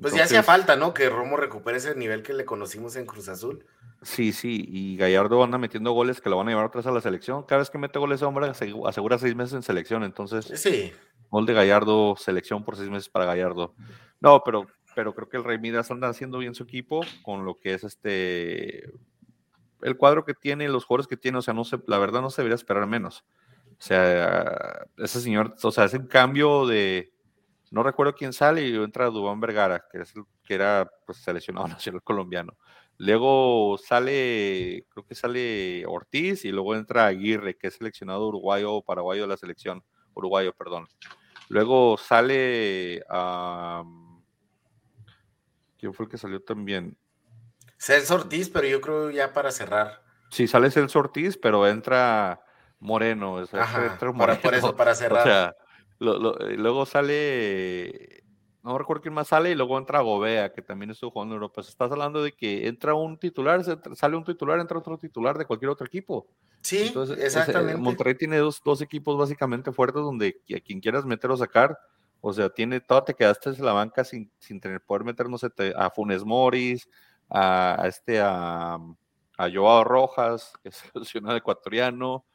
Pues 0.01 0.13
ya 0.13 0.23
hacía 0.23 0.43
falta, 0.43 0.75
¿no? 0.77 0.93
Que 0.93 1.09
Romo 1.09 1.35
recupere 1.35 1.77
ese 1.77 1.93
nivel 1.95 2.23
que 2.23 2.33
le 2.33 2.45
conocimos 2.45 2.95
en 2.95 3.05
Cruz 3.05 3.27
Azul. 3.27 3.65
Sí, 4.01 4.31
sí, 4.31 4.65
y 4.65 4.95
Gallardo 4.95 5.43
anda 5.43 5.57
metiendo 5.57 5.91
goles 5.91 6.21
que 6.21 6.29
lo 6.29 6.37
van 6.37 6.47
a 6.47 6.51
llevar 6.51 6.71
vez 6.71 6.85
a 6.85 6.91
la 6.91 7.01
selección. 7.01 7.43
Cada 7.43 7.59
vez 7.59 7.69
que 7.69 7.77
mete 7.77 7.99
goles, 7.99 8.21
hombre, 8.21 8.47
asegura 8.47 9.17
seis 9.17 9.35
meses 9.35 9.55
en 9.55 9.63
selección. 9.63 10.05
Entonces, 10.05 10.45
sí. 10.55 10.93
Gol 11.29 11.45
de 11.45 11.53
Gallardo, 11.53 12.15
selección 12.17 12.63
por 12.63 12.75
seis 12.75 12.89
meses 12.89 13.09
para 13.09 13.25
Gallardo. 13.25 13.75
No, 14.19 14.43
pero, 14.43 14.67
pero 14.95 15.13
creo 15.13 15.29
que 15.29 15.37
el 15.37 15.43
Rey 15.43 15.59
Midas 15.59 15.91
anda 15.91 16.09
haciendo 16.09 16.39
bien 16.39 16.55
su 16.55 16.63
equipo 16.63 17.01
con 17.23 17.45
lo 17.45 17.59
que 17.59 17.73
es 17.73 17.83
este. 17.83 18.91
El 19.81 19.95
cuadro 19.95 20.25
que 20.25 20.33
tiene, 20.33 20.67
los 20.67 20.85
jugadores 20.85 21.07
que 21.07 21.17
tiene, 21.17 21.37
o 21.37 21.41
sea, 21.41 21.53
no 21.53 21.63
se, 21.63 21.79
la 21.87 21.97
verdad 21.99 22.21
no 22.21 22.29
se 22.29 22.41
debería 22.41 22.55
esperar 22.55 22.85
menos. 22.85 23.23
O 23.71 23.81
sea, 23.81 24.85
ese 24.97 25.21
señor, 25.21 25.55
o 25.63 25.71
sea, 25.71 25.85
es 25.85 25.93
un 25.93 26.07
cambio 26.07 26.67
de 26.67 27.13
no 27.71 27.83
recuerdo 27.83 28.15
quién 28.15 28.33
sale 28.33 28.67
y 28.67 28.75
entra 28.75 29.09
Dubán 29.09 29.39
Vergara, 29.39 29.85
que, 29.91 29.99
es, 29.99 30.13
que 30.43 30.53
era 30.53 30.91
pues, 31.05 31.19
seleccionado 31.19 31.67
nacional 31.69 32.03
colombiano. 32.03 32.57
Luego 32.97 33.77
sale, 33.77 34.85
creo 34.89 35.05
que 35.05 35.15
sale 35.15 35.85
Ortiz 35.85 36.43
y 36.43 36.51
luego 36.51 36.75
entra 36.75 37.05
Aguirre, 37.05 37.57
que 37.57 37.67
es 37.67 37.75
seleccionado 37.75 38.27
uruguayo 38.27 38.73
o 38.73 38.83
paraguayo 38.83 39.21
de 39.21 39.29
la 39.29 39.37
selección, 39.37 39.83
uruguayo, 40.13 40.53
perdón. 40.53 40.87
Luego 41.49 41.97
sale, 41.97 43.03
¿quién 45.79 45.93
fue 45.93 46.05
el 46.05 46.11
que 46.11 46.17
salió 46.17 46.41
también? 46.43 46.95
Celso 47.77 48.15
Ortiz, 48.15 48.49
pero 48.49 48.67
yo 48.67 48.79
creo 48.81 49.09
ya 49.09 49.33
para 49.33 49.51
cerrar. 49.51 50.03
Sí, 50.29 50.47
sale 50.47 50.69
Celso 50.69 50.99
Ortiz, 50.99 51.37
pero 51.37 51.67
entra 51.67 52.41
Moreno. 52.79 53.39
entra 53.39 54.11
Moreno. 54.13 54.39
por 54.41 54.53
eso, 54.53 54.75
para 54.75 54.93
cerrar. 54.95 55.21
O 55.21 55.23
sea, 55.23 55.55
eh, 55.99 56.55
luego 56.55 56.85
sale, 56.85 58.23
no 58.63 58.77
recuerdo 58.77 59.01
quién 59.01 59.13
más 59.13 59.29
sale, 59.29 59.51
y 59.51 59.55
luego 59.55 59.77
entra 59.77 60.01
Gobea, 60.01 60.51
que 60.51 60.61
también 60.61 60.91
estuvo 60.91 61.11
jugando 61.11 61.35
en 61.35 61.41
Europa. 61.41 61.61
Estás 61.61 61.91
hablando 61.91 62.21
de 62.21 62.33
que 62.33 62.67
entra 62.67 62.93
un 62.93 63.17
titular, 63.17 63.63
sale 63.95 64.15
un 64.17 64.23
titular, 64.23 64.59
entra 64.59 64.77
otro 64.77 64.97
titular 64.97 65.37
de 65.37 65.45
cualquier 65.45 65.69
otro 65.69 65.87
equipo. 65.87 66.27
Sí, 66.61 66.87
Entonces, 66.87 67.17
eh, 67.17 67.25
exactamente. 67.25 67.79
Monterrey 67.79 68.15
tiene 68.15 68.37
dos, 68.37 68.61
dos, 68.63 68.81
equipos 68.81 69.17
básicamente 69.17 69.71
fuertes 69.71 70.01
donde 70.01 70.41
a 70.55 70.59
quien 70.59 70.81
quieras 70.81 71.05
meter 71.05 71.31
o 71.31 71.37
sacar, 71.37 71.77
o 72.21 72.33
sea, 72.33 72.49
tiene, 72.49 72.81
todo 72.81 73.03
te 73.03 73.13
quedaste 73.13 73.51
en 73.51 73.63
la 73.63 73.71
banca 73.71 74.03
sin, 74.03 74.29
sin 74.39 74.59
tener, 74.59 74.81
poder 74.81 75.05
meter, 75.05 75.29
no 75.29 75.37
sé, 75.37 75.47
a 75.75 75.89
Funes 75.89 76.25
Moris, 76.25 76.89
a, 77.29 77.85
este, 77.87 78.19
a, 78.19 78.77
a 79.37 79.49
Joao 79.51 79.85
Rojas, 79.85 80.51
que 80.61 80.69
es 80.69 80.75
seleccionado 80.75 81.37
ecuatoriano, 81.37 82.25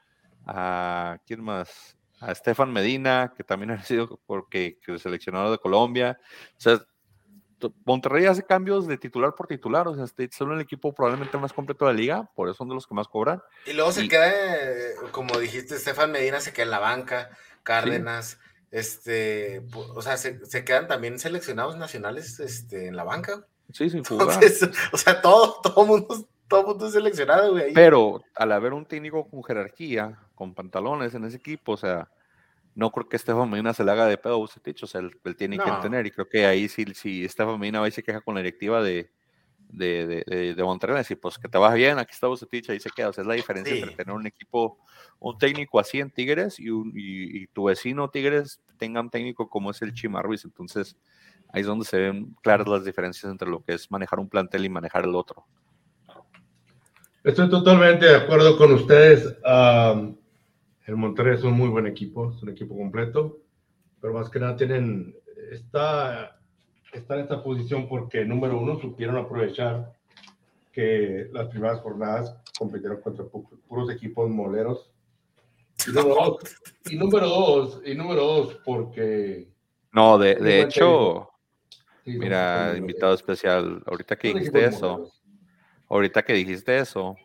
a, 0.47 1.19
¿quién 1.27 1.43
más? 1.43 1.99
A 2.27 2.33
Estefan 2.33 2.73
Medina, 2.73 3.33
que 3.37 3.45
también 3.45 3.71
ha 3.73 3.83
sido 3.83 4.21
porque 4.27 4.79
seleccionado 4.99 5.51
de 5.51 5.59
Colombia. 5.59 6.19
O 6.57 6.61
sea, 6.61 6.81
Monterrey 7.85 8.27
hace 8.27 8.43
cambios 8.43 8.87
de 8.87 8.99
titular 8.99 9.35
por 9.35 9.47
titular, 9.47 9.89
o 9.89 9.95
sea, 9.95 10.05
este, 10.05 10.29
son 10.33 10.53
el 10.53 10.61
equipo 10.61 10.93
probablemente 10.93 11.39
más 11.39 11.53
completo 11.53 11.87
de 11.87 11.93
la 11.93 11.99
liga, 11.99 12.31
por 12.35 12.49
eso 12.49 12.57
son 12.57 12.69
de 12.69 12.75
los 12.75 12.87
que 12.87 12.95
más 12.95 13.09
cobran. 13.09 13.43
Y 13.67 13.73
luego 13.73 13.91
se 13.93 14.07
queda, 14.07 14.31
como 15.13 15.39
dijiste, 15.39 15.77
Estefan 15.77 16.13
Medina 16.13 16.41
se 16.41 16.53
queda 16.53 16.65
en 16.65 16.71
la 16.71 16.79
banca, 16.79 17.31
Cárdenas, 17.63 18.39
este, 18.71 19.63
o 19.73 20.03
sea, 20.03 20.19
se, 20.19 20.65
quedan 20.65 20.89
también 20.89 21.19
seleccionados 21.19 21.77
nacionales 21.77 22.39
este, 22.41 22.89
en 22.89 22.97
la 22.97 23.05
banca. 23.05 23.47
Sí, 23.73 23.89
sin 23.89 24.05
jugar. 24.05 24.41
o 24.93 24.99
sea, 24.99 25.23
todo, 25.23 25.61
todo 25.63 25.87
mundo 25.87 26.29
todo 26.49 26.65
mundo 26.65 26.87
es 26.87 26.93
seleccionado, 26.93 27.53
güey. 27.53 27.73
Pero 27.73 28.23
al 28.35 28.53
haber 28.53 28.73
un 28.73 28.85
técnico 28.85 29.29
con 29.29 29.43
jerarquía, 29.43 30.19
con 30.35 30.55
pantalones 30.55 31.15
en 31.15 31.25
ese 31.25 31.39
equipo, 31.39 31.73
o 31.73 31.77
sea, 31.77 32.09
no 32.75 32.91
creo 32.91 33.09
que 33.09 33.17
Estefan 33.17 33.49
Medina 33.51 33.73
se 33.73 33.85
le 33.85 33.93
haga 33.93 34.07
de 34.07 34.19
pedo 34.19 34.35
a 34.35 34.39
Bucetich, 34.39 34.83
o 34.83 34.87
sea, 34.87 35.01
él, 35.01 35.13
tiene 35.37 35.59
que 35.59 35.69
entender, 35.69 36.07
y 36.07 36.11
creo 36.11 36.29
que 36.29 36.47
ahí 36.47 36.69
sí, 36.69 36.85
si 36.95 37.25
Estefan 37.25 37.59
Medina 37.59 37.81
va 37.81 37.89
y 37.89 37.93
se 37.93 38.03
queja 38.03 38.21
con 38.21 38.35
la 38.35 38.41
directiva 38.41 38.83
de, 38.83 39.11
de, 39.69 40.25
de, 40.27 40.55
de, 40.55 40.63
Monterrey, 40.65 40.97
decir, 40.97 41.21
pues 41.21 41.39
que 41.39 41.49
te 41.49 41.59
vas 41.59 41.75
bien, 41.75 41.99
aquí 41.99 42.13
está 42.13 42.27
Bucetich, 42.27 42.71
ahí 42.71 42.81
se 42.81 42.91
queda, 42.91 43.11
o 43.11 43.13
sea, 43.13 43.23
es 43.23 43.29
la 43.29 43.35
diferencia 43.35 43.75
entre 43.75 43.95
tener 43.95 44.15
un 44.15 44.27
equipo, 44.27 44.79
un 45.21 45.39
técnico 45.39 45.79
así 45.79 46.01
en 46.01 46.11
Tigres 46.11 46.59
y, 46.59 46.69
y, 46.95 47.47
tu 47.49 47.65
vecino 47.65 48.11
Tigres 48.11 48.61
tenga 48.77 49.01
un 49.01 49.11
técnico 49.11 49.49
como 49.49 49.71
es 49.71 49.81
el 49.83 49.95
Chima 49.95 50.23
Ruiz, 50.23 50.45
entonces 50.45 50.97
ahí 51.51 51.61
es 51.61 51.67
donde 51.67 51.85
se 51.85 51.99
ven 51.99 52.35
claras 52.43 52.67
las 52.67 52.85
diferencias 52.85 53.31
entre 53.31 53.49
lo 53.49 53.63
que 53.63 53.75
es 53.75 53.91
manejar 53.91 54.19
un 54.19 54.29
plantel 54.29 54.65
y 54.65 54.69
manejar 54.69 55.05
el 55.05 55.15
otro. 55.15 55.47
Estoy 57.23 57.49
totalmente 57.49 58.05
de 58.05 58.17
acuerdo 58.17 58.59
con 58.59 58.75
ustedes. 58.75 59.35
El 60.87 60.97
Monterrey 60.97 61.35
es 61.35 61.45
un 61.45 61.55
muy 61.55 61.69
buen 61.69 61.87
equipo, 61.87 62.31
es 62.31 62.43
un 62.43 62.51
equipo 62.51 62.77
completo, 62.77 63.39
pero 64.01 64.13
más 64.13 64.29
que 64.29 64.39
nada 64.39 64.57
tienen, 64.57 65.17
está, 65.51 66.39
está 66.93 67.15
en 67.15 67.21
esta 67.21 67.43
posición 67.43 67.89
porque, 67.89 68.25
número 68.25 68.59
uno, 68.59 68.79
supieron 68.79 69.17
aprovechar 69.17 69.93
que 70.73 71.29
las 71.33 71.49
primeras 71.49 71.81
jornadas 71.81 72.37
compitieron 72.59 73.01
contra 73.01 73.25
puros 73.25 73.91
equipos 73.91 74.29
moleros. 74.29 74.91
Y 75.87 75.93
número 75.93 76.15
dos, 76.15 76.39
y 76.91 76.97
número 76.97 77.29
dos, 77.29 77.83
y 77.85 77.95
número 77.95 78.25
dos 78.25 78.61
porque... 78.65 79.49
No, 79.93 80.19
de, 80.19 80.35
de 80.35 80.63
hecho, 80.63 81.31
mira, 82.05 82.75
invitado 82.77 83.15
especial, 83.15 83.83
ahorita 83.87 84.17
que 84.17 84.35
dijiste 84.35 84.65
eso. 84.65 85.13
Ahorita 85.89 86.25
que 86.25 86.33
dijiste 86.33 86.79
eso, 86.79 87.17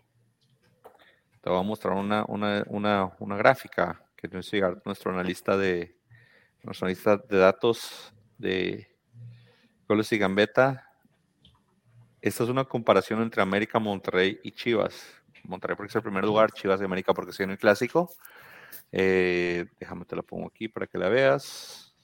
te 1.41 1.49
voy 1.49 1.59
a 1.59 1.63
mostrar 1.63 1.93
una, 1.93 2.25
una, 2.27 2.63
una, 2.67 3.11
una 3.19 3.37
gráfica 3.37 4.03
que 4.15 4.27
nos 4.27 4.51
nuestro 4.85 5.11
analista 5.11 5.57
de 5.57 5.95
nuestro 6.63 6.85
analista 6.85 7.17
de 7.17 7.37
datos 7.37 8.13
de 8.37 8.87
goles 9.87 10.11
y 10.11 10.17
gambeta. 10.17 10.85
Esta 12.21 12.43
es 12.43 12.49
una 12.49 12.65
comparación 12.65 13.21
entre 13.21 13.41
América, 13.41 13.79
Monterrey 13.79 14.39
y 14.43 14.51
Chivas. 14.51 15.01
Monterrey 15.43 15.77
porque 15.77 15.89
es 15.89 15.95
el 15.95 16.01
primer 16.01 16.25
lugar, 16.25 16.51
Chivas 16.51 16.79
de 16.79 16.85
América 16.85 17.13
porque 17.13 17.31
es 17.31 17.39
en 17.39 17.51
el 17.51 17.57
clásico. 17.57 18.11
Eh, 18.91 19.65
déjame 19.79 20.05
te 20.05 20.15
la 20.15 20.21
pongo 20.21 20.47
aquí 20.47 20.67
para 20.67 20.85
que 20.85 20.97
la 20.97 21.09
veas. 21.09 21.95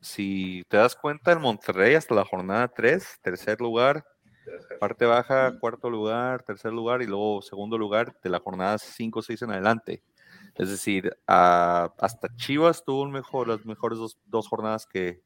Si 0.00 0.64
te 0.68 0.76
das 0.78 0.96
cuenta, 0.96 1.32
el 1.32 1.40
Monterrey 1.40 1.94
hasta 1.94 2.14
la 2.14 2.24
jornada 2.24 2.68
3, 2.68 3.18
tercer 3.20 3.60
lugar, 3.60 4.06
Parte 4.78 5.04
baja, 5.04 5.58
cuarto 5.58 5.90
lugar, 5.90 6.42
tercer 6.42 6.72
lugar 6.72 7.02
y 7.02 7.06
luego 7.06 7.42
segundo 7.42 7.78
lugar 7.78 8.16
de 8.22 8.30
la 8.30 8.40
jornada 8.40 8.78
5 8.78 9.18
o 9.18 9.22
6 9.22 9.42
en 9.42 9.50
adelante. 9.50 10.02
Es 10.54 10.70
decir, 10.70 11.16
hasta 11.26 12.34
Chivas 12.36 12.84
tuvo 12.84 13.06
mejor, 13.06 13.48
las 13.48 13.64
mejores 13.64 13.98
dos, 14.24 14.48
jornadas 14.48 14.86
que 14.86 15.22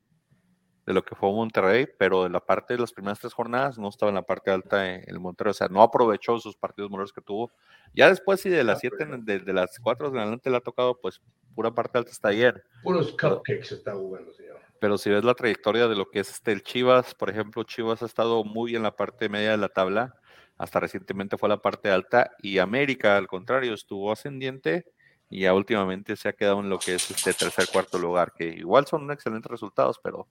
de 0.87 0.95
lo 0.95 1.05
que 1.05 1.15
fue 1.15 1.31
Monterrey, 1.31 1.87
pero 1.99 2.25
de 2.25 2.31
la 2.31 2.41
parte 2.41 2.75
de 2.75 2.81
las 2.81 2.93
primeras 2.93 3.21
tres 3.21 3.33
jornadas 3.33 3.79
no 3.79 3.89
estaba 3.89 4.09
en 4.09 4.17
la 4.17 4.23
parte 4.23 4.51
alta 4.51 4.93
en 4.93 5.05
el 5.07 5.21
Monterrey, 5.21 5.51
o 5.51 5.55
sea, 5.55 5.69
no 5.69 5.83
aprovechó 5.83 6.41
sus 6.41 6.57
partidos 6.57 6.91
mejores 6.91 7.13
que 7.13 7.21
tuvo. 7.21 7.53
Ya 7.95 8.09
después, 8.09 8.41
sí, 8.41 8.49
de 8.49 8.65
las 8.65 8.81
siete, 8.81 9.07
de, 9.07 9.53
las 9.53 9.79
cuatro 9.79 10.09
en 10.09 10.19
adelante 10.19 10.51
le 10.51 10.57
ha 10.57 10.61
tocado, 10.61 10.99
pues, 11.01 11.21
pura 11.55 11.73
parte 11.73 11.99
alta 11.99 12.11
hasta 12.11 12.29
ayer. 12.29 12.65
Puros 12.83 13.13
cupcakes 13.13 13.73
está 13.75 13.95
jugando, 13.95 14.33
señor 14.33 14.60
pero 14.81 14.99
si 14.99 15.11
ves 15.11 15.25
la 15.25 15.35
trayectoria 15.35 15.87
de 15.89 15.95
lo 15.95 16.09
que 16.11 16.21
es 16.21 16.31
este, 16.31 16.53
el 16.53 16.63
Chivas, 16.63 17.15
por 17.15 17.31
ejemplo, 17.31 17.63
Chivas 17.65 18.03
ha 18.03 18.07
estado 18.07 18.43
muy 18.45 18.75
en 18.75 18.83
la 18.83 18.97
parte 18.97 19.29
media 19.29 19.51
de 19.51 19.59
la 19.59 19.69
tabla, 19.69 20.15
hasta 20.57 20.81
recientemente 20.81 21.39
fue 21.39 21.49
la 21.49 21.61
parte 21.63 21.91
alta, 21.91 22.33
y 22.43 22.59
América, 22.59 23.17
al 23.17 23.29
contrario, 23.29 23.75
estuvo 23.75 24.11
ascendiente 24.11 24.87
y 25.29 25.43
ya 25.43 25.55
últimamente 25.55 26.17
se 26.17 26.29
ha 26.29 26.33
quedado 26.33 26.61
en 26.61 26.71
lo 26.71 26.79
que 26.79 26.95
es 26.95 27.11
este 27.11 27.33
tercer, 27.35 27.69
cuarto 27.73 27.99
lugar, 27.99 28.33
que 28.37 28.47
igual 28.47 28.87
son 28.87 29.11
excelentes 29.11 29.51
resultados, 29.51 30.01
pero 30.03 30.29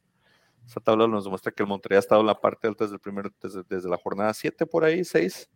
esta 0.65 0.81
tabla 0.81 1.07
nos 1.07 1.23
demuestra 1.23 1.51
que 1.51 1.63
el 1.63 1.69
Monterrey 1.69 1.95
ha 1.97 1.99
estado 1.99 2.21
en 2.21 2.27
la 2.27 2.41
parte 2.41 2.67
alta 2.67 2.83
desde, 2.83 2.95
el 2.95 3.01
primer, 3.01 3.31
desde, 3.41 3.89
la 3.89 3.97
jornada 3.97 4.33
7 4.33 4.65
por 4.65 4.83
ahí, 4.83 5.05
6, 5.05 5.49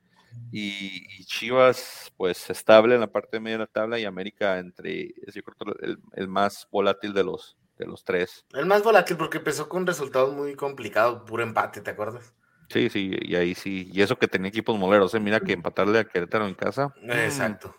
y, 0.51 1.25
Chivas 1.25 2.11
pues 2.15 2.49
estable 2.49 2.95
en 2.95 3.01
la 3.01 3.11
parte 3.11 3.39
media 3.39 3.57
de 3.57 3.63
la 3.63 3.67
tabla 3.67 3.99
y 3.99 4.05
América 4.05 4.59
entre, 4.59 5.13
yo 5.33 5.43
creo, 5.43 5.75
el, 5.81 5.99
el 6.13 6.27
más 6.27 6.67
volátil 6.71 7.13
de 7.13 7.23
los, 7.23 7.57
de 7.77 7.85
los 7.85 8.03
tres. 8.03 8.45
El 8.53 8.65
más 8.65 8.83
volátil 8.83 9.17
porque 9.17 9.39
empezó 9.39 9.67
con 9.69 9.85
resultados 9.85 10.33
muy 10.33 10.55
complicados, 10.55 11.23
puro 11.27 11.43
empate, 11.43 11.81
¿te 11.81 11.91
acuerdas? 11.91 12.33
Sí, 12.69 12.89
sí, 12.89 13.11
y 13.21 13.35
ahí 13.35 13.55
sí. 13.55 13.89
Y 13.91 14.01
eso 14.01 14.17
que 14.17 14.27
tenía 14.27 14.49
equipos 14.49 14.77
moleros, 14.77 15.13
¿eh? 15.13 15.19
mira 15.19 15.39
que 15.39 15.53
empatarle 15.53 15.99
a 15.99 16.05
Querétaro 16.05 16.47
en 16.47 16.55
casa. 16.55 16.93
Exacto. 17.03 17.75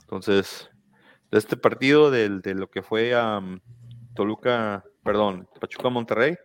Entonces, 0.00 0.68
de 1.30 1.38
este 1.38 1.56
partido, 1.56 2.10
de, 2.10 2.28
de 2.40 2.54
lo 2.54 2.68
que 2.68 2.82
fue 2.82 3.14
a 3.14 3.40
Toluca, 4.14 4.84
perdón, 5.02 5.48
Pachuca 5.60 5.88
Monterrey, 5.88 6.36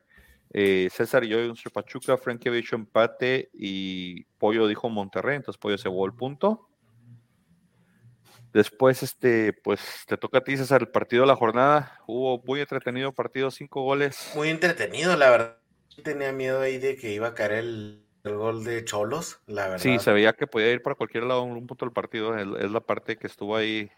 eh, 0.53 0.89
César 0.91 1.23
y 1.23 1.29
yo 1.29 1.37
Pachuca, 1.73 2.17
Frankie 2.17 2.49
había 2.49 2.59
hecho 2.59 2.75
empate 2.75 3.49
y 3.53 4.25
Pollo 4.37 4.67
dijo 4.67 4.89
Monterrey, 4.89 5.37
entonces 5.37 5.57
Pollo 5.57 5.77
se 5.77 5.89
llevó 5.89 6.05
el 6.05 6.13
punto. 6.13 6.67
Después, 8.53 9.01
este, 9.01 9.53
pues 9.53 9.79
te 10.07 10.17
toca 10.17 10.39
a 10.39 10.43
ti, 10.43 10.57
César, 10.57 10.81
el 10.81 10.89
partido 10.89 11.23
de 11.23 11.27
la 11.27 11.35
jornada. 11.35 11.99
Hubo 12.05 12.41
muy 12.43 12.59
entretenido 12.59 13.13
partido, 13.13 13.49
cinco 13.49 13.81
goles. 13.81 14.31
Muy 14.35 14.49
entretenido, 14.49 15.15
la 15.15 15.29
verdad. 15.29 15.57
Tenía 16.03 16.31
miedo 16.31 16.61
ahí 16.61 16.77
de 16.77 16.95
que 16.95 17.13
iba 17.13 17.27
a 17.27 17.33
caer 17.33 17.53
el, 17.53 18.05
gol 18.23 18.63
de 18.63 18.83
Cholos, 18.83 19.39
la 19.47 19.63
verdad. 19.63 19.83
Sí, 19.83 19.99
se 19.99 20.11
veía 20.11 20.33
que 20.33 20.47
podía 20.47 20.71
ir 20.71 20.81
para 20.81 20.95
cualquier 20.95 21.23
lado 21.23 21.43
un 21.43 21.65
punto 21.65 21.85
del 21.85 21.93
partido. 21.93 22.37
Es, 22.37 22.71
la 22.71 22.81
parte 22.81 23.17
que 23.17 23.27
estuvo 23.27 23.55
ahí 23.55 23.89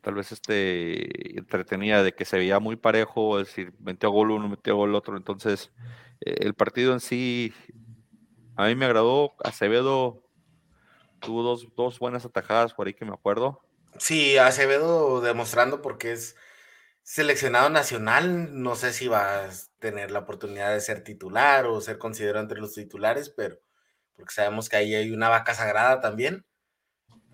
tal 0.00 0.14
vez 0.14 0.32
este 0.32 1.38
entretenida 1.38 2.02
de 2.02 2.12
que 2.12 2.24
se 2.24 2.38
veía 2.38 2.58
muy 2.58 2.76
parejo, 2.76 3.38
es 3.38 3.48
decir, 3.48 3.72
metió 3.80 4.10
gol 4.10 4.30
uno, 4.30 4.48
metió 4.48 4.76
gol 4.76 4.94
otro, 4.94 5.16
entonces 5.16 5.70
eh, 6.22 6.36
el 6.40 6.54
partido 6.54 6.94
en 6.94 7.00
sí 7.00 7.52
a 8.56 8.66
mí 8.66 8.74
me 8.74 8.86
agradó, 8.86 9.34
Acevedo 9.44 10.22
tuvo 11.20 11.42
dos, 11.42 11.68
dos 11.76 11.98
buenas 11.98 12.24
atajadas 12.24 12.74
por 12.74 12.86
ahí 12.86 12.94
que 12.94 13.04
me 13.04 13.12
acuerdo. 13.12 13.60
Sí, 13.98 14.38
Acevedo 14.38 15.20
demostrando 15.20 15.82
porque 15.82 16.12
es 16.12 16.36
seleccionado 17.02 17.70
nacional, 17.70 18.62
no 18.62 18.76
sé 18.76 18.92
si 18.92 19.08
va 19.08 19.44
a 19.44 19.48
tener 19.78 20.10
la 20.10 20.20
oportunidad 20.20 20.72
de 20.72 20.80
ser 20.80 21.02
titular 21.02 21.66
o 21.66 21.80
ser 21.80 21.98
considerado 21.98 22.42
entre 22.42 22.60
los 22.60 22.74
titulares, 22.74 23.30
pero 23.30 23.58
porque 24.20 24.34
sabemos 24.34 24.68
que 24.68 24.76
ahí 24.76 24.94
hay 24.94 25.10
una 25.10 25.28
vaca 25.28 25.54
sagrada 25.54 26.00
también. 26.00 26.44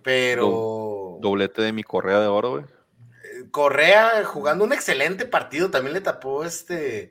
Pero. 0.02 1.18
Doblete 1.20 1.62
de 1.62 1.72
mi 1.72 1.82
Correa 1.82 2.20
de 2.20 2.28
Oro, 2.28 2.50
güey. 2.52 2.64
Eh, 2.64 3.50
Correa 3.50 4.24
jugando 4.24 4.64
un 4.64 4.72
excelente 4.72 5.26
partido, 5.26 5.68
también 5.70 5.94
le 5.94 6.00
tapó 6.00 6.44
este. 6.44 7.10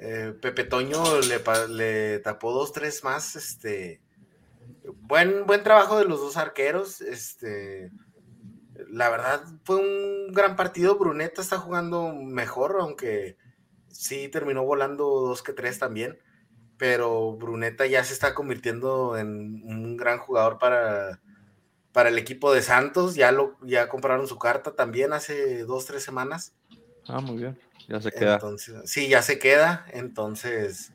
Eh, 0.00 0.34
Pepe 0.42 0.64
Toño 0.64 1.20
le, 1.20 1.40
le, 1.68 2.18
tapó 2.18 2.52
dos, 2.52 2.72
tres 2.72 3.04
más. 3.04 3.36
Este. 3.36 4.02
Buen, 4.96 5.46
buen 5.46 5.62
trabajo 5.62 5.98
de 5.98 6.04
los 6.04 6.20
dos 6.20 6.36
arqueros. 6.36 7.00
Este. 7.00 7.90
La 8.88 9.08
verdad, 9.10 9.42
fue 9.64 9.76
un 9.76 10.32
gran 10.32 10.56
partido. 10.56 10.98
Bruneta 10.98 11.40
está 11.40 11.58
jugando 11.58 12.12
mejor, 12.12 12.76
aunque 12.80 13.36
sí 13.88 14.28
terminó 14.28 14.64
volando 14.64 15.04
dos 15.04 15.42
que 15.42 15.52
tres 15.52 15.78
también. 15.78 16.18
Pero 16.76 17.32
Bruneta 17.32 17.86
ya 17.86 18.04
se 18.04 18.12
está 18.12 18.34
convirtiendo 18.34 19.16
en 19.16 19.62
un 19.64 19.96
gran 19.96 20.18
jugador 20.18 20.58
para 20.58 21.20
para 21.92 22.10
el 22.10 22.18
equipo 22.18 22.52
de 22.52 22.62
Santos. 22.62 23.16
Ya 23.16 23.32
lo 23.32 23.56
ya 23.62 23.88
compraron 23.88 24.28
su 24.28 24.38
carta 24.38 24.76
también 24.76 25.12
hace 25.12 25.64
dos, 25.64 25.86
tres 25.86 26.04
semanas. 26.04 26.54
Ah, 27.08 27.20
muy 27.20 27.38
bien. 27.38 27.58
Ya 27.88 28.00
se 28.00 28.12
queda. 28.12 28.38
sí, 28.84 29.08
ya 29.08 29.22
se 29.22 29.38
queda. 29.38 29.86
Entonces, 29.92 30.92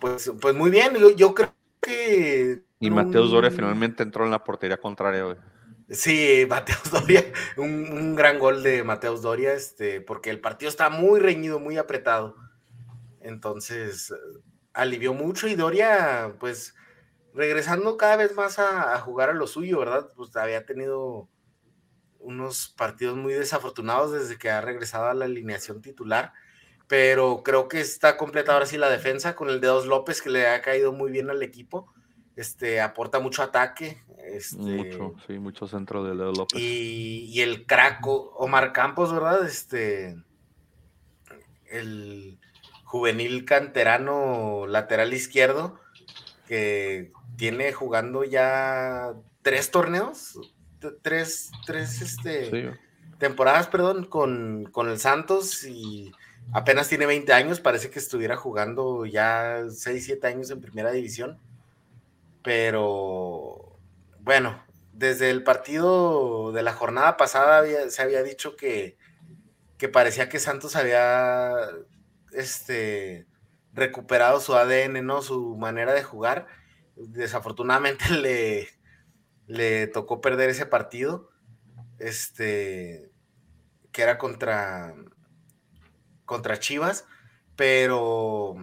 pues, 0.00 0.30
pues 0.40 0.54
muy 0.54 0.70
bien. 0.70 0.94
Yo, 1.16 1.34
creo 1.34 1.52
que. 1.84 2.62
Y 2.80 2.90
Mateus 2.90 3.30
Doria 3.30 3.50
finalmente 3.50 4.02
entró 4.02 4.24
en 4.24 4.30
la 4.30 4.44
portería 4.44 4.76
contraria, 4.76 5.26
hoy. 5.26 5.36
Sí, 5.90 6.46
Mateus 6.48 6.90
Doria, 6.90 7.24
un, 7.56 7.92
un, 7.92 8.14
gran 8.14 8.38
gol 8.38 8.62
de 8.62 8.82
Mateus 8.82 9.22
Doria, 9.22 9.52
este, 9.52 10.00
porque 10.00 10.30
el 10.30 10.40
partido 10.40 10.68
está 10.68 10.88
muy 10.90 11.20
reñido, 11.20 11.60
muy 11.60 11.76
apretado. 11.76 12.36
Entonces, 13.20 14.12
alivió 14.72 15.14
mucho 15.14 15.46
y 15.48 15.54
Doria, 15.54 16.34
pues, 16.40 16.74
regresando 17.34 17.96
cada 17.96 18.16
vez 18.16 18.34
más 18.34 18.58
a, 18.58 18.98
jugar 19.00 19.30
a 19.30 19.34
lo 19.34 19.46
suyo, 19.46 19.78
¿verdad? 19.80 20.08
Pues 20.14 20.34
había 20.36 20.64
tenido 20.64 21.28
unos 22.20 22.68
partidos 22.68 23.16
muy 23.16 23.34
desafortunados 23.34 24.12
desde 24.12 24.38
que 24.38 24.50
ha 24.50 24.60
regresado 24.60 25.06
a 25.06 25.14
la 25.14 25.26
alineación 25.26 25.82
titular, 25.82 26.32
pero 26.86 27.42
creo 27.42 27.68
que 27.68 27.80
está 27.80 28.16
completa 28.16 28.52
ahora 28.52 28.66
sí 28.66 28.76
la 28.76 28.90
defensa 28.90 29.34
con 29.34 29.48
el 29.48 29.60
de 29.60 29.68
Dos 29.68 29.86
López 29.86 30.20
que 30.22 30.30
le 30.30 30.48
ha 30.48 30.60
caído 30.62 30.92
muy 30.92 31.10
bien 31.10 31.30
al 31.30 31.42
equipo, 31.42 31.92
este 32.36 32.80
aporta 32.80 33.20
mucho 33.20 33.42
ataque, 33.42 34.02
este, 34.24 34.56
mucho, 34.56 35.14
sí, 35.26 35.38
mucho 35.38 35.66
centro 35.68 36.04
de 36.04 36.14
Leo 36.14 36.32
López. 36.32 36.60
Y, 36.60 37.30
y, 37.32 37.40
el 37.42 37.66
craco 37.66 38.32
Omar 38.36 38.72
Campos, 38.72 39.12
¿verdad? 39.12 39.46
Este 39.46 40.16
el 41.70 42.38
juvenil 42.84 43.44
canterano 43.44 44.66
lateral 44.68 45.12
izquierdo 45.12 45.80
que 46.46 47.12
tiene 47.36 47.72
jugando 47.72 48.24
ya 48.24 49.14
tres 49.42 49.70
torneos, 49.70 50.38
tres, 51.02 51.50
tres 51.66 52.00
este, 52.00 52.78
temporadas, 53.18 53.66
perdón, 53.66 54.04
con, 54.04 54.68
con, 54.70 54.88
el 54.88 54.98
Santos 54.98 55.64
y 55.64 56.12
apenas 56.52 56.88
tiene 56.88 57.06
20 57.06 57.32
años, 57.32 57.60
parece 57.60 57.90
que 57.90 57.98
estuviera 57.98 58.36
jugando 58.36 59.06
ya 59.06 59.64
6, 59.68 60.04
7 60.04 60.26
años 60.26 60.50
en 60.50 60.60
primera 60.60 60.92
división. 60.92 61.38
Pero 62.42 63.78
bueno, 64.20 64.62
desde 64.92 65.30
el 65.30 65.42
partido 65.42 66.52
de 66.52 66.62
la 66.62 66.72
jornada 66.72 67.16
pasada 67.16 67.64
se 67.90 68.02
había 68.02 68.22
dicho 68.22 68.56
que, 68.56 68.96
que 69.78 69.88
parecía 69.88 70.28
que 70.28 70.38
Santos 70.38 70.76
había 70.76 71.52
este, 72.32 73.26
recuperado 73.72 74.40
su 74.40 74.54
ADN, 74.54 75.04
¿no? 75.04 75.22
Su 75.22 75.56
manera 75.56 75.92
de 75.94 76.02
jugar 76.02 76.46
desafortunadamente 76.96 78.10
le, 78.10 78.68
le 79.46 79.86
tocó 79.88 80.20
perder 80.20 80.50
ese 80.50 80.66
partido, 80.66 81.30
este, 81.98 83.10
que 83.92 84.02
era 84.02 84.18
contra, 84.18 84.94
contra 86.24 86.58
Chivas, 86.58 87.06
pero, 87.56 88.56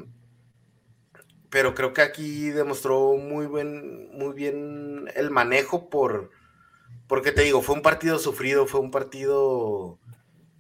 pero 1.50 1.76
creo 1.76 1.94
que 1.94 2.02
aquí 2.02 2.50
demostró 2.50 3.18
muy, 3.18 3.46
buen, 3.46 4.10
muy 4.18 4.34
bien 4.34 5.10
el 5.16 5.32
manejo 5.32 5.90
por, 5.90 6.32
porque 7.08 7.32
te 7.32 7.44
digo, 7.44 7.62
fue 7.62 7.76
un 7.76 7.82
partido 7.82 8.20
sufrido, 8.20 8.68
fue 8.68 8.80
un 8.80 8.92
partido... 8.92 10.00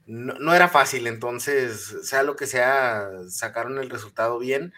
No, 0.07 0.53
era 0.53 0.67
fácil, 0.67 1.07
entonces, 1.07 1.95
sea 2.03 2.23
lo 2.23 2.35
que 2.35 2.45
sea, 2.45 3.07
sacaron 3.29 3.77
el 3.77 3.89
resultado 3.89 4.39
bien 4.39 4.73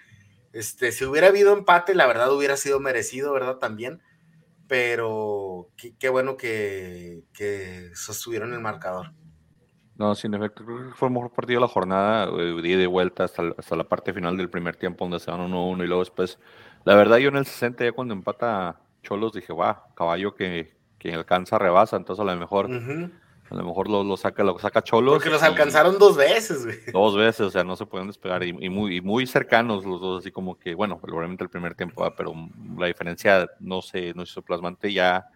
este, 0.53 0.91
si 0.91 1.03
hubiera 1.03 1.27
habido 1.27 1.51
empate, 1.51 1.95
la 1.95 2.05
verdad 2.05 2.31
hubiera 2.31 2.57
sido 2.57 2.79
merecido, 2.79 3.33
¿verdad? 3.33 3.57
También. 3.57 4.01
Pero 4.67 5.69
qué, 5.99 6.09
bueno 6.09 6.37
que, 6.37 7.23
sostuvieron 7.95 8.53
el 8.53 8.61
marcador. 8.61 9.13
No, 9.95 10.15
sin 10.15 10.33
efecto, 10.33 10.65
creo 10.65 10.89
que 10.89 10.95
fue 10.95 11.07
el 11.07 11.13
mejor 11.13 11.31
partido 11.31 11.59
de 11.59 11.67
la 11.67 11.71
jornada, 11.71 12.25
eh, 12.25 12.61
de 12.61 12.77
de 12.77 12.87
vuelta 12.87 13.25
hasta, 13.25 13.43
hasta 13.57 13.75
la 13.75 13.83
parte 13.83 14.13
final 14.13 14.35
del 14.37 14.49
primer 14.49 14.75
tiempo, 14.75 15.05
donde 15.05 15.19
se 15.19 15.29
van 15.29 15.41
1-1 15.41 15.83
y 15.83 15.87
luego 15.87 16.01
después. 16.01 16.39
La 16.83 16.95
verdad, 16.95 17.17
yo 17.17 17.29
en 17.29 17.37
el 17.37 17.45
60, 17.45 17.85
ya 17.85 17.91
cuando 17.91 18.13
empata 18.13 18.79
Cholos, 19.03 19.33
dije, 19.33 19.53
va, 19.53 19.85
caballo 19.95 20.33
que, 20.33 20.75
que 20.97 21.13
alcanza 21.13 21.59
rebasa, 21.59 21.97
entonces 21.97 22.21
a 22.21 22.25
lo 22.25 22.35
mejor. 22.39 22.69
A 23.49 23.55
lo 23.55 23.65
mejor 23.65 23.87
lo, 23.87 24.17
saca, 24.17 24.43
lo 24.43 24.57
saca 24.57 24.81
Cholos. 24.81 25.13
Porque 25.13 25.29
los 25.29 25.43
alcanzaron 25.43 25.99
dos 25.99 26.17
veces, 26.17 26.65
güey. 26.65 26.77
Dos 26.91 27.15
veces, 27.15 27.41
o 27.41 27.51
sea, 27.51 27.63
no 27.63 27.75
se 27.75 27.85
pueden 27.85 28.07
despegar. 28.07 28.43
Y, 28.43 28.69
muy, 28.69 28.99
muy 28.99 29.27
cercanos 29.27 29.85
los 29.85 30.01
dos, 30.01 30.23
así 30.23 30.31
como 30.31 30.57
que, 30.57 30.73
bueno, 30.73 30.97
probablemente 30.97 31.43
el 31.43 31.51
primer 31.51 31.75
tiempo, 31.75 32.11
pero 32.17 32.33
la 32.79 32.87
diferencia 32.87 33.47
no 33.59 33.83
se 33.83 34.13
no 34.15 34.23
hizo 34.23 34.41
plasmante 34.41 34.91
ya 34.91 35.27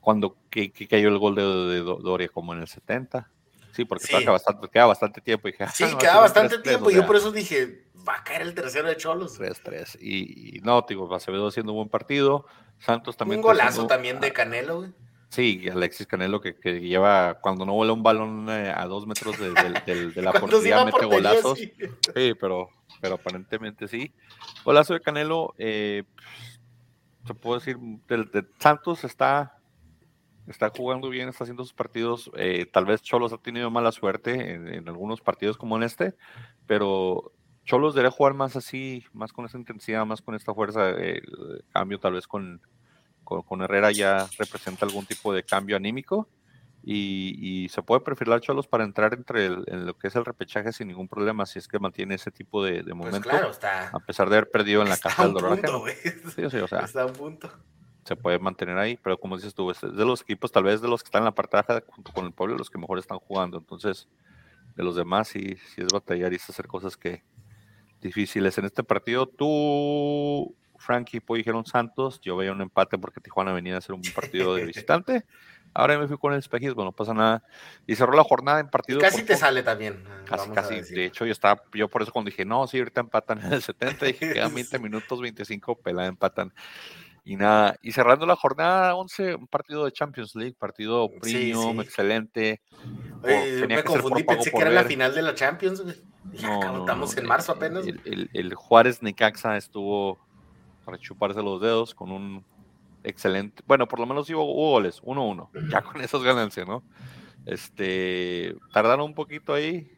cuando 0.00 0.36
que, 0.50 0.70
cayó 0.88 1.08
el 1.08 1.18
gol 1.18 1.34
de, 1.34 1.80
Doria, 1.80 2.28
como 2.28 2.52
en 2.52 2.60
el 2.60 2.68
70. 2.68 3.28
Sí, 3.72 3.84
porque 3.84 4.06
Queda, 4.06 4.30
bastante, 4.30 4.68
queda 4.68 4.86
bastante 4.86 5.20
tiempo. 5.20 5.48
Y 5.48 5.52
dije, 5.52 5.66
sí, 5.72 5.84
ah, 5.86 5.98
queda 5.98 6.20
bastante 6.20 6.58
tiempo. 6.58 6.90
y 6.90 6.94
yo 6.94 7.06
por 7.06 7.16
eso 7.16 7.32
dije, 7.32 7.86
va 8.06 8.16
a 8.16 8.24
caer 8.24 8.42
el 8.42 8.54
tercero 8.54 8.86
de 8.86 8.96
Cholos. 8.96 9.40
3-3. 9.40 9.98
Y, 10.00 10.58
y, 10.58 10.60
no, 10.60 10.84
digo, 10.86 11.12
Acevedo 11.14 11.48
haciendo 11.48 11.72
un 11.72 11.78
buen 11.78 11.88
partido. 11.88 12.46
Santos 12.78 13.16
también. 13.16 13.40
Un 13.40 13.44
golazo 13.44 13.86
también 13.86 14.20
de 14.20 14.32
Canelo, 14.32 14.78
güey. 14.78 14.92
Sí, 15.32 15.66
Alexis 15.66 16.06
Canelo 16.06 16.42
que, 16.42 16.52
lleva, 16.80 17.38
cuando 17.40 17.64
no 17.64 17.72
vuela 17.72 17.94
un 17.94 18.02
balón 18.02 18.50
eh, 18.50 18.70
a 18.76 18.84
dos 18.84 19.06
metros 19.06 19.38
de, 19.38 19.50
la 20.20 20.32
portería, 20.38 20.84
mete 20.84 21.06
golazos. 21.06 21.58
Sí. 21.58 21.72
pero, 22.38 22.68
pero 23.00 23.14
aparentemente 23.14 23.88
sí. 23.88 24.12
Golazo 24.62 24.92
de 24.92 25.00
Canelo, 25.00 25.54
eh, 25.56 26.02
se 27.26 27.32
puede 27.32 27.60
decir, 27.60 27.78
de, 27.78 28.44
Santos 28.58 29.04
está, 29.04 29.58
está 30.52 30.70
jugando 30.70 31.08
bien, 31.08 31.28
está 31.28 31.44
haciendo 31.44 31.64
sus 31.64 31.74
partidos. 31.74 32.30
Eh, 32.36 32.66
tal 32.72 32.84
vez 32.84 33.02
Cholos 33.02 33.32
ha 33.32 33.38
tenido 33.38 33.70
mala 33.70 33.90
suerte 33.90 34.54
en, 34.54 34.88
algunos 34.88 35.20
partidos 35.20 35.56
como 35.56 35.76
en 35.76 35.82
este, 35.82 36.14
pero 36.66 37.32
Cholos 37.64 37.94
debería 37.94 38.16
jugar 38.16 38.34
más 38.34 38.54
así, 38.54 39.04
más 39.12 39.32
con 39.32 39.44
esa 39.44 39.58
intensidad, 39.58 40.06
más 40.06 40.22
con 40.22 40.34
esta 40.34 40.54
fuerza. 40.54 40.90
El 40.90 41.64
cambio 41.72 41.98
tal 41.98 42.14
vez 42.14 42.26
con 42.26 42.60
con, 43.40 43.62
Herrera 43.62 43.90
ya 43.92 44.28
representa 44.38 44.84
algún 44.84 45.06
tipo 45.06 45.32
de 45.32 45.44
cambio 45.44 45.76
anímico 45.76 46.28
y, 46.84 47.68
se 47.70 47.80
puede 47.82 48.00
perfilar 48.00 48.40
Cholos 48.40 48.66
para 48.66 48.84
entrar 48.84 49.14
entre 49.14 49.46
en 49.46 49.86
lo 49.86 49.96
que 49.96 50.08
es 50.08 50.16
el 50.16 50.24
repechaje 50.24 50.72
sin 50.72 50.88
ningún 50.88 51.08
problema 51.08 51.46
si 51.46 51.60
es 51.60 51.68
que 51.68 51.78
mantiene 51.78 52.16
ese 52.16 52.32
tipo 52.32 52.64
de, 52.64 52.82
de 52.82 52.94
pues 52.94 52.96
momento. 52.96 53.30
a 53.30 54.00
pesar 54.00 54.28
de 54.28 54.36
haber 54.36 54.50
perdido 54.50 54.82
en 54.82 54.88
la 54.88 54.96
casa 54.96 55.22
del 55.22 55.32
Dorado. 55.32 55.84
Sí, 56.34 56.50
sí, 56.50 56.56
o 56.56 56.66
sea, 56.66 56.80
está 56.80 57.06
un 57.06 57.12
punto. 57.12 57.50
Se 58.04 58.16
puede 58.16 58.38
mantener 58.38 58.78
ahí, 58.78 58.98
pero 59.02 59.18
como 59.18 59.36
dices 59.36 59.54
tú, 59.54 59.70
es 59.70 59.80
de 59.80 60.04
los 60.04 60.22
equipos, 60.22 60.50
tal 60.50 60.64
vez 60.64 60.80
de 60.80 60.88
los 60.88 61.02
que 61.02 61.08
están 61.08 61.20
en 61.20 61.26
la 61.26 61.34
parte 61.34 61.56
baja 61.56 61.82
junto 61.86 62.12
con 62.12 62.26
el 62.26 62.32
pueblo, 62.32 62.56
los 62.56 62.68
que 62.68 62.78
mejor 62.78 62.98
están 62.98 63.18
jugando. 63.18 63.58
Entonces, 63.58 64.08
de 64.74 64.82
los 64.82 64.96
demás, 64.96 65.28
sí, 65.28 65.56
sí 65.74 65.82
es 65.82 65.88
batallar 65.92 66.32
y 66.32 66.36
es 66.36 66.50
hacer 66.50 66.66
cosas 66.66 66.96
que 66.96 67.22
difíciles. 68.00 68.58
En 68.58 68.64
este 68.64 68.82
partido, 68.82 69.26
tú 69.26 70.54
Frankie 70.82 71.20
pues 71.20 71.38
dijeron 71.38 71.64
Santos, 71.64 72.20
yo 72.20 72.36
veía 72.36 72.52
un 72.52 72.60
empate 72.60 72.98
porque 72.98 73.20
Tijuana 73.20 73.52
venía 73.52 73.76
a 73.76 73.78
hacer 73.78 73.94
un 73.94 74.02
partido 74.14 74.54
de 74.54 74.66
visitante. 74.66 75.24
Ahora 75.74 75.98
me 75.98 76.06
fui 76.06 76.18
con 76.18 76.34
el 76.34 76.38
espejismo, 76.38 76.84
no 76.84 76.92
pasa 76.92 77.14
nada. 77.14 77.42
Y 77.86 77.94
cerró 77.94 78.12
la 78.12 78.24
jornada 78.24 78.60
en 78.60 78.68
partido. 78.68 79.00
casi 79.00 79.22
te 79.22 79.36
sale 79.36 79.62
también. 79.62 80.04
Casi, 80.26 80.50
casi. 80.50 80.82
De 80.94 81.06
hecho, 81.06 81.24
yo 81.24 81.32
estaba, 81.32 81.62
yo 81.72 81.88
por 81.88 82.02
eso 82.02 82.12
cuando 82.12 82.30
dije, 82.30 82.44
no, 82.44 82.66
sí, 82.66 82.78
ahorita 82.78 83.00
empatan 83.00 83.38
en 83.44 83.52
el 83.54 83.62
70, 83.62 84.04
dije, 84.04 84.32
quedan 84.34 84.54
20 84.54 84.78
minutos, 84.80 85.20
25, 85.20 85.76
pela, 85.76 86.06
empatan. 86.06 86.52
Y 87.24 87.36
nada, 87.36 87.76
y 87.82 87.92
cerrando 87.92 88.26
la 88.26 88.34
jornada 88.34 88.96
11, 88.96 89.36
un 89.36 89.46
partido 89.46 89.84
de 89.84 89.92
Champions 89.92 90.34
League, 90.34 90.56
partido 90.58 91.08
premium, 91.20 91.80
excelente. 91.80 92.60
me 93.22 93.84
confundí, 93.84 94.24
pensé 94.24 94.50
que 94.50 94.58
era 94.58 94.70
la 94.70 94.84
final 94.84 95.14
de 95.14 95.22
la 95.22 95.34
Champions. 95.34 95.84
No, 96.42 96.78
estamos 96.80 97.16
en 97.16 97.26
marzo 97.26 97.52
apenas. 97.52 97.86
El, 97.86 98.54
Juárez 98.54 99.02
Necaxa 99.02 99.56
estuvo 99.56 100.18
para 100.84 100.98
chuparse 100.98 101.42
los 101.42 101.60
dedos 101.60 101.94
con 101.94 102.10
un 102.10 102.44
excelente, 103.04 103.62
bueno, 103.66 103.86
por 103.86 104.00
lo 104.00 104.06
menos 104.06 104.28
hubo, 104.30 104.44
goles, 104.44 105.00
1-1, 105.02 105.48
ya 105.70 105.82
con 105.82 106.00
esas 106.00 106.22
ganancias, 106.22 106.66
¿no? 106.66 106.82
Este, 107.46 108.54
tardaron 108.72 109.06
un 109.06 109.14
poquito 109.14 109.54
ahí, 109.54 109.90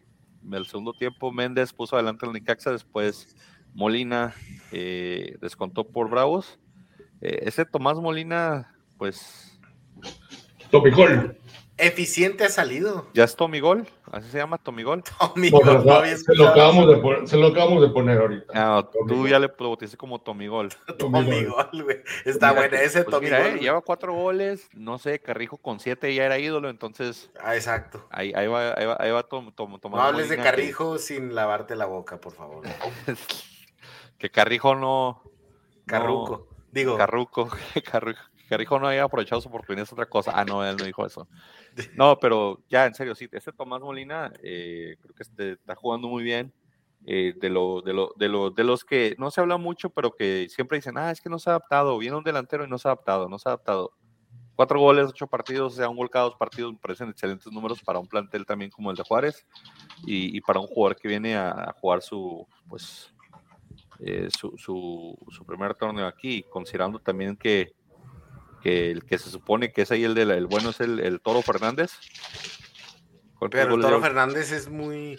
en 0.44 0.54
el 0.54 0.66
segundo 0.66 0.92
tiempo 0.92 1.32
Méndez 1.32 1.72
puso 1.72 1.96
adelante 1.96 2.26
al 2.26 2.32
Necaxa, 2.32 2.70
después 2.70 3.34
Molina 3.74 4.34
eh, 4.72 5.36
descontó 5.40 5.84
por 5.84 6.08
Bravos. 6.08 6.58
Eh, 7.24 7.48
ese 7.48 7.64
Tomás 7.64 7.96
Molina, 7.96 8.76
pues... 8.98 9.58
Topicol. 10.70 11.38
Eficiente 11.76 12.44
ha 12.44 12.50
salido. 12.50 13.08
¿Ya 13.14 13.24
es 13.24 13.34
Tomigol? 13.34 13.88
¿Así 14.12 14.28
se 14.28 14.38
llama 14.38 14.58
Tomigol? 14.58 15.02
Tomigol, 15.18 15.64
se, 16.16 16.34
lo 16.36 16.48
acabamos 16.48 16.86
de 16.88 16.96
poner, 16.98 17.26
se 17.26 17.36
lo 17.36 17.46
acabamos 17.48 17.82
de 17.82 17.88
poner 17.88 18.18
ahorita. 18.18 18.52
Ah, 18.54 18.88
tú 19.08 19.26
ya 19.26 19.40
le 19.40 19.48
bautizaste 19.48 19.96
como 19.96 20.20
Tomigol. 20.22 20.68
Tomigol, 20.98 21.82
güey. 21.82 22.02
Está 22.26 22.52
bueno 22.52 22.76
ese 22.76 23.02
pues 23.02 23.16
Tomigol. 23.16 23.38
Mira, 23.38 23.54
eh, 23.54 23.58
lleva 23.58 23.80
cuatro 23.80 24.12
goles, 24.12 24.68
no 24.74 24.98
sé, 24.98 25.18
Carrijo 25.18 25.56
con 25.56 25.80
siete 25.80 26.14
ya 26.14 26.26
era 26.26 26.38
ídolo, 26.38 26.68
entonces. 26.68 27.30
Ah, 27.40 27.56
exacto. 27.56 28.06
Ahí, 28.10 28.32
ahí 28.36 28.46
va, 28.46 28.74
ahí 28.74 28.86
va, 28.86 28.96
ahí 29.00 29.10
va 29.10 29.22
tom, 29.24 29.50
No 29.56 30.00
hables 30.00 30.28
de 30.28 30.36
Carrijo 30.36 30.98
sin 30.98 31.34
lavarte 31.34 31.74
la 31.74 31.86
boca, 31.86 32.20
por 32.20 32.34
favor. 32.34 32.62
que 34.18 34.30
Carrijo 34.30 34.76
no. 34.76 35.22
Carruco. 35.86 36.53
Digo. 36.74 36.96
Carruco, 36.96 37.48
Carrijo. 37.90 38.24
Carrijo 38.48 38.78
no 38.78 38.88
haya 38.88 39.04
aprovechado 39.04 39.40
su 39.40 39.48
oportunidad 39.48 39.84
es 39.84 39.92
otra 39.92 40.06
cosa. 40.06 40.32
Ah, 40.34 40.44
no, 40.44 40.64
él 40.64 40.76
no 40.76 40.84
dijo 40.84 41.06
eso. 41.06 41.28
No, 41.96 42.18
pero 42.18 42.62
ya, 42.68 42.86
en 42.86 42.94
serio, 42.94 43.14
sí, 43.14 43.28
este 43.32 43.52
Tomás 43.52 43.80
Molina 43.80 44.32
eh, 44.42 44.96
creo 45.00 45.14
que 45.14 45.22
este, 45.22 45.52
está 45.52 45.74
jugando 45.76 46.08
muy 46.08 46.22
bien. 46.24 46.52
Eh, 47.06 47.34
de, 47.38 47.50
lo, 47.50 47.82
de, 47.82 47.92
lo, 47.92 48.14
de, 48.16 48.28
lo, 48.28 48.50
de 48.50 48.64
los 48.64 48.82
que 48.82 49.14
no 49.18 49.30
se 49.30 49.40
habla 49.40 49.58
mucho, 49.58 49.90
pero 49.90 50.12
que 50.12 50.48
siempre 50.48 50.78
dicen, 50.78 50.96
ah, 50.96 51.10
es 51.10 51.20
que 51.20 51.28
no 51.28 51.38
se 51.38 51.50
ha 51.50 51.52
adaptado, 51.52 51.98
viene 51.98 52.16
un 52.16 52.24
delantero 52.24 52.64
y 52.64 52.68
no 52.68 52.78
se 52.78 52.88
ha 52.88 52.92
adaptado, 52.92 53.28
no 53.28 53.38
se 53.38 53.48
ha 53.48 53.52
adaptado. 53.52 53.92
Cuatro 54.56 54.80
goles, 54.80 55.08
ocho 55.10 55.26
partidos, 55.26 55.74
o 55.74 55.76
sea, 55.76 55.88
un 55.90 55.96
gol 55.96 56.08
cada 56.08 56.26
dos 56.26 56.36
partidos, 56.36 56.72
me 56.72 56.78
parecen 56.78 57.10
excelentes 57.10 57.52
números 57.52 57.82
para 57.82 57.98
un 57.98 58.06
plantel 58.06 58.46
también 58.46 58.70
como 58.70 58.90
el 58.90 58.96
de 58.96 59.02
Juárez 59.02 59.46
y, 60.06 60.34
y 60.34 60.40
para 60.40 60.60
un 60.60 60.66
jugador 60.66 60.96
que 60.96 61.08
viene 61.08 61.36
a, 61.36 61.74
jugar 61.78 62.00
su, 62.00 62.46
pues, 62.68 63.13
eh, 64.00 64.28
su, 64.36 64.56
su, 64.56 65.16
su 65.30 65.44
primer 65.44 65.74
torneo 65.74 66.06
aquí, 66.06 66.44
considerando 66.50 66.98
también 66.98 67.36
que, 67.36 67.74
que 68.62 68.90
el 68.90 69.04
que 69.04 69.18
se 69.18 69.30
supone 69.30 69.72
que 69.72 69.82
es 69.82 69.90
ahí 69.90 70.04
el, 70.04 70.14
de 70.14 70.22
el 70.22 70.46
bueno 70.46 70.70
es 70.70 70.80
el, 70.80 71.20
Toro 71.20 71.42
Fernández. 71.42 71.92
Pero 73.50 73.74
el 73.74 73.80
Toro 73.80 74.00
Fernández 74.00 74.52
es 74.52 74.68
muy. 74.68 75.18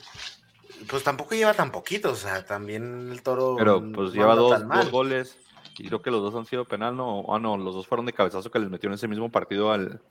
Pues 0.90 1.04
tampoco 1.04 1.36
lleva 1.36 1.54
tan 1.54 1.72
poquito, 1.72 2.12
o 2.12 2.16
sea, 2.16 2.46
también 2.46 3.10
el 3.12 3.22
Toro. 3.22 3.56
Pero 3.58 3.84
pues 3.94 4.14
lleva 4.14 4.36
dos, 4.36 4.92
goles 4.92 5.38
y 5.78 5.88
creo 5.88 6.02
que 6.02 6.12
los 6.12 6.22
dos 6.22 6.36
han 6.36 6.46
sido 6.46 6.66
penal, 6.66 6.96
no, 6.96 7.26
ah, 7.30 7.40
no, 7.40 7.58
los 7.58 7.76
dos 7.76 7.88
fueron 7.88 8.06
de 8.06 8.14
cabezazo 8.14 8.50
que 8.50 8.60
les 8.60 8.70
metió 8.70 8.88
en 8.88 8.94
ese 8.94 9.08
mismo 9.08 9.30
partido 9.30 9.72
al 9.72 10.02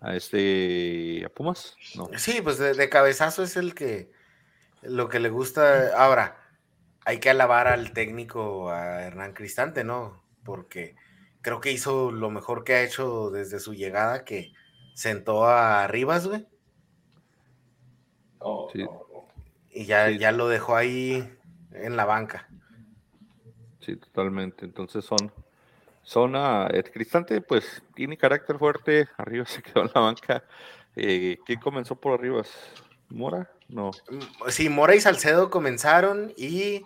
a 0.00 0.14
este 0.14 1.24
a 1.24 1.28
Pumas, 1.28 1.76
no. 1.96 2.08
Sí, 2.16 2.40
pues 2.42 2.58
de, 2.58 2.88
cabezazo 2.88 3.42
es 3.42 3.56
el 3.56 3.74
que 3.74 4.10
lo 4.82 5.08
que 5.08 5.18
le 5.18 5.30
gusta. 5.30 5.96
Ahora, 5.96 6.43
hay 7.04 7.18
que 7.20 7.30
alabar 7.30 7.68
al 7.68 7.92
técnico 7.92 8.70
a 8.70 9.02
Hernán 9.02 9.34
Cristante, 9.34 9.84
¿no? 9.84 10.22
Porque 10.44 10.96
creo 11.42 11.60
que 11.60 11.72
hizo 11.72 12.10
lo 12.10 12.30
mejor 12.30 12.64
que 12.64 12.74
ha 12.74 12.82
hecho 12.82 13.30
desde 13.30 13.60
su 13.60 13.74
llegada, 13.74 14.24
que 14.24 14.52
sentó 14.94 15.46
a 15.46 15.86
Rivas, 15.86 16.26
güey. 16.26 16.46
Oh, 18.38 18.70
y 19.70 19.86
ya, 19.86 20.10
ya 20.10 20.32
lo 20.32 20.48
dejó 20.48 20.76
ahí 20.76 21.28
en 21.72 21.96
la 21.96 22.04
banca. 22.04 22.48
Sí, 23.80 23.96
totalmente. 23.96 24.64
Entonces 24.64 25.04
son, 25.04 25.32
son 26.02 26.36
a, 26.36 26.68
Cristante, 26.92 27.40
pues 27.40 27.82
tiene 27.94 28.16
carácter 28.16 28.58
fuerte. 28.58 29.08
Arriba 29.18 29.44
se 29.44 29.62
quedó 29.62 29.82
en 29.82 29.90
la 29.94 30.00
banca. 30.00 30.44
Eh, 30.96 31.38
¿Quién 31.44 31.60
comenzó 31.60 31.96
por 31.96 32.12
arriba? 32.12 32.42
¿Mora? 33.08 33.50
No. 33.68 33.90
Mm, 34.08 34.48
sí, 34.48 34.68
Mora 34.68 34.94
y 34.94 35.00
Salcedo 35.00 35.50
comenzaron 35.50 36.32
y 36.36 36.84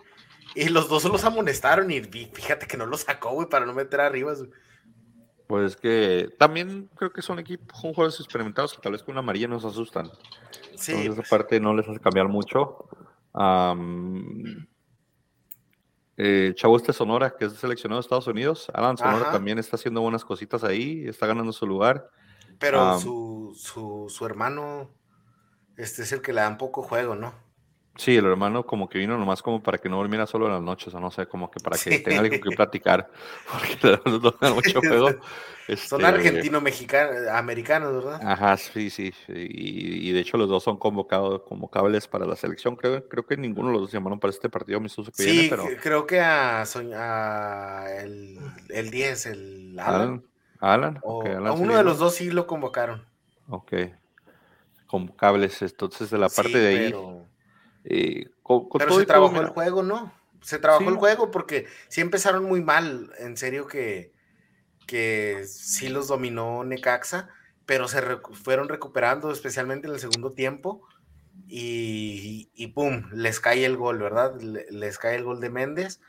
y 0.55 0.69
los 0.69 0.89
dos 0.89 1.05
los 1.05 1.23
amonestaron 1.23 1.91
y 1.91 2.01
fíjate 2.01 2.67
que 2.67 2.77
no 2.77 2.85
lo 2.85 2.97
sacó, 2.97 3.31
güey, 3.31 3.47
para 3.49 3.65
no 3.65 3.73
meter 3.73 4.01
arriba. 4.01 4.33
Pues 5.47 5.75
que 5.75 6.29
también 6.37 6.89
creo 6.95 7.11
que 7.11 7.21
son 7.21 7.39
equipos, 7.39 7.77
son 7.79 7.93
jugadores 7.93 8.19
experimentados 8.19 8.73
que 8.73 8.81
tal 8.81 8.91
vez 8.91 9.01
con 9.01 9.13
una 9.13 9.19
amarilla 9.19 9.47
nos 9.47 9.65
asustan. 9.65 10.11
Sí. 10.75 10.91
Entonces, 10.91 11.05
esa 11.05 11.15
pues. 11.15 11.29
parte 11.29 11.59
no 11.59 11.73
les 11.73 11.87
hace 11.87 11.99
cambiar 11.99 12.27
mucho. 12.27 12.87
eh, 16.17 16.53
Chavo 16.55 16.77
este 16.77 16.93
Sonora, 16.93 17.35
que 17.35 17.45
es 17.45 17.53
seleccionado 17.53 17.99
de 17.99 18.05
Estados 18.05 18.27
Unidos. 18.27 18.69
Alan 18.73 18.97
Sonora 18.97 19.31
también 19.31 19.57
está 19.57 19.75
haciendo 19.75 20.01
buenas 20.01 20.23
cositas 20.23 20.63
ahí, 20.63 21.07
está 21.07 21.25
ganando 21.25 21.51
su 21.51 21.65
lugar. 21.65 22.09
Pero 22.59 22.99
su, 22.99 23.55
su, 23.57 24.05
su 24.09 24.25
hermano, 24.25 24.91
este 25.77 26.03
es 26.03 26.11
el 26.11 26.21
que 26.21 26.33
le 26.33 26.41
da 26.41 26.49
un 26.49 26.57
poco 26.57 26.83
juego, 26.83 27.15
¿no? 27.15 27.33
Sí, 27.99 28.15
el 28.15 28.25
hermano 28.25 28.65
como 28.65 28.87
que 28.87 28.97
vino 28.97 29.17
nomás 29.17 29.41
como 29.41 29.61
para 29.61 29.77
que 29.77 29.89
no 29.89 29.97
durmiera 29.97 30.25
solo 30.25 30.45
en 30.45 30.53
las 30.53 30.61
noches, 30.61 30.93
o 30.93 31.01
no 31.01 31.11
sé, 31.11 31.25
como 31.25 31.51
que 31.51 31.59
para 31.59 31.77
que 31.77 31.99
tenga 31.99 32.21
algo 32.21 32.39
que 32.39 32.55
platicar, 32.55 33.09
porque 33.51 33.77
le 33.83 34.31
da 34.39 34.53
mucho 34.53 34.79
juego. 34.79 35.09
Son 35.09 35.99
este, 35.99 36.05
argentino-mexicanos, 36.05 37.27
americanos, 37.27 37.93
¿verdad? 37.93 38.21
Ajá, 38.23 38.55
sí, 38.55 38.89
sí, 38.89 39.11
y, 39.27 40.13
de 40.13 40.19
hecho 40.21 40.37
los 40.37 40.47
dos 40.47 40.63
son 40.63 40.77
convocados, 40.77 41.41
convocables 41.41 42.07
para 42.07 42.25
la 42.25 42.37
selección, 42.37 42.77
creo, 42.77 43.05
creo 43.09 43.25
que 43.25 43.35
ninguno 43.35 43.67
de 43.67 43.73
los 43.73 43.81
dos 43.81 43.91
llamaron 43.91 44.17
para 44.17 44.31
este 44.31 44.47
partido 44.49 44.77
amistoso 44.77 45.11
que 45.11 45.21
sí, 45.21 45.47
pero... 45.49 45.65
creo 45.83 46.07
que 46.07 46.21
a, 46.21 46.63
el, 48.01 48.39
el 48.69 48.91
10, 48.91 49.25
el 49.25 49.77
Alan. 49.77 50.23
Alan, 50.61 50.99
o, 51.03 51.21
a 51.25 51.51
uno 51.51 51.75
de 51.75 51.83
los 51.83 51.99
dos 51.99 52.15
sí 52.15 52.31
lo 52.31 52.47
convocaron. 52.47 53.05
Ok, 53.49 53.73
convocables, 54.87 55.61
entonces 55.61 56.09
de 56.09 56.17
la 56.17 56.29
parte 56.29 56.57
de 56.57 56.67
ahí... 56.67 56.95
Eh, 57.83 58.29
Pero 58.77 58.99
se 58.99 59.05
trabajó 59.05 59.41
el 59.41 59.47
juego, 59.47 59.83
¿no? 59.83 60.13
Se 60.41 60.59
trabajó 60.59 60.89
el 60.89 60.95
juego 60.95 61.31
porque 61.31 61.67
sí 61.89 62.01
empezaron 62.01 62.45
muy 62.45 62.61
mal, 62.61 63.11
en 63.19 63.35
serio 63.35 63.67
que, 63.67 64.13
que 64.87 65.43
sí 65.45 65.89
los 65.89 66.07
dominó 66.07 66.63
Necaxa, 66.63 67.29
pero 67.65 67.87
se 67.87 68.01
fueron 68.33 68.69
recuperando, 68.69 69.31
especialmente 69.31 69.87
en 69.87 69.93
el 69.93 69.99
segundo 69.99 70.31
tiempo, 70.31 70.87
y, 71.47 72.49
y, 72.53 72.67
pum, 72.67 73.09
les 73.11 73.39
cae 73.39 73.65
el 73.65 73.75
gol, 73.75 73.99
¿verdad? 73.99 74.39
Les 74.39 74.97
cae 74.97 75.15
el 75.15 75.23
gol 75.23 75.39
de 75.39 75.49
Méndez, 75.49 75.99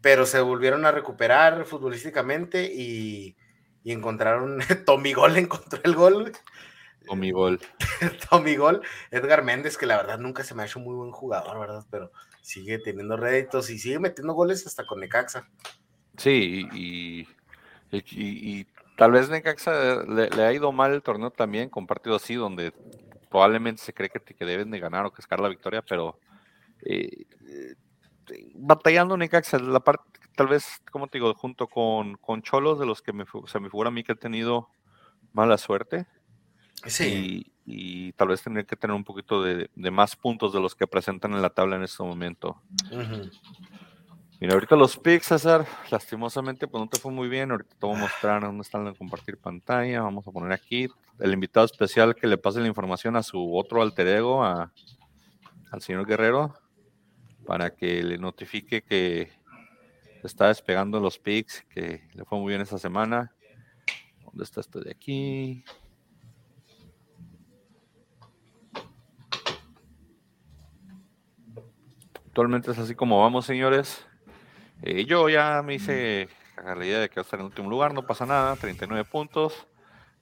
pero 0.00 0.26
se 0.26 0.40
volvieron 0.40 0.84
a 0.84 0.92
recuperar 0.92 1.64
futbolísticamente 1.64 2.72
y, 2.72 3.36
y 3.82 3.92
encontraron, 3.92 4.58
Tommy 4.86 5.12
Gol 5.12 5.36
encontró 5.36 5.80
el 5.84 5.94
gol, 5.94 6.32
Tommy 7.06 7.30
Gol. 7.30 7.60
Tommy 8.30 8.56
Gol, 8.56 8.82
Edgar 9.10 9.44
Méndez, 9.44 9.78
que 9.78 9.86
la 9.86 9.96
verdad 9.96 10.18
nunca 10.18 10.44
se 10.44 10.54
me 10.54 10.62
ha 10.62 10.66
hecho 10.66 10.80
muy 10.80 10.94
buen 10.94 11.12
jugador, 11.12 11.58
¿verdad? 11.58 11.84
Pero 11.90 12.12
sigue 12.42 12.78
teniendo 12.78 13.16
réditos 13.16 13.70
y 13.70 13.78
sigue 13.78 13.98
metiendo 13.98 14.34
goles 14.34 14.66
hasta 14.66 14.86
con 14.86 15.00
Necaxa. 15.00 15.48
Sí, 16.16 16.66
y, 16.72 17.28
y, 17.90 18.66
tal 18.96 19.12
vez 19.12 19.28
Necaxa 19.28 20.02
le, 20.04 20.44
ha 20.44 20.52
ido 20.52 20.72
mal 20.72 20.92
el 20.92 21.02
torneo 21.02 21.30
también, 21.30 21.68
con 21.68 21.86
partidos 21.86 22.22
así, 22.22 22.34
donde 22.34 22.72
probablemente 23.30 23.82
se 23.82 23.92
cree 23.92 24.08
que, 24.08 24.20
que 24.20 24.44
deben 24.44 24.70
de 24.70 24.80
ganar 24.80 25.04
o 25.06 25.12
cascar 25.12 25.40
la 25.40 25.48
victoria, 25.48 25.82
pero 25.82 26.18
eh, 26.84 27.26
batallando 28.54 29.16
Necaxa, 29.16 29.58
la 29.58 29.80
parte, 29.80 30.04
tal 30.34 30.48
vez, 30.48 30.80
como 30.90 31.08
te 31.08 31.18
digo, 31.18 31.34
junto 31.34 31.66
con, 31.66 32.16
con 32.16 32.42
Cholos, 32.42 32.78
de 32.78 32.86
los 32.86 33.02
que 33.02 33.12
me, 33.12 33.24
se 33.46 33.60
me 33.60 33.70
figura 33.70 33.88
a 33.88 33.92
mí 33.92 34.02
que 34.04 34.12
ha 34.12 34.16
tenido 34.16 34.68
mala 35.32 35.58
suerte, 35.58 36.06
Sí. 36.86 37.52
Y, 37.64 38.12
tal 38.12 38.28
vez 38.28 38.42
tener 38.42 38.64
que 38.64 38.76
tener 38.76 38.94
un 38.94 39.04
poquito 39.04 39.42
de, 39.42 39.68
más 39.90 40.14
puntos 40.14 40.52
de 40.52 40.60
los 40.60 40.74
que 40.74 40.86
presentan 40.86 41.32
en 41.32 41.42
la 41.42 41.50
tabla 41.50 41.76
en 41.76 41.82
este 41.82 42.02
momento. 42.02 42.62
Mira, 44.40 44.52
ahorita 44.52 44.76
los 44.76 44.96
picks, 44.98 45.26
César, 45.26 45.66
lastimosamente, 45.90 46.68
pues 46.68 46.80
no 46.80 46.88
te 46.88 46.98
fue 46.98 47.10
muy 47.10 47.28
bien. 47.28 47.50
Ahorita 47.50 47.74
te 47.78 47.86
voy 47.86 47.96
a 47.96 48.00
mostrar 48.00 48.42
dónde 48.42 48.62
están 48.62 48.86
en 48.86 48.94
compartir 48.94 49.38
pantalla. 49.38 50.02
Vamos 50.02 50.28
a 50.28 50.30
poner 50.30 50.52
aquí 50.52 50.88
el 51.18 51.32
invitado 51.32 51.64
especial 51.64 52.14
que 52.14 52.26
le 52.26 52.36
pase 52.36 52.60
la 52.60 52.68
información 52.68 53.16
a 53.16 53.22
su 53.22 53.56
otro 53.56 53.80
alter 53.82 54.06
ego, 54.06 54.44
a, 54.44 54.72
al 55.70 55.82
señor 55.82 56.06
Guerrero, 56.06 56.54
para 57.46 57.74
que 57.74 58.02
le 58.02 58.18
notifique 58.18 58.82
que 58.82 59.32
está 60.22 60.48
despegando 60.48 61.00
los 61.00 61.18
picks, 61.18 61.64
que 61.70 62.08
le 62.12 62.24
fue 62.24 62.38
muy 62.38 62.50
bien 62.50 62.60
esta 62.60 62.78
semana. 62.78 63.32
¿Dónde 64.24 64.44
está 64.44 64.60
esto 64.60 64.80
de 64.80 64.90
aquí? 64.90 65.64
Actualmente 72.36 72.70
es 72.70 72.78
así 72.78 72.94
como 72.94 73.22
vamos, 73.22 73.46
señores. 73.46 74.06
Eh, 74.82 75.06
yo 75.06 75.30
ya 75.30 75.62
me 75.64 75.76
hice 75.76 76.28
la 76.62 76.84
idea 76.84 77.00
de 77.00 77.08
que 77.08 77.14
va 77.14 77.22
a 77.22 77.24
estar 77.24 77.40
en 77.40 77.46
último 77.46 77.70
lugar, 77.70 77.94
no 77.94 78.04
pasa 78.04 78.26
nada, 78.26 78.54
39 78.56 79.08
puntos. 79.10 79.66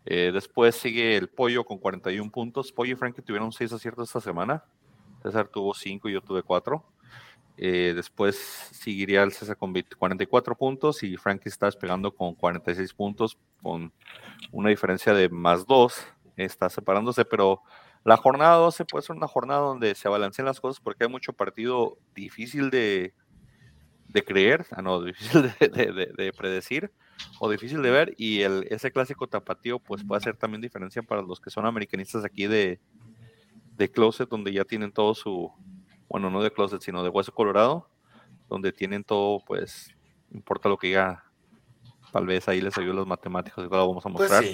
Eh, 0.06 0.30
después 0.32 0.76
sigue 0.76 1.16
el 1.16 1.26
Pollo 1.28 1.64
con 1.64 1.78
41 1.78 2.30
puntos. 2.30 2.70
Pollo 2.70 2.92
y 2.92 2.94
Frankie 2.94 3.20
tuvieron 3.20 3.50
6 3.50 3.72
aciertos 3.72 4.10
esta 4.10 4.20
semana. 4.20 4.62
César 5.24 5.48
tuvo 5.48 5.74
5 5.74 6.08
y 6.08 6.12
yo 6.12 6.20
tuve 6.20 6.44
4. 6.44 6.84
Eh, 7.56 7.94
después 7.96 8.36
seguiría 8.36 9.24
el 9.24 9.32
César 9.32 9.56
con 9.56 9.74
44 9.74 10.54
puntos 10.54 11.02
y 11.02 11.16
Frankie 11.16 11.48
está 11.48 11.66
despegando 11.66 12.14
con 12.14 12.36
46 12.36 12.94
puntos, 12.94 13.36
con 13.60 13.92
una 14.52 14.68
diferencia 14.68 15.14
de 15.14 15.28
más 15.30 15.66
2. 15.66 16.06
Está 16.36 16.70
separándose, 16.70 17.24
pero 17.24 17.62
la 18.04 18.18
jornada 18.18 18.56
12 18.56 18.84
puede 18.84 19.02
ser 19.02 19.16
una 19.16 19.26
jornada 19.26 19.60
donde 19.60 19.94
se 19.94 20.08
balancean 20.08 20.46
las 20.46 20.60
cosas 20.60 20.80
porque 20.80 21.04
hay 21.04 21.10
mucho 21.10 21.32
partido 21.32 21.96
difícil 22.14 22.68
de, 22.70 23.14
de 24.08 24.24
creer, 24.24 24.66
ah, 24.72 24.82
no, 24.82 25.02
difícil 25.02 25.42
de, 25.42 26.32
predecir 26.36 26.92
o 27.40 27.50
difícil 27.50 27.80
de 27.82 27.90
ver 27.90 28.14
y 28.18 28.42
el, 28.42 28.66
ese 28.70 28.92
clásico 28.92 29.26
tapatío 29.26 29.78
pues 29.78 30.04
puede 30.04 30.20
ser 30.20 30.36
también 30.36 30.60
diferencia 30.60 31.02
para 31.02 31.22
los 31.22 31.40
que 31.40 31.50
son 31.50 31.64
americanistas 31.64 32.24
aquí 32.24 32.46
de, 32.46 32.78
de 33.76 33.90
Closet 33.90 34.28
donde 34.28 34.52
ya 34.52 34.64
tienen 34.64 34.92
todo 34.92 35.14
su, 35.14 35.50
bueno, 36.08 36.28
no 36.28 36.42
de 36.42 36.52
Closet 36.52 36.82
sino 36.82 37.02
de 37.02 37.08
Hueso 37.08 37.32
Colorado, 37.32 37.88
donde 38.50 38.72
tienen 38.72 39.02
todo 39.02 39.42
pues, 39.46 39.94
importa 40.30 40.68
lo 40.68 40.76
que 40.76 40.88
diga, 40.88 41.24
tal 42.12 42.26
vez 42.26 42.46
ahí 42.48 42.60
les 42.60 42.76
ayude 42.76 42.92
los 42.92 43.06
matemáticos, 43.06 43.64
igual 43.64 43.80
lo 43.80 43.88
vamos 43.88 44.04
a 44.04 44.10
pues 44.10 44.30
mostrar. 44.30 44.44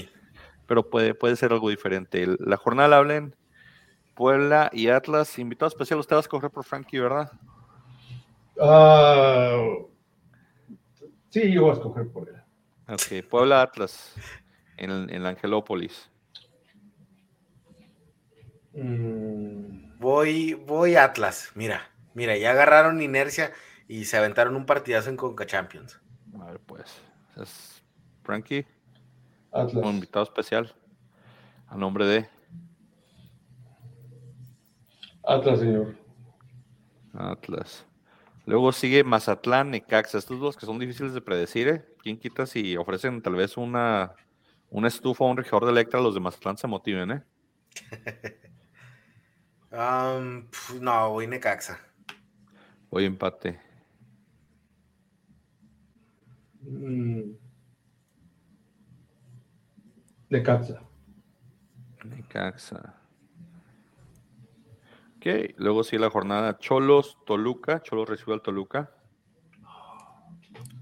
Pero 0.68 0.88
puede, 0.88 1.14
puede 1.14 1.34
ser 1.34 1.52
algo 1.52 1.68
diferente. 1.68 2.28
La 2.38 2.56
jornada 2.56 2.88
la 2.88 2.98
hablen 2.98 3.34
Puebla 4.14 4.70
y 4.72 4.88
Atlas. 4.88 5.38
Invitado 5.38 5.68
especial, 5.68 5.98
usted 6.00 6.16
va 6.16 6.20
a 6.20 6.22
escoger 6.22 6.50
por 6.50 6.64
Frankie, 6.64 6.98
¿verdad? 7.00 7.32
Uh, 8.56 9.88
sí, 11.30 11.50
yo 11.52 11.62
voy 11.62 11.70
a 11.70 11.74
escoger 11.74 12.10
por 12.12 12.28
él. 12.28 12.36
Ok, 12.88 13.26
Puebla 13.28 13.62
Atlas 13.62 14.14
en, 14.76 15.08
en 15.08 15.24
Angelópolis. 15.24 16.10
Mm. 18.72 19.98
Voy, 19.98 20.54
voy 20.54 20.96
Atlas. 20.96 21.50
Mira, 21.54 21.90
mira, 22.14 22.36
ya 22.36 22.50
agarraron 22.52 23.02
inercia 23.02 23.52
y 23.86 24.04
se 24.04 24.16
aventaron 24.16 24.56
un 24.56 24.66
partidazo 24.66 25.10
en 25.10 25.16
Conca 25.16 25.46
Champions. 25.46 26.00
A 26.40 26.46
ver, 26.46 26.60
pues. 26.60 27.00
Es 27.36 27.82
Frankie. 28.22 28.66
Atlas. 29.52 29.84
Un 29.84 29.94
invitado 29.94 30.24
especial. 30.24 30.74
A 31.68 31.76
nombre 31.76 32.06
de. 32.06 32.39
Atlas, 35.22 35.60
señor. 35.60 35.96
Atlas. 37.12 37.86
Luego 38.46 38.72
sigue 38.72 39.04
Mazatlán, 39.04 39.70
Necaxa. 39.70 40.18
Estos 40.18 40.40
dos 40.40 40.56
que 40.56 40.66
son 40.66 40.78
difíciles 40.78 41.14
de 41.14 41.20
predecir, 41.20 41.68
¿eh? 41.68 41.84
¿Quién 42.02 42.18
quita 42.18 42.46
si 42.46 42.76
ofrecen 42.76 43.22
tal 43.22 43.34
vez 43.34 43.56
una, 43.56 44.14
una 44.70 44.88
estufa 44.88 45.24
o 45.24 45.30
un 45.30 45.36
regidor 45.36 45.64
de 45.64 45.72
Electra? 45.72 46.00
Los 46.00 46.14
de 46.14 46.20
Mazatlán 46.20 46.56
se 46.56 46.66
motiven, 46.66 47.10
¿eh? 47.10 47.22
um, 49.70 50.48
no, 50.80 51.10
voy 51.10 51.26
Necaxa. 51.26 51.78
Voy 52.90 53.04
empate. 53.04 53.60
Mm. 56.62 57.32
Necaxa. 60.30 60.82
Necaxa. 62.04 62.99
Ok, 65.20 65.52
luego 65.58 65.84
sigue 65.84 65.98
la 65.98 66.08
jornada 66.08 66.56
Cholos, 66.56 67.18
Toluca. 67.26 67.82
Cholos 67.82 68.08
recibe 68.08 68.32
al 68.32 68.40
Toluca. 68.40 68.90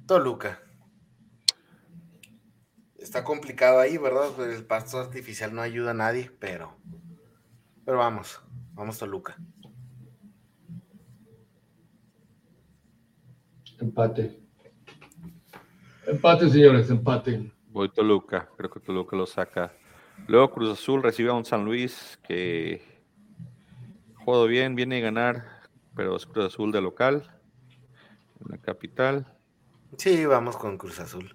Toluca. 0.07 0.63
Está 2.97 3.25
complicado 3.25 3.81
ahí, 3.81 3.99
¿verdad? 3.99 4.29
El 4.49 4.65
pasto 4.65 5.01
artificial 5.01 5.53
no 5.53 5.61
ayuda 5.61 5.91
a 5.91 5.95
nadie, 5.95 6.31
pero. 6.39 6.77
Pero 7.85 7.99
vamos, 7.99 8.41
vamos 8.75 8.97
Toluca. 8.97 9.37
Empate. 13.81 14.41
Empate, 16.07 16.49
señores, 16.49 16.89
empate. 16.91 17.53
Voy 17.71 17.89
Toluca, 17.89 18.49
creo 18.57 18.71
que 18.71 18.79
Toluca 18.79 19.17
lo 19.17 19.27
saca. 19.27 19.73
Luego 20.29 20.53
Cruz 20.53 20.71
Azul 20.71 21.03
recibe 21.03 21.31
a 21.31 21.35
un 21.35 21.45
San 21.45 21.65
Luis 21.65 22.21
que 22.23 22.98
jugado 24.29 24.47
bien, 24.47 24.75
viene 24.75 24.99
a 24.99 25.01
ganar, 25.01 25.47
pero 25.97 26.15
es 26.15 26.27
Cruz 26.27 26.45
Azul 26.45 26.71
de 26.71 26.83
local, 26.83 27.31
en 28.45 28.51
la 28.51 28.59
capital. 28.59 29.27
Sí, 29.97 30.27
vamos 30.27 30.59
con 30.59 30.77
Cruz 30.77 31.01
Azul. 31.01 31.35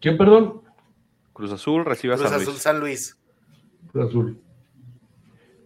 ¿Quién, 0.00 0.16
perdón? 0.16 0.62
Cruz 1.34 1.52
Azul 1.52 1.84
recibe 1.84 2.14
a 2.14 2.16
San 2.16 2.32
Luis. 2.32 2.36
Cruz 2.36 2.48
Azul 2.48 2.58
San 2.58 2.80
Luis. 2.80 3.18
Cruz 3.92 4.08
Azul. 4.08 4.42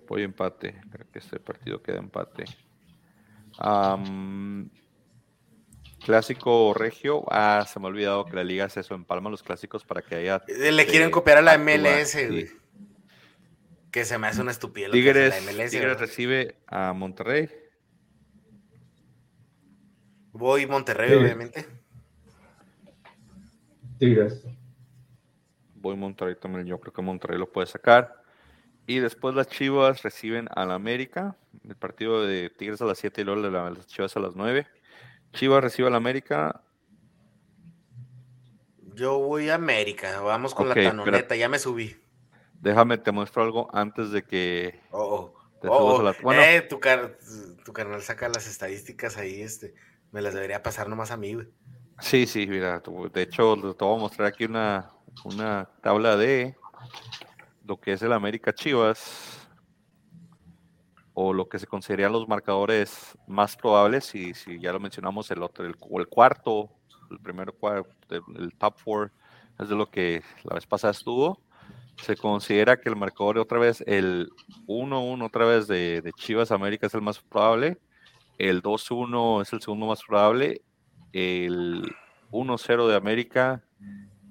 Voy 0.08 0.22
empate. 0.24 0.80
Creo 0.90 1.06
que 1.12 1.20
este 1.20 1.38
partido 1.38 1.80
queda 1.80 1.98
empate. 1.98 2.46
clásico 6.04 6.74
regio. 6.74 7.22
Ah, 7.30 7.64
se 7.72 7.78
me 7.78 7.86
ha 7.86 7.90
olvidado 7.90 8.24
que 8.24 8.34
la 8.34 8.42
liga 8.42 8.64
hace 8.64 8.80
eso 8.80 8.96
en 8.96 9.04
Palma, 9.04 9.30
los 9.30 9.44
clásicos, 9.44 9.84
para 9.84 10.02
que 10.02 10.16
haya. 10.16 10.42
Le 10.48 10.84
quieren 10.86 11.10
eh, 11.10 11.12
copiar 11.12 11.38
a 11.38 11.42
la 11.42 11.58
MLS, 11.58 12.16
que 13.92 14.06
se 14.06 14.18
me 14.18 14.26
hace 14.26 14.40
una 14.40 14.50
estupidez. 14.50 14.90
Tigres, 14.90 15.34
Tigres 15.70 16.00
recibe 16.00 16.56
a 16.66 16.94
Monterrey. 16.94 17.48
Voy 20.32 20.66
Monterrey, 20.66 21.12
obviamente. 21.12 21.66
Tigres. 23.98 24.42
Voy 25.74 25.94
Monterrey 25.94 26.36
también. 26.40 26.66
Yo 26.66 26.80
creo 26.80 26.94
que 26.94 27.02
Monterrey 27.02 27.38
lo 27.38 27.52
puede 27.52 27.66
sacar. 27.66 28.22
Y 28.86 28.98
después 28.98 29.34
las 29.34 29.48
Chivas 29.48 30.02
reciben 30.02 30.48
a 30.56 30.64
la 30.64 30.74
América. 30.74 31.36
El 31.62 31.76
partido 31.76 32.24
de 32.26 32.48
Tigres 32.48 32.80
a 32.80 32.86
las 32.86 32.98
7 32.98 33.20
y 33.20 33.24
luego 33.24 33.42
de 33.42 33.50
las 33.50 33.86
Chivas 33.86 34.16
a 34.16 34.20
las 34.20 34.34
9. 34.34 34.66
Chivas 35.34 35.62
recibe 35.62 35.88
a 35.88 35.90
la 35.90 35.98
América. 35.98 36.62
Yo 38.94 39.18
voy 39.18 39.50
a 39.50 39.56
América. 39.56 40.18
Vamos 40.22 40.54
con 40.54 40.70
la 40.70 40.74
tanoneta. 40.74 41.36
Ya 41.36 41.50
me 41.50 41.58
subí. 41.58 41.94
Déjame, 42.62 42.96
te 42.96 43.10
muestro 43.10 43.42
algo 43.42 43.68
antes 43.74 44.12
de 44.12 44.22
que. 44.22 44.80
Oh, 44.92 45.32
oh. 45.62 45.68
oh 45.68 46.12
bueno, 46.22 46.42
eh, 46.42 46.62
tu, 46.62 46.78
carnal 46.78 48.02
saca 48.02 48.28
las 48.28 48.46
estadísticas 48.46 49.16
ahí, 49.16 49.42
este. 49.42 49.74
Me 50.12 50.22
las 50.22 50.32
debería 50.32 50.62
pasar 50.62 50.88
nomás 50.88 51.10
a 51.10 51.16
mí, 51.16 51.34
güey. 51.34 51.48
Sí, 51.98 52.24
sí, 52.24 52.46
mira. 52.46 52.80
De 53.12 53.22
hecho, 53.22 53.56
te 53.74 53.84
voy 53.84 53.96
a 53.96 54.00
mostrar 54.00 54.28
aquí 54.28 54.44
una, 54.44 54.92
una 55.24 55.68
tabla 55.82 56.16
de 56.16 56.54
lo 57.64 57.80
que 57.80 57.94
es 57.94 58.02
el 58.02 58.12
América 58.12 58.54
Chivas 58.54 59.48
o 61.14 61.32
lo 61.32 61.48
que 61.48 61.58
se 61.58 61.66
considerarían 61.66 62.12
los 62.12 62.28
marcadores 62.28 63.18
más 63.26 63.56
probables, 63.56 64.14
y 64.14 64.34
si 64.34 64.60
ya 64.60 64.72
lo 64.72 64.78
mencionamos, 64.78 65.30
el 65.32 65.42
otro, 65.42 65.66
el, 65.66 65.74
el 65.98 66.06
cuarto, 66.06 66.70
el 67.10 67.18
primero 67.18 67.52
cuarto, 67.52 67.90
el 68.08 68.54
top 68.56 68.78
four, 68.78 69.12
es 69.58 69.68
de 69.68 69.74
lo 69.74 69.90
que 69.90 70.22
la 70.44 70.54
vez 70.54 70.64
pasada 70.64 70.92
estuvo 70.92 71.42
se 71.98 72.16
considera 72.16 72.80
que 72.80 72.88
el 72.88 72.96
marcador 72.96 73.38
otra 73.38 73.58
vez, 73.58 73.82
el 73.86 74.30
1-1 74.66 75.24
otra 75.24 75.44
vez 75.44 75.66
de, 75.66 76.12
Chivas 76.16 76.50
América 76.50 76.86
es 76.86 76.94
el 76.94 77.02
más 77.02 77.20
probable, 77.20 77.78
el 78.38 78.62
2-1 78.62 79.42
es 79.42 79.52
el 79.52 79.60
segundo 79.60 79.86
más 79.86 80.02
probable, 80.02 80.62
el 81.12 81.94
1-0 82.30 82.88
de 82.88 82.96
América 82.96 83.62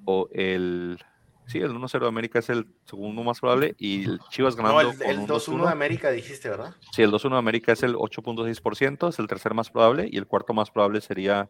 o 0.05 0.27
el... 0.33 0.99
Sí, 1.47 1.57
el 1.59 1.73
1-0 1.73 1.99
de 1.99 2.07
América 2.07 2.39
es 2.39 2.49
el 2.49 2.65
segundo 2.85 3.23
más 3.23 3.41
probable 3.41 3.75
y 3.77 4.05
el 4.05 4.19
Chivas 4.29 4.55
ganando. 4.55 4.83
No, 4.83 4.89
el, 4.89 5.27
2-1 5.27 5.65
de 5.65 5.71
América 5.71 6.09
dijiste, 6.09 6.47
¿verdad? 6.47 6.75
Sí, 6.93 7.01
el 7.01 7.11
2-1 7.11 7.31
de 7.31 7.37
América 7.37 7.73
es 7.73 7.83
el 7.83 7.95
8.6%, 7.95 9.09
es 9.09 9.19
el 9.19 9.27
tercer 9.27 9.53
más 9.53 9.69
probable 9.69 10.07
y 10.09 10.17
el 10.17 10.27
cuarto 10.27 10.53
más 10.53 10.71
probable 10.71 11.01
sería 11.01 11.49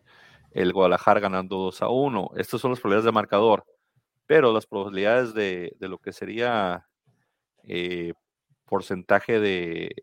el 0.53 0.73
Guadalajara 0.73 1.19
ganando 1.19 1.57
2 1.57 1.81
1. 1.87 2.31
Estos 2.37 2.61
son 2.61 2.71
los 2.71 2.79
probabilidades 2.79 3.05
de 3.05 3.11
marcador 3.11 3.63
pero 4.31 4.53
las 4.53 4.65
probabilidades 4.65 5.33
de, 5.33 5.75
lo 5.81 5.97
que 5.97 6.13
sería 6.13 6.87
eh, 7.65 8.13
porcentaje 8.65 9.41
de, 9.41 9.93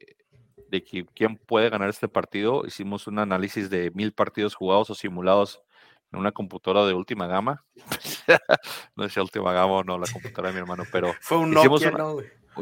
de 0.68 0.85
quién 0.85 1.39
puede 1.39 1.70
ganar 1.70 1.89
este 1.89 2.09
partido, 2.09 2.66
hicimos 2.66 3.07
un 3.07 3.20
análisis 3.20 3.70
de 3.70 3.91
mil 3.93 4.12
partidos 4.12 4.55
jugados 4.55 4.91
o 4.91 4.95
simulados 4.95 5.62
en 6.12 6.18
una 6.18 6.33
computadora 6.33 6.87
de 6.87 6.93
última 6.93 7.26
gama. 7.26 7.64
no 8.97 9.05
es 9.07 9.16
última 9.16 9.55
gama 9.55 9.72
o 9.72 9.85
no, 9.85 9.97
la 9.97 10.07
computadora 10.12 10.51
de 10.51 10.57
mi 10.57 10.61
hermano, 10.61 10.85
pero 10.93 11.14
fue 11.22 11.39
un 11.39 11.53
Nokia, 11.53 11.91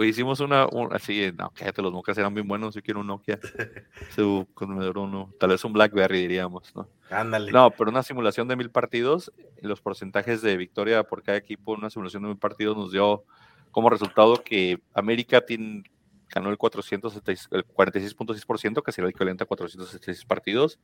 hicimos 0.04 0.40
una, 0.40 0.66
así, 0.92 1.32
no, 1.36 1.50
cállate, 1.54 1.82
los 1.82 1.92
Nokia 1.92 2.14
eran 2.16 2.34
bien 2.34 2.46
buenos, 2.46 2.74
yo 2.74 2.82
quiero 2.82 3.00
un 3.00 3.06
Nokia, 3.06 3.38
su 4.14 4.46
uno, 4.60 5.32
tal 5.38 5.50
vez 5.50 5.64
un 5.64 5.72
BlackBerry 5.72 6.20
diríamos, 6.20 6.74
¿no? 6.74 6.88
Ándale. 7.10 7.52
No, 7.52 7.70
pero 7.70 7.90
una 7.90 8.02
simulación 8.02 8.48
de 8.48 8.56
mil 8.56 8.70
partidos, 8.70 9.32
los 9.60 9.80
porcentajes 9.80 10.42
de 10.42 10.56
victoria 10.56 11.04
por 11.04 11.22
cada 11.22 11.38
equipo, 11.38 11.72
una 11.72 11.90
simulación 11.90 12.22
de 12.24 12.28
mil 12.30 12.38
partidos 12.38 12.76
nos 12.76 12.92
dio 12.92 13.24
como 13.70 13.90
resultado 13.90 14.42
que 14.42 14.80
América 14.94 15.42
tiene, 15.42 15.84
ganó 16.30 16.50
el, 16.50 16.56
476, 16.56 17.48
el 17.52 17.66
46.6%, 17.66 18.82
que 18.82 18.92
sería 18.92 19.06
el 19.06 19.10
equivalente 19.10 19.44
a 19.44 19.46
476 19.46 20.24
partidos, 20.24 20.78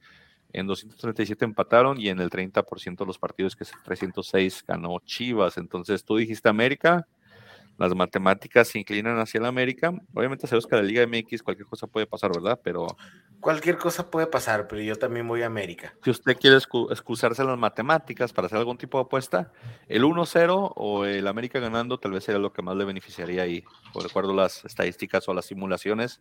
En 0.53 0.67
237 0.67 1.45
empataron 1.45 1.99
y 1.99 2.09
en 2.09 2.21
el 2.21 2.29
30% 2.29 2.99
de 2.99 3.07
los 3.07 3.19
partidos, 3.19 3.57
que 3.57 3.65
es 3.65 3.73
306, 3.85 4.65
ganó 4.67 5.01
Chivas. 5.05 5.57
Entonces 5.57 6.05
tú 6.05 6.17
dijiste 6.17 6.49
América, 6.49 7.07
las 7.79 7.95
matemáticas 7.95 8.69
se 8.69 8.79
inclinan 8.79 9.19
hacia 9.19 9.39
el 9.39 9.47
América. 9.47 9.93
Obviamente 10.15 10.47
sabemos 10.47 10.67
que 10.67 10.77
la 10.77 10.83
Liga 10.83 11.07
MX 11.07 11.43
cualquier 11.43 11.67
cosa 11.67 11.87
puede 11.87 12.07
pasar, 12.07 12.31
¿verdad? 12.33 12.61
Pero... 12.63 12.87
Cualquier 13.41 13.77
cosa 13.77 14.09
puede 14.09 14.27
pasar, 14.27 14.69
pero 14.69 14.81
yo 14.83 14.95
también 14.97 15.27
voy 15.27 15.43
a 15.43 15.47
América. 15.47 15.95
Si 16.05 16.11
usted 16.11 16.37
quiere 16.37 16.57
excusarse 16.57 17.43
en 17.43 17.49
las 17.49 17.59
matemáticas 17.59 18.33
para 18.33 18.47
hacer 18.47 18.59
algún 18.59 18.79
tipo 18.79 18.99
de 18.99 19.05
apuesta, 19.05 19.53
el 19.89 20.05
1-0 20.05 20.73
o 20.77 21.05
el 21.05 21.27
América 21.27 21.59
ganando 21.59 21.99
tal 21.99 22.13
vez 22.13 22.25
sería 22.25 22.39
lo 22.39 22.53
que 22.53 22.63
más 22.63 22.77
le 22.77 22.85
beneficiaría 22.85 23.43
ahí, 23.43 23.65
por 23.93 24.07
acuerdo 24.07 24.31
a 24.31 24.37
las 24.37 24.65
estadísticas 24.65 25.29
o 25.29 25.35
las 25.35 25.47
simulaciones 25.47 26.21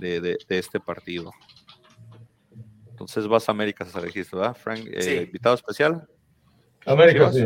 de, 0.00 0.20
de, 0.20 0.36
este 0.48 0.80
partido. 0.80 1.30
Entonces 2.90 3.28
vas 3.28 3.48
a 3.48 3.52
América, 3.52 3.84
se 3.84 4.00
registro, 4.00 4.40
¿verdad? 4.40 4.56
Frank, 4.56 4.80
eh, 4.90 5.22
invitado 5.26 5.54
especial. 5.54 6.08
América, 6.86 7.32
sí. 7.32 7.44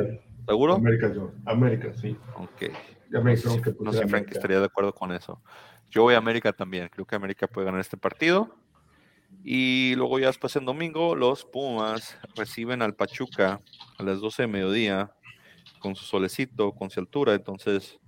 ¿Seguro? 0.48 0.74
América, 0.76 1.12
América, 1.44 1.92
sí. 1.92 2.16
Ok 2.36 2.72
no 3.12 3.92
sé 3.92 4.02
si 4.02 4.08
Frank 4.08 4.28
estaría 4.30 4.58
de 4.58 4.66
acuerdo 4.66 4.94
con 4.94 5.12
eso. 5.12 5.42
Yo 5.90 6.02
voy 6.02 6.14
a 6.14 6.18
América 6.18 6.52
también. 6.52 6.88
Creo 6.88 7.06
que 7.06 7.14
América 7.14 7.46
puede 7.46 7.66
ganar 7.66 7.80
este 7.80 7.96
partido. 7.96 8.56
Y 9.44 9.94
luego 9.96 10.18
ya 10.18 10.28
después 10.28 10.54
en 10.56 10.64
domingo, 10.64 11.14
los 11.14 11.44
Pumas 11.44 12.16
reciben 12.36 12.82
al 12.82 12.94
Pachuca 12.94 13.60
a 13.98 14.02
las 14.02 14.20
12 14.20 14.42
de 14.42 14.48
mediodía 14.48 15.12
con 15.80 15.96
su 15.96 16.04
solecito, 16.04 16.72
con 16.72 16.90
su 16.90 17.00
altura. 17.00 17.34
Entonces, 17.34 17.98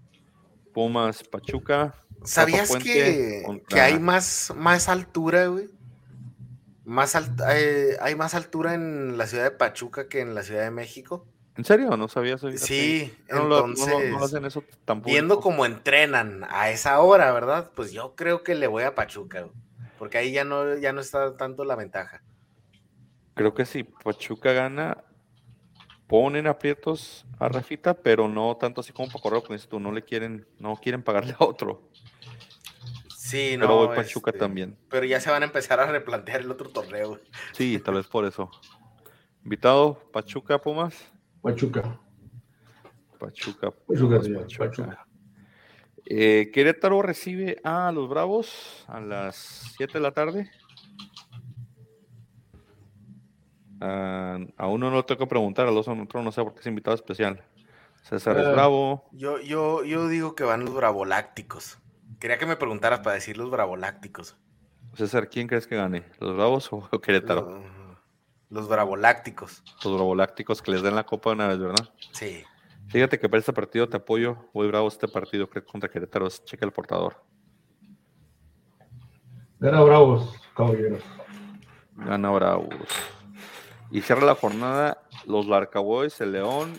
Pumas, 0.72 1.22
Pachuca. 1.24 1.94
¿Sabías 2.22 2.74
que, 2.76 3.44
que, 3.68 3.80
hay 3.80 3.98
más, 3.98 4.52
más 4.56 4.88
altura, 4.88 5.46
güey? 5.46 5.68
Más 6.84 7.14
eh, 7.50 7.96
hay 8.00 8.14
más 8.14 8.34
altura 8.34 8.74
en 8.74 9.16
la 9.16 9.26
ciudad 9.26 9.44
de 9.44 9.50
Pachuca 9.50 10.08
que 10.08 10.20
en 10.20 10.34
la 10.34 10.42
Ciudad 10.42 10.64
de 10.64 10.70
México. 10.70 11.26
¿En 11.56 11.64
serio? 11.64 11.96
No 11.96 12.08
sabía 12.08 12.34
eso. 12.34 12.50
Sí, 12.52 13.14
entonces, 13.28 13.88
viendo 15.04 15.40
cómo 15.40 15.64
entrenan 15.64 16.44
a 16.50 16.70
esa 16.70 17.00
hora, 17.00 17.32
¿verdad? 17.32 17.70
Pues 17.74 17.92
yo 17.92 18.14
creo 18.16 18.42
que 18.42 18.56
le 18.56 18.66
voy 18.66 18.82
a 18.82 18.94
Pachuca, 18.94 19.46
porque 19.98 20.18
ahí 20.18 20.32
ya 20.32 20.44
no, 20.44 20.76
ya 20.76 20.92
no 20.92 21.00
está 21.00 21.36
tanto 21.36 21.64
la 21.64 21.76
ventaja. 21.76 22.22
Creo 23.34 23.54
que 23.54 23.66
sí, 23.66 23.84
Pachuca 23.84 24.52
gana, 24.52 25.04
ponen 26.08 26.48
aprietos 26.48 27.24
a 27.38 27.48
Rafita, 27.48 27.94
pero 27.94 28.28
no 28.28 28.56
tanto 28.56 28.80
así 28.80 28.92
como 28.92 29.08
para 29.10 29.40
correr, 29.40 29.60
tú 29.66 29.78
no 29.78 29.92
le 29.92 30.02
quieren, 30.02 30.46
no 30.58 30.76
quieren 30.76 31.04
pagarle 31.04 31.36
a 31.38 31.44
otro. 31.44 31.88
Sí, 33.16 33.56
no. 33.56 33.66
Pero 33.66 33.86
voy 33.86 33.96
Pachuca 33.96 34.30
este, 34.30 34.40
también. 34.40 34.76
Pero 34.88 35.06
ya 35.06 35.20
se 35.20 35.30
van 35.30 35.42
a 35.42 35.46
empezar 35.46 35.78
a 35.78 35.86
replantear 35.86 36.40
el 36.40 36.50
otro 36.50 36.68
torneo. 36.70 37.20
Sí, 37.52 37.78
tal 37.78 37.94
vez 37.94 38.06
por 38.06 38.24
eso. 38.24 38.50
Invitado, 39.42 39.98
Pachuca, 40.12 40.60
Pumas. 40.60 41.13
Pachuca. 41.44 42.00
Pachuca. 43.18 43.70
Pachuca, 43.70 45.06
eh, 46.06 46.50
Querétaro 46.50 47.02
recibe 47.02 47.60
a 47.62 47.92
los 47.92 48.08
Bravos 48.08 48.86
a 48.88 48.98
las 48.98 49.36
7 49.76 49.92
de 49.92 50.00
la 50.00 50.12
tarde. 50.12 50.50
Ah, 53.78 54.38
a 54.56 54.68
uno 54.68 54.90
no 54.90 55.04
tengo 55.04 55.18
que 55.18 55.26
preguntar, 55.26 55.66
a 55.66 55.70
los 55.70 55.86
otros 55.86 56.24
no 56.24 56.32
sé 56.32 56.42
por 56.42 56.54
qué 56.54 56.60
es 56.60 56.66
invitado 56.66 56.94
especial. 56.94 57.44
César 58.00 58.38
es 58.38 58.46
ah. 58.46 58.52
Bravo. 58.52 59.04
Yo, 59.12 59.38
yo, 59.38 59.84
yo 59.84 60.08
digo 60.08 60.34
que 60.34 60.44
van 60.44 60.64
los 60.64 60.74
Bravolácticos. 60.74 61.78
Quería 62.20 62.38
que 62.38 62.46
me 62.46 62.56
preguntaras 62.56 63.00
para 63.00 63.16
decir 63.16 63.36
los 63.36 63.50
Bravolácticos. 63.50 64.38
César, 64.94 65.28
¿quién 65.28 65.46
crees 65.46 65.66
que 65.66 65.76
gane? 65.76 66.04
¿Los 66.20 66.34
Bravos 66.36 66.72
o 66.72 66.88
Querétaro? 67.02 67.83
Los 68.54 68.68
bravolácticos. 68.68 69.64
Los 69.82 69.94
bravolácticos 69.94 70.62
que 70.62 70.70
les 70.70 70.80
den 70.80 70.94
la 70.94 71.04
copa 71.04 71.32
una 71.32 71.48
vez, 71.48 71.58
¿verdad? 71.58 71.88
Sí. 72.12 72.44
Fíjate 72.86 73.18
que 73.18 73.28
para 73.28 73.40
este 73.40 73.52
partido 73.52 73.88
te 73.88 73.96
apoyo. 73.96 74.48
Voy 74.54 74.68
bravo 74.68 74.86
este 74.86 75.08
partido 75.08 75.50
creo 75.50 75.64
contra 75.64 75.90
Querétaro. 75.90 76.28
Checa 76.28 76.64
el 76.64 76.70
portador. 76.70 77.20
Gana 79.58 79.80
Bravos, 79.80 80.40
caballeros. 80.54 81.02
Gana 81.96 82.30
Bravos. 82.30 82.76
Y 83.90 84.00
cierra 84.02 84.24
la 84.24 84.36
jornada 84.36 85.02
los 85.26 85.48
Barcaboys, 85.48 86.20
el 86.20 86.30
León, 86.30 86.78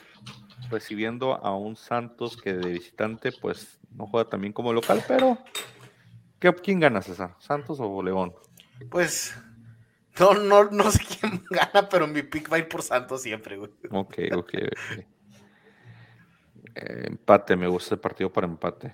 recibiendo 0.70 1.34
a 1.34 1.58
un 1.58 1.76
Santos 1.76 2.38
que 2.38 2.54
de 2.54 2.72
visitante, 2.72 3.34
pues 3.34 3.82
no 3.92 4.08
juega 4.08 4.30
también 4.30 4.54
como 4.54 4.72
local, 4.72 5.04
pero 5.10 5.38
¿quién 6.64 6.80
gana, 6.80 7.02
César? 7.02 7.36
¿Santos 7.40 7.80
o 7.82 8.02
León? 8.02 8.34
Pues 8.90 9.38
no, 10.20 10.34
no, 10.34 10.64
no 10.72 10.92
sé 10.92 11.04
quién 11.04 11.44
gana, 11.50 11.90
pero 11.90 12.08
mi 12.08 12.24
pick 12.24 12.52
va 12.52 12.58
a 12.58 12.60
ir 12.60 12.68
por 12.68 12.82
Santos 12.82 13.22
siempre, 13.22 13.58
güey. 13.58 13.72
Ok, 13.92 14.18
ok. 14.36 14.54
Eh, 16.76 17.04
empate, 17.08 17.56
me 17.56 17.68
gusta 17.68 17.96
el 17.96 18.02
partido 18.02 18.32
para 18.32 18.48
empate. 18.48 18.94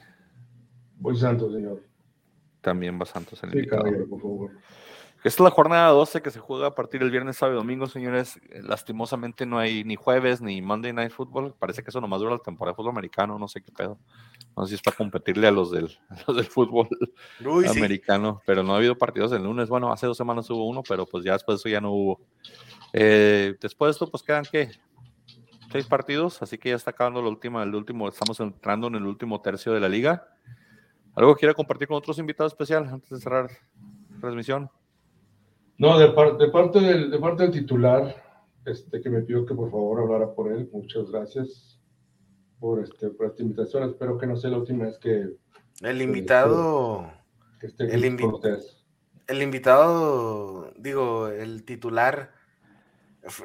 Voy 0.98 1.16
Santos, 1.18 1.54
señor. 1.54 1.82
También 2.62 3.00
va 3.00 3.06
Santos 3.06 3.42
en 3.44 3.52
el 3.52 3.64
Sí, 3.64 3.68
caballero, 3.68 4.08
por 4.08 4.22
favor. 4.22 4.52
Esta 5.24 5.44
es 5.44 5.46
la 5.46 5.52
jornada 5.52 5.90
12 5.90 6.24
que 6.24 6.32
se 6.32 6.40
juega 6.40 6.68
a 6.68 6.74
partir 6.74 7.00
del 7.00 7.12
viernes, 7.12 7.38
sábado 7.38 7.60
y 7.60 7.62
domingo, 7.62 7.86
señores. 7.86 8.38
Eh, 8.50 8.62
lastimosamente 8.64 9.46
no 9.46 9.60
hay 9.60 9.84
ni 9.84 9.96
jueves 9.96 10.42
ni 10.42 10.64
Monday 10.64 10.94
Night 10.94 11.12
Football. 11.12 11.54
Parece 11.60 11.84
que 11.84 11.92
eso 11.92 12.02
nomás 12.02 12.22
dura 12.22 12.32
la 12.32 12.40
temporada 12.40 12.74
de 12.74 12.78
fútbol 12.78 12.90
americano, 12.90 13.38
no 13.38 13.48
sé 13.48 13.62
qué 13.62 13.72
pedo. 13.72 14.00
No 14.58 14.64
sé 14.64 14.70
si 14.70 14.76
es 14.76 14.82
para 14.82 14.98
competirle 14.98 15.48
a 15.48 15.52
los 15.52 15.70
del, 15.70 15.96
del 16.28 16.46
fútbol 16.46 16.88
americano, 17.70 18.42
pero 18.48 18.64
no 18.64 18.74
ha 18.74 18.78
habido 18.78 18.98
partidos 18.98 19.32
el 19.34 19.44
lunes. 19.44 19.70
Bueno, 19.70 19.94
hace 19.94 20.08
dos 20.08 20.18
semanas 20.18 20.50
hubo 20.50 20.68
uno, 20.68 20.82
pero 20.82 21.06
pues 21.06 21.24
ya 21.24 21.34
después 21.34 21.60
de 21.60 21.60
eso 21.60 21.70
ya 21.70 21.82
no 21.82 21.92
hubo. 21.92 22.22
Eh, 22.92 23.56
después 23.62 23.90
de 23.90 23.92
esto, 23.92 24.10
pues 24.10 24.24
quedan 24.24 24.46
qué? 24.52 24.72
Seis 25.72 25.86
partidos, 25.86 26.42
así 26.42 26.58
que 26.58 26.70
ya 26.70 26.76
está 26.76 26.90
acabando 26.90 27.20
el 27.20 27.28
último, 27.28 27.62
el 27.62 27.76
último, 27.76 28.10
estamos 28.10 28.40
entrando 28.40 28.88
en 28.88 28.96
el 28.96 29.06
último 29.06 29.40
tercio 29.40 29.72
de 29.72 29.80
la 29.80 29.88
liga. 29.88 30.28
¿Algo 31.14 31.36
que 31.36 31.42
quiera 31.42 31.54
compartir 31.54 31.88
con 31.88 31.98
otros 31.98 32.18
invitados 32.18 32.54
especiales 32.54 32.92
antes 32.92 33.10
de 33.12 33.20
cerrar 33.20 33.52
transmisión? 34.20 34.72
No, 35.82 35.98
de, 35.98 36.10
de, 36.38 36.52
parte 36.52 36.80
del, 36.80 37.10
de 37.10 37.18
parte 37.18 37.42
del 37.42 37.52
titular, 37.52 38.16
este, 38.66 39.02
que 39.02 39.10
me 39.10 39.22
pidió 39.22 39.48
que 39.48 39.56
por 39.56 39.72
favor 39.72 40.02
hablara 40.02 40.32
por 40.32 40.52
él. 40.52 40.70
Muchas 40.72 41.10
gracias 41.10 41.82
por, 42.60 42.84
este, 42.84 43.10
por 43.10 43.26
esta 43.26 43.42
invitación. 43.42 43.90
Espero 43.90 44.16
que 44.20 44.28
no 44.28 44.36
sea 44.36 44.52
la 44.52 44.60
última 44.60 44.86
vez 44.86 45.00
que... 45.00 45.32
El 45.82 46.02
invitado... 46.04 47.12
Que 47.60 47.66
esté 47.66 47.86
el, 47.86 48.04
el 49.28 49.42
invitado, 49.42 50.72
digo, 50.78 51.30
el 51.30 51.64
titular, 51.64 52.32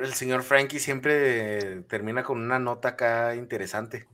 el 0.02 0.12
señor 0.12 0.42
Frankie 0.42 0.78
siempre 0.78 1.84
termina 1.84 2.22
con 2.22 2.38
una 2.38 2.58
nota 2.58 2.88
acá 2.88 3.34
interesante. 3.34 4.06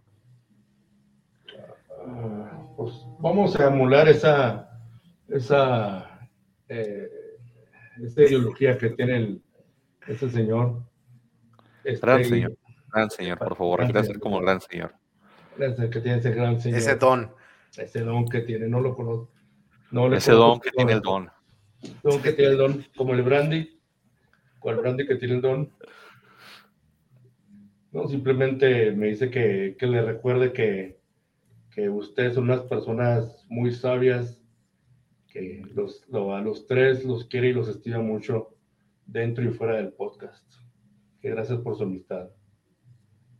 Ah, 2.07 2.68
pues 2.77 3.05
vamos 3.18 3.59
a 3.59 3.66
emular 3.66 4.09
esa, 4.09 4.81
esa 5.29 6.29
eh, 6.68 7.22
esta 8.03 8.22
ideología 8.22 8.76
que 8.78 8.90
tiene 8.90 9.16
el, 9.16 9.42
ese 10.07 10.28
señor. 10.30 10.82
Este, 11.84 12.07
gran 12.07 12.24
señor, 12.24 12.57
gran 12.92 13.11
señor, 13.11 13.38
por 13.38 13.57
favor, 13.57 13.84
quiere 13.84 14.05
ser 14.05 14.20
como 14.20 14.40
gran 14.40 14.61
señor. 14.61 14.94
Que 15.57 16.00
tiene 16.00 16.18
ese 16.18 16.30
gran 16.32 16.61
señor. 16.61 16.78
Ese 16.78 16.96
don. 16.96 17.32
Ese 17.76 18.00
don 18.00 18.28
que 18.28 18.40
tiene, 18.40 18.68
no 18.68 18.80
lo 18.80 18.94
conozco. 18.94 19.30
No 19.90 20.12
ese 20.14 20.32
don 20.32 20.61
que 20.61 20.70
tiene 20.70 20.92
el 20.92 21.00
don. 21.00 21.30
Don 22.03 22.22
que 22.22 22.32
tiene 22.32 22.53
el 22.53 22.59
don, 22.59 22.86
como 22.96 23.14
el 23.14 23.22
brandy. 23.22 23.78
¿Cuál 24.59 24.76
brandy 24.76 25.07
que 25.07 25.16
tiene 25.16 25.34
el 25.34 25.40
don? 25.40 25.72
No, 27.90 28.09
simplemente 28.09 28.92
me 28.92 29.09
dice 29.09 29.30
que, 29.30 29.76
que 29.78 29.86
le 29.86 30.00
recuerde 30.00 30.53
que, 30.53 30.98
que 31.74 31.90
ustedes 31.90 32.34
son 32.34 32.44
unas 32.44 32.62
personas 32.62 33.44
muy 33.48 33.72
sabias 33.72 34.41
que 35.33 35.62
los, 35.74 36.05
a 36.12 36.41
los 36.41 36.66
tres 36.66 37.05
los 37.05 37.24
quiere 37.24 37.49
y 37.49 37.53
los 37.53 37.68
estima 37.68 37.99
mucho 37.99 38.55
dentro 39.07 39.43
y 39.43 39.49
fuera 39.49 39.76
del 39.76 39.93
podcast. 39.93 40.45
Que 41.20 41.30
gracias 41.30 41.59
por 41.61 41.76
su 41.76 41.85
amistad 41.85 42.28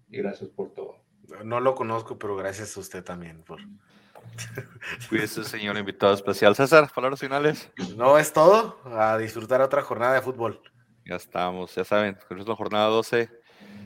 y 0.09 0.19
gracias 0.19 0.49
por 0.51 0.73
todo. 0.73 0.97
No 1.45 1.61
lo 1.61 1.75
conozco, 1.75 2.19
pero 2.19 2.37
gracias 2.37 2.77
a 2.77 2.81
usted 2.81 3.05
también 3.05 3.43
por. 3.43 3.61
Cuídese, 5.09 5.45
señor 5.45 5.77
invitado 5.77 6.15
especial. 6.15 6.55
César, 6.55 6.91
palabras 6.95 7.21
finales. 7.21 7.71
No 7.97 8.19
es 8.19 8.33
todo. 8.33 8.79
A 8.85 9.19
disfrutar 9.19 9.61
otra 9.61 9.83
jornada 9.83 10.15
de 10.15 10.23
fútbol. 10.23 10.61
Ya 11.05 11.17
estamos, 11.17 11.75
ya 11.75 11.85
saben, 11.85 12.17
es 12.31 12.49
la 12.49 12.57
jornada 12.57 12.87
12. 12.87 13.29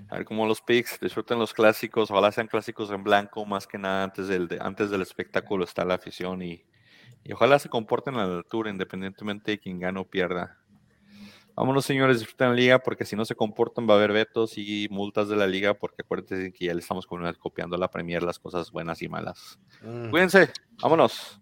A 0.09 0.17
ver 0.17 0.25
cómo 0.25 0.47
los 0.47 0.61
picks, 0.61 1.01
disfruten 1.01 1.39
los 1.39 1.53
clásicos, 1.53 2.11
ojalá 2.11 2.31
sean 2.31 2.47
clásicos 2.47 2.91
en 2.91 3.03
blanco, 3.03 3.45
más 3.45 3.67
que 3.67 3.77
nada 3.77 4.05
antes 4.05 4.29
del, 4.29 4.49
antes 4.61 4.91
del 4.91 5.03
espectáculo 5.03 5.65
está 5.65 5.85
la 5.85 5.95
afición 5.95 6.43
y, 6.43 6.65
y 7.27 7.33
ojalá 7.33 7.59
se 7.59 7.69
comporten 7.69 8.15
a 8.15 8.27
la 8.27 8.37
altura, 8.37 8.71
independientemente 8.71 9.53
de 9.53 9.59
quién 9.59 9.81
gane 9.81 9.99
o 9.99 10.05
pierda. 10.05 10.59
Vámonos, 11.57 11.85
señores, 11.85 12.19
disfruten 12.19 12.51
la 12.51 12.55
liga, 12.55 12.79
porque 12.79 13.05
si 13.05 13.17
no 13.17 13.25
se 13.25 13.35
comportan 13.35 13.89
va 13.89 13.95
a 13.95 13.97
haber 13.97 14.13
vetos 14.13 14.59
y 14.59 14.89
multas 14.91 15.29
de 15.29 15.37
la 15.37 15.47
liga, 15.47 15.75
porque 15.75 16.03
acuérdense 16.03 16.53
que 16.53 16.67
ya 16.67 16.75
le 16.75 16.81
estamos 16.81 17.07
copiando 17.07 17.77
la 17.79 17.91
Premier 17.91 18.23
las 18.23 18.39
cosas 18.39 18.71
buenas 18.71 19.01
y 19.03 19.09
malas. 19.09 19.59
Mm. 19.83 20.11
Cuídense, 20.11 20.51
vámonos. 20.83 21.41